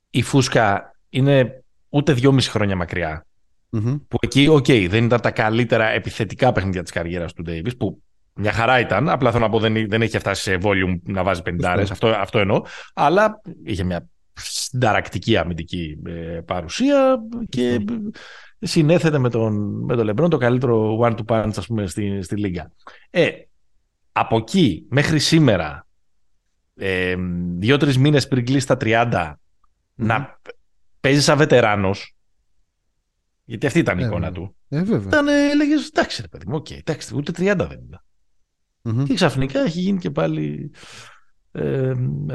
η 0.10 0.22
φούσκα 0.22 0.96
είναι 1.10 1.64
ούτε 1.90 2.14
δυόμιση 2.14 2.50
χρόνια 2.50 2.76
μακριά. 2.76 3.27
Μμμ. 3.70 3.98
Που 4.08 4.18
εκεί, 4.20 4.48
οκ, 4.48 4.66
δεν 4.66 5.04
ήταν 5.04 5.22
τα 5.22 5.32
καλύτερα 5.32 5.88
επιθετικά 5.90 6.52
παιχνίδια 6.52 6.84
της 6.84 6.92
καριέρας 6.92 7.34
του 7.34 7.42
Ντέιβις, 7.42 7.78
που 7.78 8.02
μια 8.34 8.52
χαρά 8.52 8.80
ήταν. 8.80 9.10
Απλά 9.10 9.32
θέλω 9.32 9.44
να 9.44 9.50
πω 9.50 9.60
δεν, 9.60 9.90
δεν 9.90 10.02
έχει 10.02 10.20
φτάσει 10.20 10.42
σε 10.42 10.58
volume 10.62 11.00
να 11.04 11.24
βάζει 11.24 11.42
50 11.46 11.86
αυτό, 11.92 12.08
αυτό 12.08 12.40
εννοώ. 12.40 12.62
Αλλά 12.94 13.42
είχε 13.64 13.84
μια 13.84 14.10
συνταρακτική 14.34 15.38
αμυντική 15.38 15.98
ε, 16.06 16.40
παρουσία 16.46 17.20
και 17.50 17.86
συνέθετε 18.60 19.18
με 19.18 19.30
τον, 19.30 19.84
με 19.86 19.96
τον 19.96 20.06
Λεμπρόν 20.06 20.30
το 20.30 20.38
καλύτερο 20.38 21.00
one-two 21.02 21.26
punch 21.26 21.52
ας 21.58 21.68
πούμε 21.68 21.88
στη, 21.88 22.22
στη 22.22 22.36
λίγκα. 22.36 22.72
Ε, 23.10 23.30
από 24.12 24.38
εκεί 24.38 24.86
μέχρι 24.90 25.20
σήμερα 25.20 25.88
ε, 26.76 27.16
δύο-τρεις 27.58 27.98
μήνες 27.98 28.28
πριν 28.28 28.46
κλείσει 28.46 28.68
τα 28.68 28.78
30 28.82 29.34
να 29.96 30.40
παίζεις 31.00 31.24
σαν 31.24 31.38
βετεράνος 31.38 32.17
γιατί 33.50 33.66
αυτή 33.66 33.80
ήταν 33.80 34.00
η 34.00 34.04
Ε, 34.04 34.06
εικόνα 34.06 34.32
βέβαια. 34.32 34.32
του. 34.48 34.56
Ε, 34.70 34.84
βέβαια. 34.84 35.08
Ήταν, 35.08 35.28
έλεγες, 35.28 35.88
εντάξει 35.88 36.22
ρε 36.22 36.28
παιδί 36.28 36.46
μου, 36.48 36.56
οκ, 36.56 36.72
εντάξει, 36.72 37.16
ούτε 37.16 37.32
30 37.32 37.68
δεν 37.68 37.80
ήταν. 37.88 38.04
Μμμ. 38.82 39.04
Και 39.04 39.14
ξαφνικά 39.14 39.60
έχει 39.60 39.80
γίνει 39.80 40.00
και 40.00 40.10
πάλι 40.12 40.72
ε, 41.52 41.94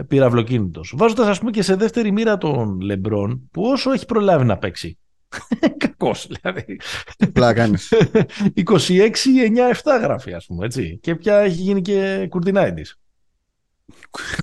πυραυλοκίνητος. 0.09 0.95
Βάζοντας 0.97 1.27
ας 1.27 1.39
πούμε 1.39 1.51
και 1.51 1.63
σε 1.63 1.75
δεύτερη 1.75 2.13
μοίρα 2.13 2.39
τον 2.39 2.81
Λεμπρόν 2.81 3.49
που 3.51 3.63
όσο 3.63 3.93
έχει 3.93 4.05
προλάβει 4.07 4.45
να 4.45 4.59
παίξει. 4.59 4.99
Κακός 5.79 6.27
δηλαδή. 6.31 6.77
Πλάκα 7.33 7.53
κάνεις. 7.55 7.93
26-9-7 8.71 10.01
γράφει 10.01 10.35
ας 10.35 10.47
πούμε 10.47 10.65
έτσι. 10.67 10.99
Και 11.03 11.15
πια 11.15 11.39
έχει 11.39 11.61
γίνει 11.63 11.81
και 11.81 12.27
κουρτινάιντης. 12.31 13.01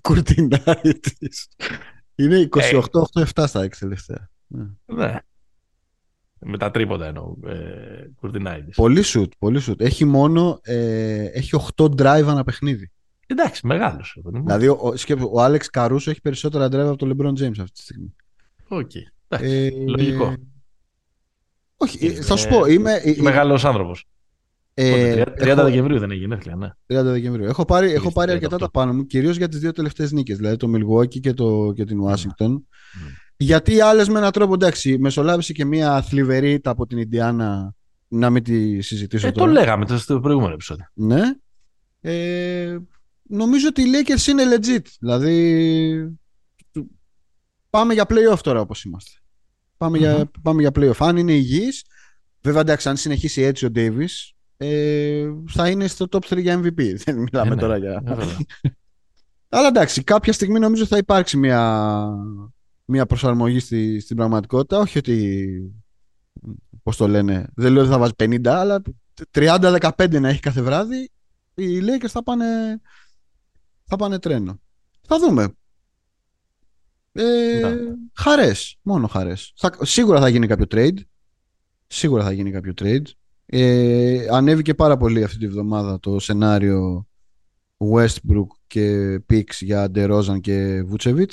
Κουρτινάιτης. 0.01 1.47
Είναι 2.15 2.47
28-8-7 2.51 3.43
στα 3.47 3.61
6 3.63 3.67
τελευταία. 3.79 4.29
Ναι. 4.47 5.19
Ναι. 6.39 6.51
Με 6.51 6.57
τα 6.57 6.71
τρίποτα 6.71 7.05
εννοώ. 7.05 7.35
Ε, 7.47 8.09
κουρτινάιντης. 8.15 8.75
Πολύ 8.75 9.01
σουτ, 9.01 9.31
πολύ 9.39 9.59
σουτ. 9.59 9.81
Έχει 9.81 10.05
μόνο 10.05 10.59
ε, 10.63 11.23
έχει 11.23 11.51
8 11.75 11.85
drive 11.85 12.23
ανά 12.27 12.43
παιχνίδι. 12.43 12.91
Εντάξει, 13.27 13.67
μεγάλος. 13.67 14.13
ρε 14.15 14.21
παιδί 14.21 14.37
μου. 14.37 14.43
Δηλαδή, 14.45 14.67
ο, 14.67 14.93
σκέψου, 14.95 15.29
ο 15.33 15.41
Άλεξ 15.41 15.69
Καρούσο 15.69 16.09
έχει 16.11 16.21
περισσότερα 16.21 16.65
drive 16.67 16.87
από 16.87 16.95
τον 16.95 17.09
LeBron 17.17 17.29
James 17.43 17.59
αυτή 17.59 17.71
τη 17.71 17.81
στιγμή. 17.81 18.15
Οκ. 18.67 18.91
Εντάξει, 19.27 19.55
Ε, 19.55 19.89
λογικό. 19.89 20.33
όχι, 21.77 22.05
ε, 22.05 22.11
Είναι- 22.11 22.21
θα 22.21 22.35
σου 22.35 22.47
πω, 22.49 22.65
είμαι. 22.65 22.93
ε, 22.93 23.09
ε, 23.11 23.21
Μεγάλος 23.21 23.65
άνθρωπος. 23.65 24.05
ε, 24.73 24.89
Πότε, 25.23 25.33
30 25.37 25.47
έχω- 25.61 25.63
Δεκεμβρίου 25.63 25.99
δεν 25.99 26.11
έχει 26.11 26.19
γενέθλια, 26.19 26.55
ναι. 26.55 26.69
30 26.87 27.11
Δεκεμβρίου. 27.11 27.45
Έχω 27.45 27.65
πάρει, 27.65 27.85
έχω 27.85 27.93
Λύθηκε 27.93 28.13
πάρει 28.13 28.27
το 28.29 28.33
αρκετά 28.35 28.55
αυτό. 28.55 28.65
τα 28.65 28.71
πάνω 28.71 28.93
μου, 28.93 29.05
κυρίως 29.05 29.37
για 29.37 29.47
τις 29.47 29.59
δύο 29.59 29.71
τελευταίες 29.71 30.11
νίκες, 30.11 30.37
δηλαδή 30.37 30.55
το 30.55 30.67
Milwaukee 30.75 31.19
και, 31.19 31.33
το, 31.33 31.71
και 31.75 31.83
την 31.85 31.99
Washington. 32.07 32.47
Mm. 32.49 32.59
Γιατί 33.41 33.73
οι 33.73 33.81
άλλες 33.81 34.07
με 34.09 34.19
έναν 34.19 34.31
τρόπο 34.31 34.53
εντάξει, 34.53 34.97
μεσολάβησε 34.97 35.53
και 35.53 35.65
μια 35.65 36.01
θλιβερή 36.01 36.51
ήττα 36.51 36.71
από 36.71 36.85
την 36.85 36.97
Ιντιάνα 36.97 37.73
να 38.07 38.29
μην 38.29 38.43
τη 38.43 38.81
συζητήσω 38.81 39.27
Ε, 39.27 39.31
το 39.31 39.39
τώρα. 39.39 39.51
λέγαμε 39.51 39.85
το- 39.85 39.97
στο 39.97 40.19
προηγούμενο 40.19 40.53
επεισόδιο. 40.53 40.85
Ναι. 40.93 41.21
Ε, 42.01 42.77
νομίζω 43.23 43.67
ότι 43.67 43.81
οι 43.81 43.85
Lakers 43.93 44.27
είναι 44.27 44.43
legit. 44.55 44.85
Δηλαδή 44.99 46.17
του- 46.71 46.99
πάμε 47.69 47.93
για 47.93 48.05
playoff 48.09 48.39
τώρα 48.41 48.59
όπως 48.61 48.83
είμαστε. 48.83 49.11
Πάμε, 49.77 49.97
Μμμ. 49.97 50.03
για, 50.05 50.31
πάμε 50.41 50.61
για 50.61 50.71
playoff. 50.75 50.97
Αν 50.99 51.17
είναι 51.17 51.33
υγιής, 51.33 51.83
βέβαια 52.41 52.61
εντάξει, 52.61 52.89
αν 52.89 52.97
συνεχίσει 52.97 53.41
έτσι 53.41 53.65
ο 53.65 53.69
Davis, 53.75 54.31
ε, 54.57 55.25
θα 55.49 55.69
είναι 55.69 55.87
στο 55.87 56.05
top 56.11 56.19
3 56.29 56.41
για 56.41 56.59
MVP. 56.63 56.93
Δεν 57.05 57.17
μιλάμε 57.17 57.51
Ε, 57.51 57.55
ναι. 57.55 57.61
τώρα 57.61 57.77
για... 57.77 58.03
Ε, 58.05 58.13
βέβαια. 58.13 58.37
Αλλά 59.51 59.67
εντάξει, 59.67 60.03
κάποια 60.03 60.33
στιγμή 60.33 60.59
νομίζω 60.59 60.85
θα 60.85 60.97
υπάρξει 60.97 61.37
μια, 61.37 62.01
μια 62.89 63.05
προσαρμογή 63.05 63.59
στη, 63.59 63.99
στην 63.99 64.15
πραγματικότητα. 64.15 64.79
Όχι 64.79 64.97
ότι, 64.97 65.73
πώς 66.83 66.97
το 66.97 67.07
λένε, 67.07 67.47
δεν 67.55 67.71
λέω 67.71 67.81
ότι 67.81 67.91
θα 67.91 67.97
βάζει 67.97 68.11
50, 68.17 68.47
αλλά 68.47 68.81
30-15 69.31 70.19
να 70.19 70.29
έχει 70.29 70.39
κάθε 70.39 70.61
βράδυ, 70.61 71.11
οι 71.55 71.79
Lakers 71.81 72.07
θα 72.09 72.23
πάνε, 72.23 72.45
θα 73.83 73.95
πάνε 73.95 74.19
τρένο. 74.19 74.59
Θα 75.07 75.19
δούμε. 75.19 75.53
Ε, 77.11 77.59
Ναι. 77.61 77.75
Χαρές, 78.13 78.77
μόνο 78.81 79.07
χαρές. 79.07 79.53
Θα, 79.55 79.77
σίγουρα 79.81 80.19
θα 80.19 80.29
γίνει 80.29 80.47
κάποιο 80.47 80.65
trade. 80.69 80.97
Σίγουρα 81.87 82.23
θα 82.23 82.31
γίνει 82.31 82.51
κάποιο 82.51 82.73
trade. 82.81 83.05
Ε, 83.45 84.27
ανέβηκε 84.31 84.73
πάρα 84.73 84.97
πολύ 84.97 85.23
αυτή 85.23 85.37
τη 85.37 85.47
βδομάδα 85.47 85.99
το 85.99 86.19
σενάριο 86.19 87.07
Westbrook 87.77 88.47
και 88.67 89.15
Picks 89.29 89.57
για 89.59 89.91
DeRozan 89.95 90.39
και 90.41 90.85
Vucevic. 90.91 91.31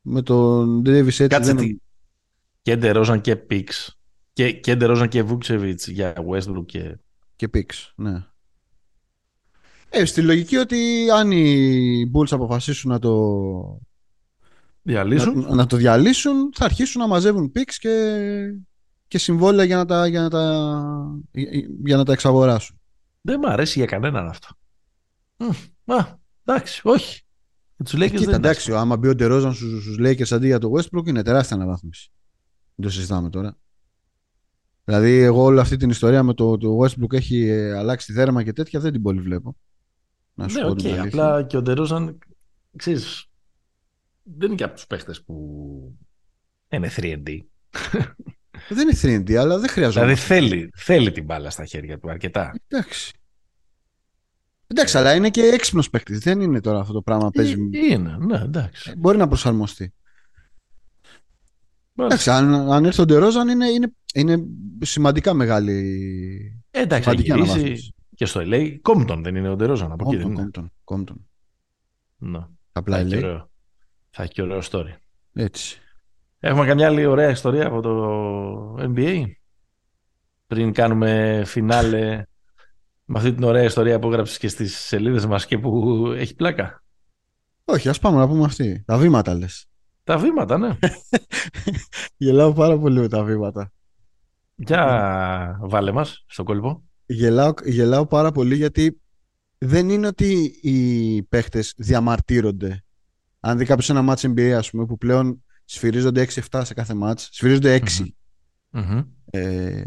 Με 0.00 0.22
τον 0.22 0.80
Davis 0.80 1.06
έτσι 1.06 1.26
Κάτσε 1.26 1.52
δεν... 1.52 1.64
τι. 1.64 1.76
Και 2.62 2.76
Ντερόζαν 2.76 3.20
και 3.20 3.36
Πίξ. 3.36 3.98
Και, 4.32 4.52
και 4.52 4.74
Ντερόζαν 4.74 5.08
και 5.08 5.22
Βούξεβιτς 5.22 5.88
για 5.88 6.14
Westbrook 6.30 6.66
και. 6.66 6.98
Και 7.36 7.48
Picks, 7.54 7.92
ναι. 7.94 8.24
Ε, 9.90 10.04
στη 10.04 10.22
λογική 10.22 10.56
ότι 10.56 11.10
αν 11.10 11.30
οι 11.30 12.10
Bulls 12.14 12.30
αποφασίσουν 12.30 12.90
να 12.90 12.98
το, 12.98 13.80
Διαλύσουν. 14.82 15.38
να, 15.40 15.54
να 15.54 15.66
το 15.66 15.76
διαλύσουν, 15.76 16.50
θα 16.54 16.64
αρχίσουν 16.64 17.00
να 17.00 17.06
μαζεύουν 17.06 17.52
picks 17.54 17.74
και, 17.78 18.54
και 19.08 19.18
συμβόλαια 19.18 19.64
για 19.64 19.76
να 19.76 19.84
τα, 19.86 20.06
για 20.06 20.20
να 20.20 20.30
τα, 20.30 21.20
για 21.84 21.96
να 21.96 22.04
τα 22.04 22.12
εξαγοράσουν. 22.12 22.80
Δεν 23.20 23.38
μ' 23.38 23.46
αρέσει 23.46 23.78
για 23.78 23.86
κανέναν 23.86 24.28
αυτό. 24.28 24.48
Μμ, 25.36 25.92
Α, 25.92 26.18
εντάξει, 26.44 26.80
όχι. 26.84 27.22
Για 27.80 27.84
τους 27.84 27.92
Ε, 27.92 27.96
Lakers 27.96 28.10
κοίτα, 28.10 28.30
δεν 28.30 28.34
εντάξει, 28.34 28.72
άμα 28.74 28.96
μπει 28.96 29.08
ο 29.08 29.14
Ντερόζαν 29.14 29.54
στους, 29.54 29.82
στους 29.82 29.96
Lakers 30.00 30.32
αντί 30.36 30.46
για 30.46 30.58
το 30.58 30.70
Westbrook 30.76 31.06
είναι 31.06 31.22
τεράστια 31.22 31.56
αναβάθμιση. 31.56 32.10
Δεν 32.74 32.86
το 32.86 32.92
συζητάμε 32.92 33.30
τώρα. 33.30 33.56
Δηλαδή, 34.84 35.18
εγώ 35.18 35.42
όλη 35.42 35.60
αυτή 35.60 35.76
την 35.76 35.90
ιστορία 35.90 36.22
με 36.22 36.34
το, 36.34 36.56
το 36.56 36.78
Westbrook 36.82 37.12
έχει 37.12 37.46
ε, 37.48 37.72
αλλάξει 37.78 38.12
δέρμα 38.12 38.42
και 38.42 38.52
τέτοια 38.52 38.80
δεν 38.80 38.92
την 38.92 39.02
πολύ 39.02 39.20
βλέπω. 39.20 39.56
Να 40.34 40.48
σου 40.48 40.56
Ναι, 40.58 40.62
πω 40.64 40.70
οκ, 40.70 40.76
την 40.78 40.86
αλήθεια. 40.86 41.04
απλά 41.04 41.42
και 41.42 41.56
ο 41.56 41.62
Ντερόζαν, 41.62 42.18
ξέρεις, 42.76 43.26
δεν 44.22 44.46
είναι 44.46 44.54
και 44.56 44.64
από 44.64 44.74
τους 44.74 44.86
παίχτες 44.86 45.22
που 45.22 45.34
Είναι 46.68 46.90
3D. 46.96 47.38
Δεν 48.68 48.88
είναι 48.88 49.22
3D, 49.22 49.34
αλλά 49.34 49.58
δεν 49.58 49.68
χρειάζεται. 49.68 50.00
Δηλαδή 50.04 50.20
θέλει, 50.20 50.70
θέλει 50.74 51.12
την 51.12 51.24
μπάλα 51.24 51.50
στα 51.50 51.64
χέρια 51.64 51.98
του 51.98 52.10
αρκετά. 52.10 52.52
Εντάξει. 52.68 53.12
Εντάξει, 54.72 54.98
αλλά 54.98 55.14
είναι 55.14 55.30
και 55.30 55.42
έξυπνος 55.42 55.90
παίκτης. 55.90 56.18
Δεν 56.18 56.40
είναι 56.40 56.60
τώρα 56.60 56.80
αυτό 56.80 56.92
το 56.92 57.02
πράγμα. 57.02 57.30
Παίζει... 57.30 57.52
Ε, 57.72 57.92
Είναι, 57.92 58.16
ναι, 58.20 58.36
εντάξει. 58.38 58.94
Μπορεί 58.96 59.18
να 59.18 59.28
προσαρμοστεί. 59.28 59.92
Μάλιστα. 61.94 62.32
Εντάξει, 62.32 62.54
αν, 62.54 62.72
αν 62.72 62.84
έρθει 62.84 63.00
ο 63.00 63.04
Ντερόζαν 63.04 63.48
είναι, 63.48 63.66
είναι, 63.66 63.92
είναι 64.14 64.44
σημαντικά 64.80 65.34
μεγάλη. 65.34 65.74
Ε, 66.70 66.80
Εντάξει, 66.82 67.04
θα 67.04 67.10
σημαντική 67.10 67.32
γυρίσει 67.32 67.50
αναβάθμιση. 67.52 67.94
και 68.14 68.24
στο 68.24 68.40
LA. 68.44 68.76
Κόμπτον 68.82 69.22
δεν 69.22 69.36
είναι 69.36 69.48
ο 69.48 69.56
Ντερόζαν 69.56 69.92
από 69.92 70.04
εκεί. 70.06 70.16
δεν 70.16 70.24
Κόμπτον, 70.26 70.42
είναι. 70.42 70.50
Κόμπτον, 70.52 70.72
Κόμπτον. 70.84 71.26
Ναι. 72.18 72.38
Θα 72.38 72.48
Απλά 72.72 72.98
έχει, 72.98 73.08
λέει. 73.08 73.18
ωραίο. 73.22 73.50
θα 74.10 74.22
έχει 74.22 74.32
και 74.32 74.42
ωραίο 74.42 74.60
story. 74.70 74.94
Έτσι. 75.32 75.78
Έχουμε 76.38 76.66
καμιά 76.66 76.86
άλλη 76.86 77.06
ωραία 77.06 77.30
ιστορία 77.30 77.66
από 77.66 77.80
το 77.80 78.74
NBA. 78.94 79.24
Πριν 80.46 80.72
κάνουμε 80.72 81.42
φινάλε 81.46 82.22
με 83.12 83.18
αυτή 83.18 83.32
την 83.34 83.42
ωραία 83.44 83.62
ιστορία 83.62 83.98
που 83.98 84.08
έγραψες 84.08 84.38
και 84.38 84.48
στις 84.48 84.78
σελίδες 84.78 85.26
μας 85.26 85.46
και 85.46 85.58
που 85.58 86.04
έχει 86.16 86.34
πλάκα. 86.34 86.82
Όχι, 87.64 87.88
ας 87.88 87.98
πάμε 87.98 88.16
να 88.16 88.28
πούμε 88.28 88.44
αυτή. 88.44 88.82
Τα 88.86 88.98
βήματα 88.98 89.34
λες. 89.34 89.66
Τα 90.04 90.18
βήματα, 90.18 90.58
ναι. 90.58 90.78
Γελάω 92.16 92.52
πάρα 92.52 92.78
πολύ 92.78 93.00
με 93.00 93.08
τα 93.08 93.24
βήματα. 93.24 93.72
Για 94.54 95.58
βάλε 95.62 95.92
μας 95.92 96.24
στο 96.26 96.42
κόλπο. 96.42 96.84
Γελάω, 97.06 97.52
γελάω 97.64 98.06
πάρα 98.06 98.32
πολύ 98.32 98.54
γιατί 98.56 99.00
δεν 99.58 99.88
είναι 99.88 100.06
ότι 100.06 100.58
οι 100.62 101.22
παίχτες 101.22 101.74
διαμαρτύρονται. 101.76 102.84
Αν 103.40 103.58
δει 103.58 103.64
κάποιος 103.64 103.90
ένα 103.90 104.14
match 104.14 104.34
NBA, 104.34 104.50
ας 104.50 104.70
πούμε, 104.70 104.86
που 104.86 104.98
πλέον 104.98 105.44
σφυρίζονται 105.64 106.26
6-7 106.50 106.62
σε 106.64 106.74
κάθε 106.74 106.94
match, 107.02 107.18
σφυρίζονται 107.18 107.74
6 107.74 108.14
Μμμ. 108.70 108.82
Μμμ. 108.82 109.02
ε, 109.30 109.82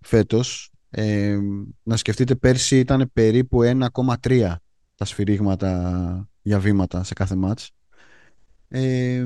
φέτος. 0.00 0.72
Ε, 0.90 1.38
να 1.82 1.96
σκεφτείτε 1.96 2.34
πέρσι 2.34 2.78
ήταν 2.78 3.10
περίπου 3.12 3.58
1,3 3.62 4.54
τα 4.94 5.04
σφυρίγματα 5.04 6.28
για 6.42 6.60
βήματα 6.60 7.04
σε 7.04 7.14
κάθε 7.14 7.34
μάτς. 7.34 7.70
Ε, 8.68 9.24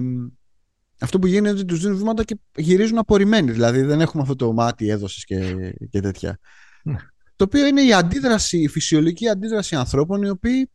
αυτό 1.00 1.18
που 1.18 1.26
γίνεται 1.26 1.48
είναι 1.48 1.58
ότι 1.58 1.64
τους 1.66 1.80
δίνουν 1.80 1.96
βήματα 1.96 2.24
και 2.24 2.38
γυρίζουν 2.56 2.98
απορριμμένοι. 2.98 3.50
Δηλαδή 3.50 3.82
δεν 3.82 4.00
έχουμε 4.00 4.22
αυτό 4.22 4.36
το 4.36 4.52
μάτι 4.52 4.88
έδωσης 4.88 5.24
και, 5.24 5.54
και 5.90 6.00
τέτοια. 6.00 6.38
Ναι. 6.82 6.96
Το 7.36 7.44
οποίο 7.44 7.66
είναι 7.66 7.82
η 7.82 7.92
αντίδραση, 7.92 8.58
η 8.58 8.68
φυσιολογική 8.68 9.28
αντίδραση 9.28 9.76
ανθρώπων 9.76 10.22
οι 10.22 10.28
οποίοι 10.28 10.70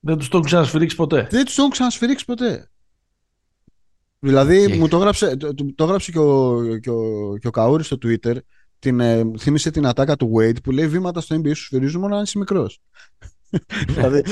Δεν 0.00 0.16
τους 0.16 0.28
το 0.28 0.36
έχουν 0.36 0.48
ξανασφυρίξει 0.48 0.96
ποτέ. 0.96 1.26
δεν 1.30 1.44
τους 1.44 1.58
έχουν 1.58 1.70
ξανασφυρίξει 1.70 2.24
ποτέ. 2.24 2.66
Δηλαδή 4.18 4.66
Και- 4.66 4.74
μου 4.76 4.88
το 4.88 4.96
έγραψε, 4.96 5.36
το, 5.36 5.54
το, 5.54 5.74
το 5.74 5.84
έγραψε 5.84 6.12
και 6.12 6.18
ο, 6.18 6.62
και, 6.78 6.90
ο, 6.90 7.36
και 7.40 7.46
ο 7.46 7.50
Καούρης 7.50 7.86
στο 7.86 7.96
Twitter 8.02 8.36
την, 8.82 9.00
ε, 9.00 9.30
θύμισε 9.38 9.70
την 9.70 9.86
ατάκα 9.86 10.16
του 10.16 10.32
Wade 10.36 10.62
που 10.62 10.70
λέει 10.70 10.88
βήματα 10.88 11.20
στο 11.20 11.36
NBA 11.36 11.54
σου 11.54 11.64
σφυρίζουν 11.64 12.00
μόνο 12.00 12.16
αν 12.16 12.22
είσαι 12.22 12.38
μικρός. 12.38 12.80
δηλαδή 13.94 14.22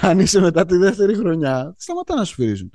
αν 0.00 0.20
είσαι 0.20 0.40
μετά 0.40 0.64
τη 0.64 0.76
δεύτερη 0.76 1.14
χρονιά 1.14 1.74
σταματά 1.78 2.14
να 2.14 2.24
σου 2.24 2.32
σφυρίζουν. 2.32 2.70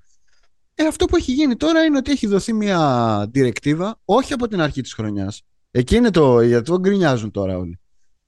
Ε, 0.75 0.83
αυτό 0.83 1.05
που 1.05 1.15
έχει 1.15 1.31
γίνει 1.31 1.55
τώρα 1.55 1.83
είναι 1.83 1.97
ότι 1.97 2.11
έχει 2.11 2.27
δοθεί 2.27 2.53
μια 2.53 3.27
διρεκτίβα 3.31 3.99
όχι 4.05 4.33
από 4.33 4.47
την 4.47 4.61
αρχή 4.61 4.81
της 4.81 4.93
χρονιάς. 4.93 5.41
Εκεί 5.71 5.95
είναι 5.95 6.09
το, 6.09 6.41
γιατί 6.41 6.65
το 6.65 6.79
γκρινιάζουν 6.79 7.31
τώρα 7.31 7.57
όλοι. 7.57 7.79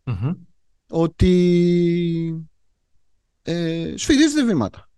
Μμμ. 0.03 0.33
ότι 0.89 2.47
ε, 3.41 3.93
σφυρίζεται 3.95 4.43
βήματα. 4.43 4.89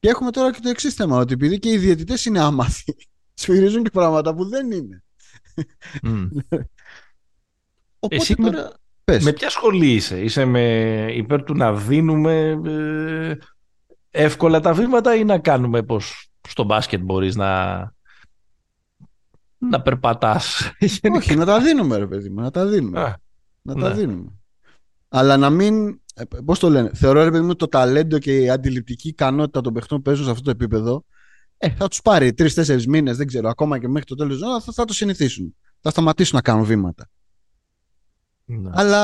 Και 0.00 0.08
έχουμε 0.08 0.30
τώρα 0.30 0.52
και 0.52 0.60
το 0.62 0.68
εξής 0.68 0.94
θέμα, 0.94 1.18
ότι 1.18 1.32
επειδή 1.32 1.58
και 1.58 1.70
οι 1.70 1.78
διαιτητές 1.78 2.24
είναι 2.24 2.40
άμαθοι, 2.40 2.96
σφυρίζουν 3.34 3.82
και 3.82 3.90
πράγματα 3.90 4.34
που 4.34 4.48
δεν 4.48 4.70
είναι. 4.70 5.02
Μμ. 6.02 6.26
Οπότε 8.04 8.22
Εσύ 8.22 8.34
με, 8.38 8.50
τώρα, 8.50 8.72
πες. 9.04 9.24
με 9.24 9.32
ποια 9.32 9.50
σχολή 9.50 9.92
είσαι; 9.92 10.20
Είσαι 10.20 10.44
με 10.44 10.62
υπέρ 11.12 11.42
του 11.42 11.54
να 11.54 11.74
δίνουμε 11.74 12.60
ε, 12.66 13.34
εύκολα 14.10 14.60
τα 14.60 14.72
βήματα 14.74 15.14
ή 15.14 15.24
να 15.24 15.38
κάνουμε 15.38 15.82
πως 15.82 16.28
στο 16.48 16.64
μπάσκετ 16.64 17.00
μπορείς 17.00 17.36
να, 17.36 17.74
να 19.58 19.82
περπατάς; 19.82 20.72
Όχι, 21.16 21.34
να 21.36 21.44
τα 21.44 21.60
δίνουμε 21.60 21.96
ρε 21.96 22.06
παιδί 22.06 22.28
μου, 22.28 22.40
να 22.40 22.50
τα 22.50 22.66
δίνουμε. 22.66 23.00
Α, 23.00 23.16
να 23.62 23.74
τα 23.74 23.88
ναι. 23.88 23.94
δίνουμε. 23.94 24.32
Αλλά 25.08 25.36
να 25.36 25.50
μην, 25.50 25.88
ε, 26.14 26.22
πώς 26.44 26.58
το 26.58 26.70
λένε, 26.70 26.90
θεωρώ 26.94 27.24
ρε 27.24 27.30
παιδί 27.30 27.44
μου 27.44 27.54
το 27.54 27.68
ταλέντο 27.68 28.18
και 28.18 28.38
η 28.38 28.50
αντιληπτική 28.50 29.08
ικανότητα 29.08 29.60
των 29.60 29.72
παιχτών 29.72 29.98
που 29.98 30.04
παίζουν 30.04 30.24
σε 30.24 30.30
αυτό 30.30 30.42
το 30.42 30.50
επίπεδο, 30.50 31.04
ε, 31.58 31.70
θα 31.70 31.88
τους 31.88 32.02
πάρει 32.02 32.32
τρει-τέσσερι 32.32 32.88
μήνες, 32.88 33.16
δεν 33.16 33.26
ξέρω, 33.26 33.48
ακόμα 33.48 33.78
και 33.78 33.88
μέχρι 33.88 34.06
το 34.06 34.14
τέλος 34.14 34.32
της 34.32 34.46
ζώνης, 34.46 34.64
θα, 34.64 34.72
θα 34.72 34.84
το 34.84 34.92
συνηθίσουν. 34.92 35.56
Θα 35.80 35.90
σταματήσουν 35.90 36.36
να 36.36 36.42
κάνουν 36.42 36.64
βήματα. 36.64 37.08
Ναι. 38.44 38.70
Αλλά. 38.72 39.00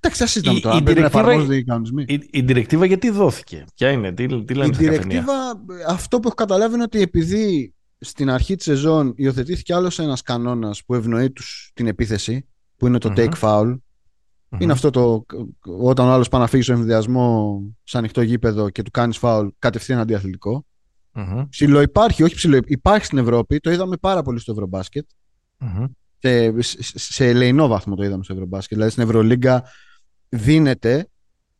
Εντάξει, 0.00 0.22
ας 0.22 0.30
συζητάμε 0.30 0.58
Η- 0.58 0.60
τώρα. 0.60 0.74
η 0.74 0.78
αν 0.78 0.84
πρέπει 0.84 1.00
να 1.00 1.06
directive- 1.06 1.20
εφαρμόζονται 1.20 1.56
οι 1.56 1.64
κανονισμοί. 1.64 2.04
Η, 2.08 2.14
η 2.30 2.44
directive 2.48 2.86
γιατί 2.86 3.10
δόθηκε, 3.10 3.64
ποια 3.74 3.90
είναι, 3.90 4.12
τι, 4.12 4.26
τι 4.44 4.52
Η 4.52 4.56
λένε 4.56 4.72
στα 4.74 4.84
καφενεία; 4.84 5.24
directive, 5.26 5.88
αυτό 5.88 6.16
που 6.20 6.26
έχω 6.26 6.34
καταλάβει 6.36 6.74
είναι 6.74 6.82
ότι 6.82 7.00
επειδή 7.00 7.74
στην 7.98 8.30
αρχή 8.30 8.54
της 8.56 8.64
σεζόν 8.64 9.12
υιοθετήθηκε 9.16 9.74
άλλος 9.74 9.98
ένας 9.98 10.22
κανόνας 10.22 10.84
που 10.84 10.94
ευνοεί 10.94 11.30
τους 11.30 11.70
την 11.74 11.86
επίθεση, 11.86 12.48
που 12.76 12.86
είναι 12.86 12.98
το 12.98 13.08
Μμμ. 13.08 13.14
take 13.18 13.32
foul. 13.40 13.64
Μμμ. 14.48 14.60
Είναι 14.60 14.72
αυτό 14.72 14.90
το 14.90 15.24
όταν 15.78 16.06
ο 16.08 16.12
άλλος 16.12 16.28
πάει 16.28 16.40
να 16.40 16.46
φύγει 16.46 16.62
στο 16.62 16.72
εμβιδιασμό 16.72 17.62
σε 17.82 17.98
ανοιχτό 17.98 18.22
γήπεδο 18.22 18.70
και 18.70 18.82
του 18.82 18.90
κάνεις 18.90 19.18
foul 19.22 19.48
κατευθείαν 19.58 19.98
αντιαθλητικό. 19.98 20.64
Μμμ. 21.12 21.48
Ψηλό 21.48 21.80
υπάρχει, 21.80 22.22
όχι 22.22 22.34
ψηλό. 22.34 22.58
Υπάρχει 22.64 23.04
στην 23.04 23.18
Ευρώπη, 23.18 23.58
το 23.58 23.70
είδαμε 23.70 23.96
πάρα 23.96 24.22
πολύ 24.22 24.38
στο 24.38 24.52
Ευρωμπάσκετ. 24.52 25.06
Μμμ. 25.58 25.84
Σε, 26.22 26.82
σε, 26.82 26.98
σε 26.98 27.26
ελεηνό 27.26 27.66
βαθμό 27.66 27.94
το 27.94 28.02
είδαμε 28.02 28.24
στο 28.24 28.32
Ευρωμπάσκετ. 28.32 28.76
Δηλαδή 28.76 28.92
στην 28.92 29.02
Ευρωλίγκα 29.02 29.64
δίνεται, 30.28 31.08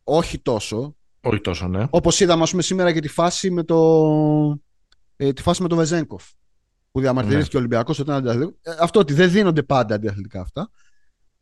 όχι 0.05 0.39
τόσο, 0.39 0.97
Όχι 1.21 1.41
τόσο, 1.41 1.69
ναι. 1.69 1.87
Όπως 1.91 2.21
είδαμε, 2.21 2.43
ας 2.43 2.51
πούμε, 2.51 2.63
σήμερα 2.63 2.93
και 2.93 3.01
τη 3.01 3.09
φάση 3.09 3.51
με 3.51 3.63
το, 3.63 4.61
ε, 5.17 5.33
τη 5.33 5.43
φάση 5.43 5.63
με 5.63 5.69
τον 5.69 5.79
Βεζέγκοφ. 5.79 6.25
Που 6.91 7.01
διαμαρτυρήθηκε 7.01 7.57
ο 7.57 7.59
Ολυμπιακός 7.59 7.99
ότι 7.99 8.09
ήταν 8.11 8.21
αντιαθλητικός. 8.21 8.75
Ε, 8.75 8.77
αυτό 8.81 8.99
ότι 9.01 9.13
δεν 9.13 9.31
δίνονται 9.31 9.63
πάντα 9.63 9.95
αντιαθλητικά 9.95 10.41
αυτά. 10.41 10.71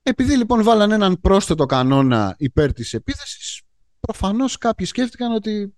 Επειδή 0.02 0.36
λοιπόν 0.36 0.62
βάλαν 0.62 0.90
έναν 0.90 1.20
πρόσθετο 1.20 1.66
κανόνα 1.66 2.34
υπέρ 2.38 2.72
της 2.72 2.94
επίθεσης, 2.94 3.62
προφανώς 4.00 4.58
κάποιοι 4.58 4.86
σκέφτηκαν 4.86 5.32
ότι 5.32 5.74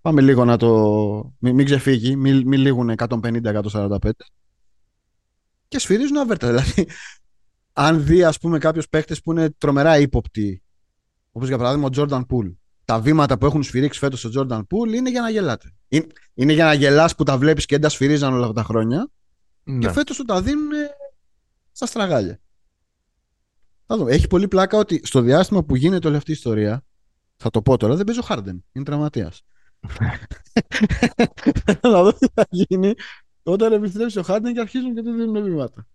πάμε 0.00 0.20
λίγο 0.20 0.44
να 0.44 0.56
το. 0.56 1.34
Μην, 1.38 1.54
μην 1.54 1.64
ξεφύγει, 1.64 2.16
μην, 2.16 2.42
μην 2.46 2.60
λήγουν 2.60 2.94
150-145. 2.96 4.10
Και 5.70 5.78
σφυρίζουν 5.78 6.16
αβέρτα. 6.16 6.46
Δηλαδή, 6.46 6.88
αν 7.72 8.04
δει, 8.04 8.24
ας 8.24 8.38
πούμε, 8.38 8.58
κάποιους 8.58 8.88
παίχτε 8.88 9.16
που 9.24 9.32
είναι 9.32 9.50
τρομερά 9.50 9.98
ύποπτοι, 9.98 10.62
όπως 11.32 11.48
για 11.48 11.58
παράδειγμα 11.58 11.86
ο 11.86 11.90
Τζόρνταν 11.90 12.26
Πούλ, 12.26 12.48
τα 12.84 13.00
βήματα 13.00 13.38
που 13.38 13.46
έχουν 13.46 13.62
σφυρίξει 13.62 13.98
φέτος 13.98 14.24
ο 14.24 14.28
Τζόρνταν 14.28 14.66
Πούλ 14.66 14.92
είναι 14.92 15.10
για 15.10 15.20
να 15.20 15.30
γελάτε. 15.30 15.74
Είναι, 15.88 16.06
είναι 16.34 16.52
για 16.52 16.64
να 16.64 16.72
γελάς 16.72 17.14
που 17.14 17.22
τα 17.22 17.38
βλέπεις 17.38 17.66
και 17.66 17.74
δεν 17.74 17.82
τα 17.82 17.88
σφυρίζαν 17.88 18.32
όλα 18.32 18.42
αυτά 18.42 18.54
τα 18.54 18.62
χρόνια. 18.62 19.10
Ναι. 19.62 19.78
Και 19.78 19.92
φέτος 19.92 20.16
του 20.16 20.24
τα 20.24 20.42
δίνουν 20.42 20.70
στα 21.72 21.86
στραγάλια. 21.86 22.40
Θα 23.86 23.96
δούμε. 23.96 24.12
Έχει 24.12 24.26
πολύ 24.26 24.48
πλάκα 24.48 24.78
ότι 24.78 25.00
στο 25.04 25.20
διάστημα 25.20 25.64
που 25.64 25.76
γίνεται 25.76 26.08
όλη 26.08 26.16
αυτή 26.16 26.30
η 26.30 26.34
ιστορία, 26.34 26.84
θα 27.36 27.50
το 27.50 27.62
πω 27.62 27.76
τώρα, 27.76 27.96
δεν 27.96 28.04
παίζει 28.04 28.20
ο 28.20 28.24
Χάρντεν. 28.24 28.64
Είναι 28.72 28.84
τραυματίας. 28.84 29.42
να 31.82 32.02
δω 32.02 32.12
τι 32.12 32.26
θα 32.34 32.46
γίνει 32.50 32.94
όταν 33.42 33.72
επιστρέψει 33.72 34.18
ο 34.18 34.22
Χάρντεν 34.22 34.54
και 34.54 34.60
αρχίζουν 34.60 34.94
και 34.94 35.02
του 35.02 35.12
δίνουν 35.12 35.44
βήματα. 35.44 35.86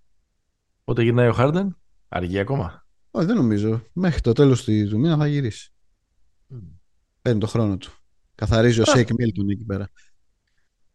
Πότε 0.83 1.03
γυρνάει 1.03 1.27
ο 1.27 1.33
Χάρντεν, 1.33 1.77
αργεί 2.09 2.39
ακόμα. 2.39 2.85
Όχι, 3.11 3.25
δεν 3.25 3.35
νομίζω. 3.35 3.81
Μέχρι 3.93 4.21
το 4.21 4.33
τέλος 4.33 4.63
του 4.63 4.99
μήνα 4.99 5.17
θα 5.17 5.27
γυρίσει. 5.27 5.73
Παίρνει 7.21 7.39
το 7.39 7.47
χρόνο 7.47 7.77
του. 7.77 7.91
Καθαρίζει 8.35 8.81
ο 8.81 8.85
Σέικ 8.85 9.09
Μίλτον 9.17 9.49
εκεί 9.49 9.63
πέρα. 9.63 9.89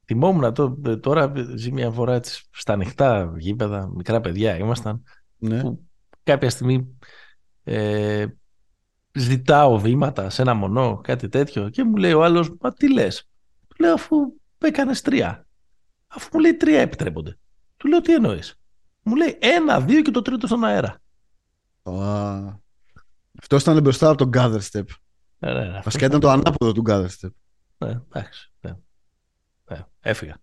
Θυμόμουν 0.05 0.55
το, 0.55 0.79
τώρα, 1.01 1.33
ζει 1.55 1.73
μια 1.73 1.91
φορά 1.91 2.15
έτσι, 2.15 2.45
στα 2.51 2.73
ανοιχτά 2.73 3.35
γήπεδα, 3.39 3.91
μικρά 3.95 4.21
παιδιά 4.21 4.57
ήμασταν, 4.57 5.03
Ναι. 5.39 5.61
που 5.61 5.85
κάποια 6.23 6.51
στιγμή 6.51 6.99
ε, 7.65 8.27
ζητάω 9.13 9.79
βήματα 9.79 10.31
σε 10.31 10.43
ένα 10.43 10.55
μονό, 10.55 11.01
κάτι 11.03 11.29
τέτοιο 11.29 11.69
και 11.69 11.85
μου 11.85 11.97
λέει 11.97 12.13
ο 12.13 12.25
άλλος, 12.25 12.51
μα 12.61 12.73
τι 12.73 12.93
λες; 12.93 13.29
Του 13.69 13.77
λέω 13.79 13.93
αφού 13.93 14.17
έκανες 14.59 15.01
τρία. 15.03 15.47
Αφού 16.15 16.29
μου 16.33 16.41
λέει 16.41 16.55
τρία 16.55 16.81
επιτρέπονται. 16.81 17.39
Του 17.77 17.89
λέω 17.89 18.01
τι 18.01 18.15
εννοείς; 18.15 18.61
Μου 19.03 19.17
λέει 19.17 19.39
ένα, 19.41 19.81
δύο 19.81 20.03
και 20.03 20.11
το 20.11 20.23
τρίτο 20.23 20.47
στον 20.47 20.65
αέρα. 20.65 21.01
Α, 21.83 21.93
Αυτό 23.43 23.57
ήταν 23.57 23.81
μπροστά 23.83 24.09
από 24.09 24.17
τον 24.17 24.31
Gather 24.35 24.61
Step. 24.71 24.85
Ε, 25.39 25.53
ναι, 25.53 25.65
ναι, 25.65 25.81
Βασικά 25.85 26.07
ήταν 26.07 26.21
το 26.21 26.31
ανάποδο 26.31 26.73
του 26.73 26.83
Gather 26.89 27.07
Step. 27.07 27.31
Ναι, 27.79 27.89
εντάξει. 27.89 28.53
Ναι. 28.61 28.73
Ναι, 29.71 29.85
έφυγα. 30.01 30.37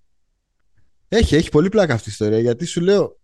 Έχει, 1.07 1.36
έχει 1.36 1.49
πολύ 1.49 1.70
πλάκα 1.70 1.93
αυτή 1.93 2.09
η 2.09 2.11
ιστορία 2.11 2.39
γιατί 2.39 2.65
σου 2.65 2.82
λέω 2.82 3.20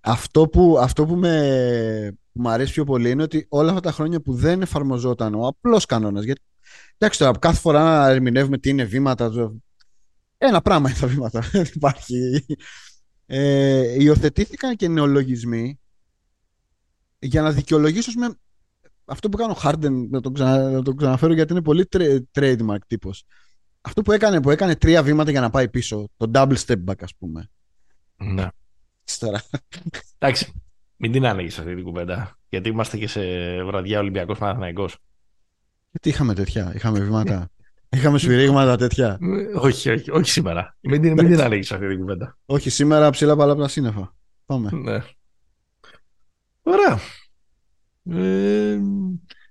αυτό 0.00 0.48
που, 0.48 0.78
αυτό 0.80 1.06
που, 1.06 1.14
με, 1.16 2.18
που 2.32 2.40
μου 2.40 2.48
αρέσει 2.50 2.72
πιο 2.72 2.84
πολύ 2.84 3.10
είναι 3.10 3.22
ότι 3.22 3.46
όλα 3.48 3.68
αυτά 3.68 3.80
τα 3.80 3.92
χρόνια 3.92 4.20
που 4.20 4.34
δεν 4.34 4.62
εφαρμοζόταν 4.62 5.34
ο 5.34 5.46
απλός 5.46 5.86
κανόνας 5.86 6.24
γιατί 6.24 6.40
εντάξει 6.98 7.18
τώρα 7.18 7.38
κάθε 7.38 7.60
φορά 7.60 7.82
να 7.82 8.08
ερμηνεύουμε 8.08 8.58
τι 8.58 8.68
είναι 8.70 8.84
βήματα 8.84 9.30
το- 9.30 9.54
Ένα 10.42 10.60
πράγμα 10.60 10.90
είναι 10.90 10.98
τα 10.98 11.06
βήματα. 11.06 11.40
Δεν 11.52 11.66
υπάρχει. 11.74 12.44
Ε, 13.26 14.02
υιοθετήθηκαν 14.02 14.76
και 14.76 14.88
νεολογισμοί 14.88 15.80
για 17.18 17.42
να 17.42 17.52
δικαιολογήσω 17.52 18.12
με 18.18 18.34
αυτό 19.04 19.28
που 19.28 19.36
κάνω 19.36 19.52
ο 19.52 19.60
Harden, 19.62 20.08
να 20.10 20.20
τον, 20.20 20.34
ξανα, 20.34 20.70
να 20.70 20.82
τον 20.82 20.96
ξαναφέρω 20.96 21.32
γιατί 21.32 21.52
είναι 21.52 21.62
πολύ 21.62 21.88
trademark 22.32 22.78
τύπος. 22.86 23.24
Αυτό 23.80 24.02
που 24.02 24.12
έκανε, 24.12 24.40
που 24.40 24.50
έκανε 24.50 24.76
τρία 24.76 25.02
βήματα 25.02 25.30
για 25.30 25.40
να 25.40 25.50
πάει 25.50 25.68
πίσω, 25.68 26.08
το 26.16 26.30
double 26.34 26.56
step 26.56 26.84
back 26.84 27.02
ας 27.02 27.14
πούμε. 27.18 27.50
Ναι. 28.16 28.48
Τώρα. 29.18 29.42
Εντάξει, 30.18 30.52
μην 30.96 31.12
την 31.12 31.26
άνοιγες 31.26 31.58
αυτή 31.58 31.74
την 31.74 31.84
κουβέντα. 31.84 32.38
Γιατί 32.48 32.68
είμαστε 32.68 32.96
και 32.96 33.06
σε 33.06 33.20
βραδιά 33.64 33.98
Ολυμπιακός 33.98 34.38
Παναθηναϊκός. 34.38 34.98
Γιατί 35.90 36.08
είχαμε 36.08 36.34
τέτοια, 36.34 36.72
είχαμε 36.74 37.00
βήματα. 37.00 37.50
Είχαμε 37.92 38.18
σφυρίγματα 38.18 38.76
τέτοια. 38.76 39.18
όχι, 39.54 39.90
όχι, 39.90 40.10
όχι 40.10 40.30
σήμερα. 40.30 40.76
Μην 40.80 41.00
την, 41.00 41.12
μην 41.12 41.26
την 41.26 41.40
ανοίγεις 41.40 41.72
αυτή 41.72 41.88
την 41.88 41.98
κουβέντα. 41.98 42.38
Όχι, 42.46 42.70
σήμερα 42.70 43.10
ψηλά 43.10 43.36
παλά 43.36 43.52
από 43.52 43.60
τα 43.60 43.68
σύννεφα. 43.68 44.14
Πάμε. 44.46 44.70
Ναι. 44.72 45.02
Ωραία. 46.62 46.98
Ε, 48.10 48.78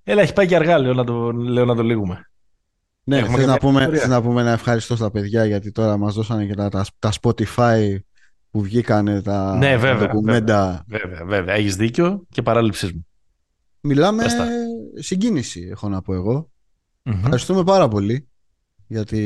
έλα, 0.03 0.21
έχει 0.21 0.33
πάει 0.33 0.47
και 0.47 0.55
αργά, 0.55 0.79
λέω 0.79 0.93
να 0.93 1.03
το, 1.03 1.31
λέω 1.31 1.65
να 1.65 1.75
το 1.75 1.83
λύγουμε. 1.83 2.29
Ναι, 3.03 3.23
θες 3.23 3.45
να, 3.45 3.57
πούμε, 3.57 3.87
να 4.07 4.21
πούμε 4.21 4.41
ένα 4.41 4.51
ευχαριστώ 4.51 4.95
στα 4.95 5.11
παιδιά 5.11 5.45
γιατί 5.45 5.71
τώρα 5.71 5.97
μας 5.97 6.13
δώσανε 6.13 6.45
και 6.45 6.53
τα, 6.53 6.69
τα, 6.99 7.11
Spotify 7.21 7.97
που 8.51 8.61
βγήκανε 8.61 9.21
τα, 9.21 9.57
ναι, 9.57 9.77
βέβαια, 9.77 10.07
ντοκουμέντα. 10.07 10.83
Βέβαια, 10.87 11.07
βέβαια, 11.07 11.25
βέβαια. 11.25 11.55
Έχεις 11.55 11.75
δίκιο 11.75 12.23
και 12.29 12.41
παράληψή 12.41 12.85
μου. 12.85 13.07
Μιλάμε 13.81 14.23
συγκίνηση, 14.99 15.67
έχω 15.71 15.89
να 15.89 16.01
πω 16.01 16.13
εγώ. 16.13 16.51
Mm-hmm. 17.03 17.13
Ευχαριστούμε 17.15 17.63
πάρα 17.63 17.87
πολύ 17.87 18.28
για, 18.89 19.05
τη, 19.05 19.21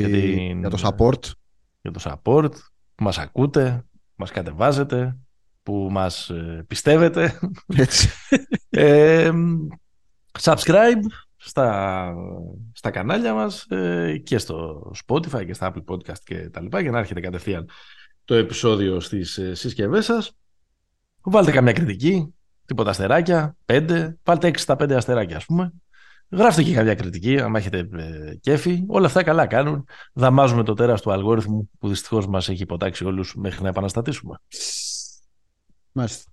για 0.52 0.70
το 0.70 0.78
support. 0.82 1.30
Για 1.82 1.90
το 1.90 2.00
support 2.02 2.52
που 2.94 3.04
μας 3.04 3.18
ακούτε, 3.18 3.84
μας 4.14 4.30
κατεβάζετε, 4.30 5.16
που 5.62 5.88
μας 5.90 6.30
ε, 6.30 6.64
πιστεύετε. 6.66 7.38
Έτσι. 7.76 8.08
ε, 8.70 9.30
subscribe 10.40 11.02
στα, 11.36 12.14
στα 12.72 12.90
κανάλια 12.90 13.34
μας 13.34 13.64
ε, 13.68 14.20
και 14.24 14.38
στο 14.38 14.90
Spotify 15.06 15.46
και 15.46 15.54
στα 15.54 15.72
Apple 15.72 15.84
Podcast 15.94 16.18
και 16.24 16.48
τα 16.50 16.60
λοιπά 16.60 16.80
για 16.80 16.90
να 16.90 16.98
έρχεται 16.98 17.20
κατευθείαν 17.20 17.68
το 18.24 18.34
επεισόδιο 18.34 19.00
στις 19.00 19.38
ε, 19.38 19.54
συσκευές 19.54 20.04
σας. 20.04 20.32
Βάλτε 21.22 21.50
καμιά 21.50 21.72
κριτική, 21.72 22.34
τίποτα 22.66 22.90
αστεράκια, 22.90 23.56
πέντε, 23.64 24.18
βάλτε 24.24 24.46
έξι 24.46 24.62
στα 24.62 24.76
πέντε 24.76 24.96
αστεράκια 24.96 25.36
ας 25.36 25.44
πούμε. 25.44 25.72
Γράφτε 26.30 26.62
και 26.62 26.74
καμιά 26.74 26.94
κριτική, 26.94 27.40
αν 27.40 27.56
έχετε 27.56 27.88
ε, 27.96 28.34
κέφι. 28.40 28.84
Όλα 28.86 29.06
αυτά 29.06 29.22
καλά 29.22 29.46
κάνουν. 29.46 29.84
Δαμάζουμε 30.12 30.62
το 30.62 30.74
τέρας 30.74 31.00
του 31.00 31.12
αλγόριθμου 31.12 31.70
που 31.78 31.88
δυστυχώς 31.88 32.26
μας 32.26 32.48
έχει 32.48 32.62
υποτάξει 32.62 33.04
όλους 33.04 33.34
μέχρι 33.34 33.62
να 33.62 33.68
επαναστατήσουμε. 33.68 34.36
Μάλιστα. 35.92 36.30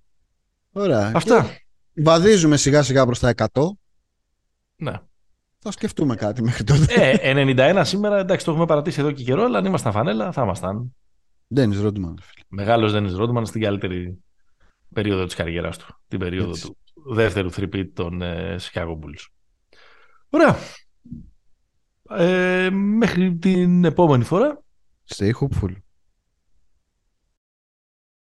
Ωραία. 0.72 1.12
Αυτά. 1.16 1.58
βαδίζουμε 1.94 2.58
σιγά 2.58 2.84
σιγά 2.84 3.06
προς 3.06 3.20
τα 3.20 3.34
100. 3.36 3.46
Ναι. 4.76 4.94
Θα 5.60 5.72
σκεφτούμε 5.72 6.16
κάτι 6.16 6.44
μέχρι 6.44 6.64
τότε. 6.64 6.94
Ε, 6.94 7.34
91 7.80 7.82
σήμερα, 7.86 8.18
εντάξει, 8.18 8.46
το 8.46 8.52
έχουμε 8.52 8.66
παρατήσει 8.66 9.00
εδώ 9.00 9.12
και 9.12 9.24
καιρό, 9.24 9.44
αλλά 9.44 9.58
αν 9.58 9.66
ήμασταν 9.66 9.92
φανέλα, 9.92 10.32
θα 10.32 10.42
ήμασταν. 10.42 10.96
Ντένις 11.54 11.82
Ρόντμαν. 11.82 12.20
Μεγάλος 12.48 12.92
Ντένις 12.92 13.14
Ρόντμαν 13.14 13.46
στην 13.46 13.62
καλύτερη 13.62 14.24
περίοδο 14.94 15.26
της 15.26 15.36
καριέρας 15.36 15.78
του. 15.78 16.00
Την 16.08 16.20
περίοδο 16.20 16.52
του 16.52 16.78
δεύτερου 17.14 17.52
θρυπή 17.52 17.88
των 17.88 18.22
ε, 18.22 18.56
Chicago 18.60 18.92
Bulls. 18.92 19.26
Ωραία. 20.34 20.58
Ε, 22.10 22.70
μέχρι 22.70 23.36
την 23.38 23.84
επόμενη 23.86 24.24
φορά. 24.24 24.64
Stay 25.16 25.32
hopeful. 25.42 25.76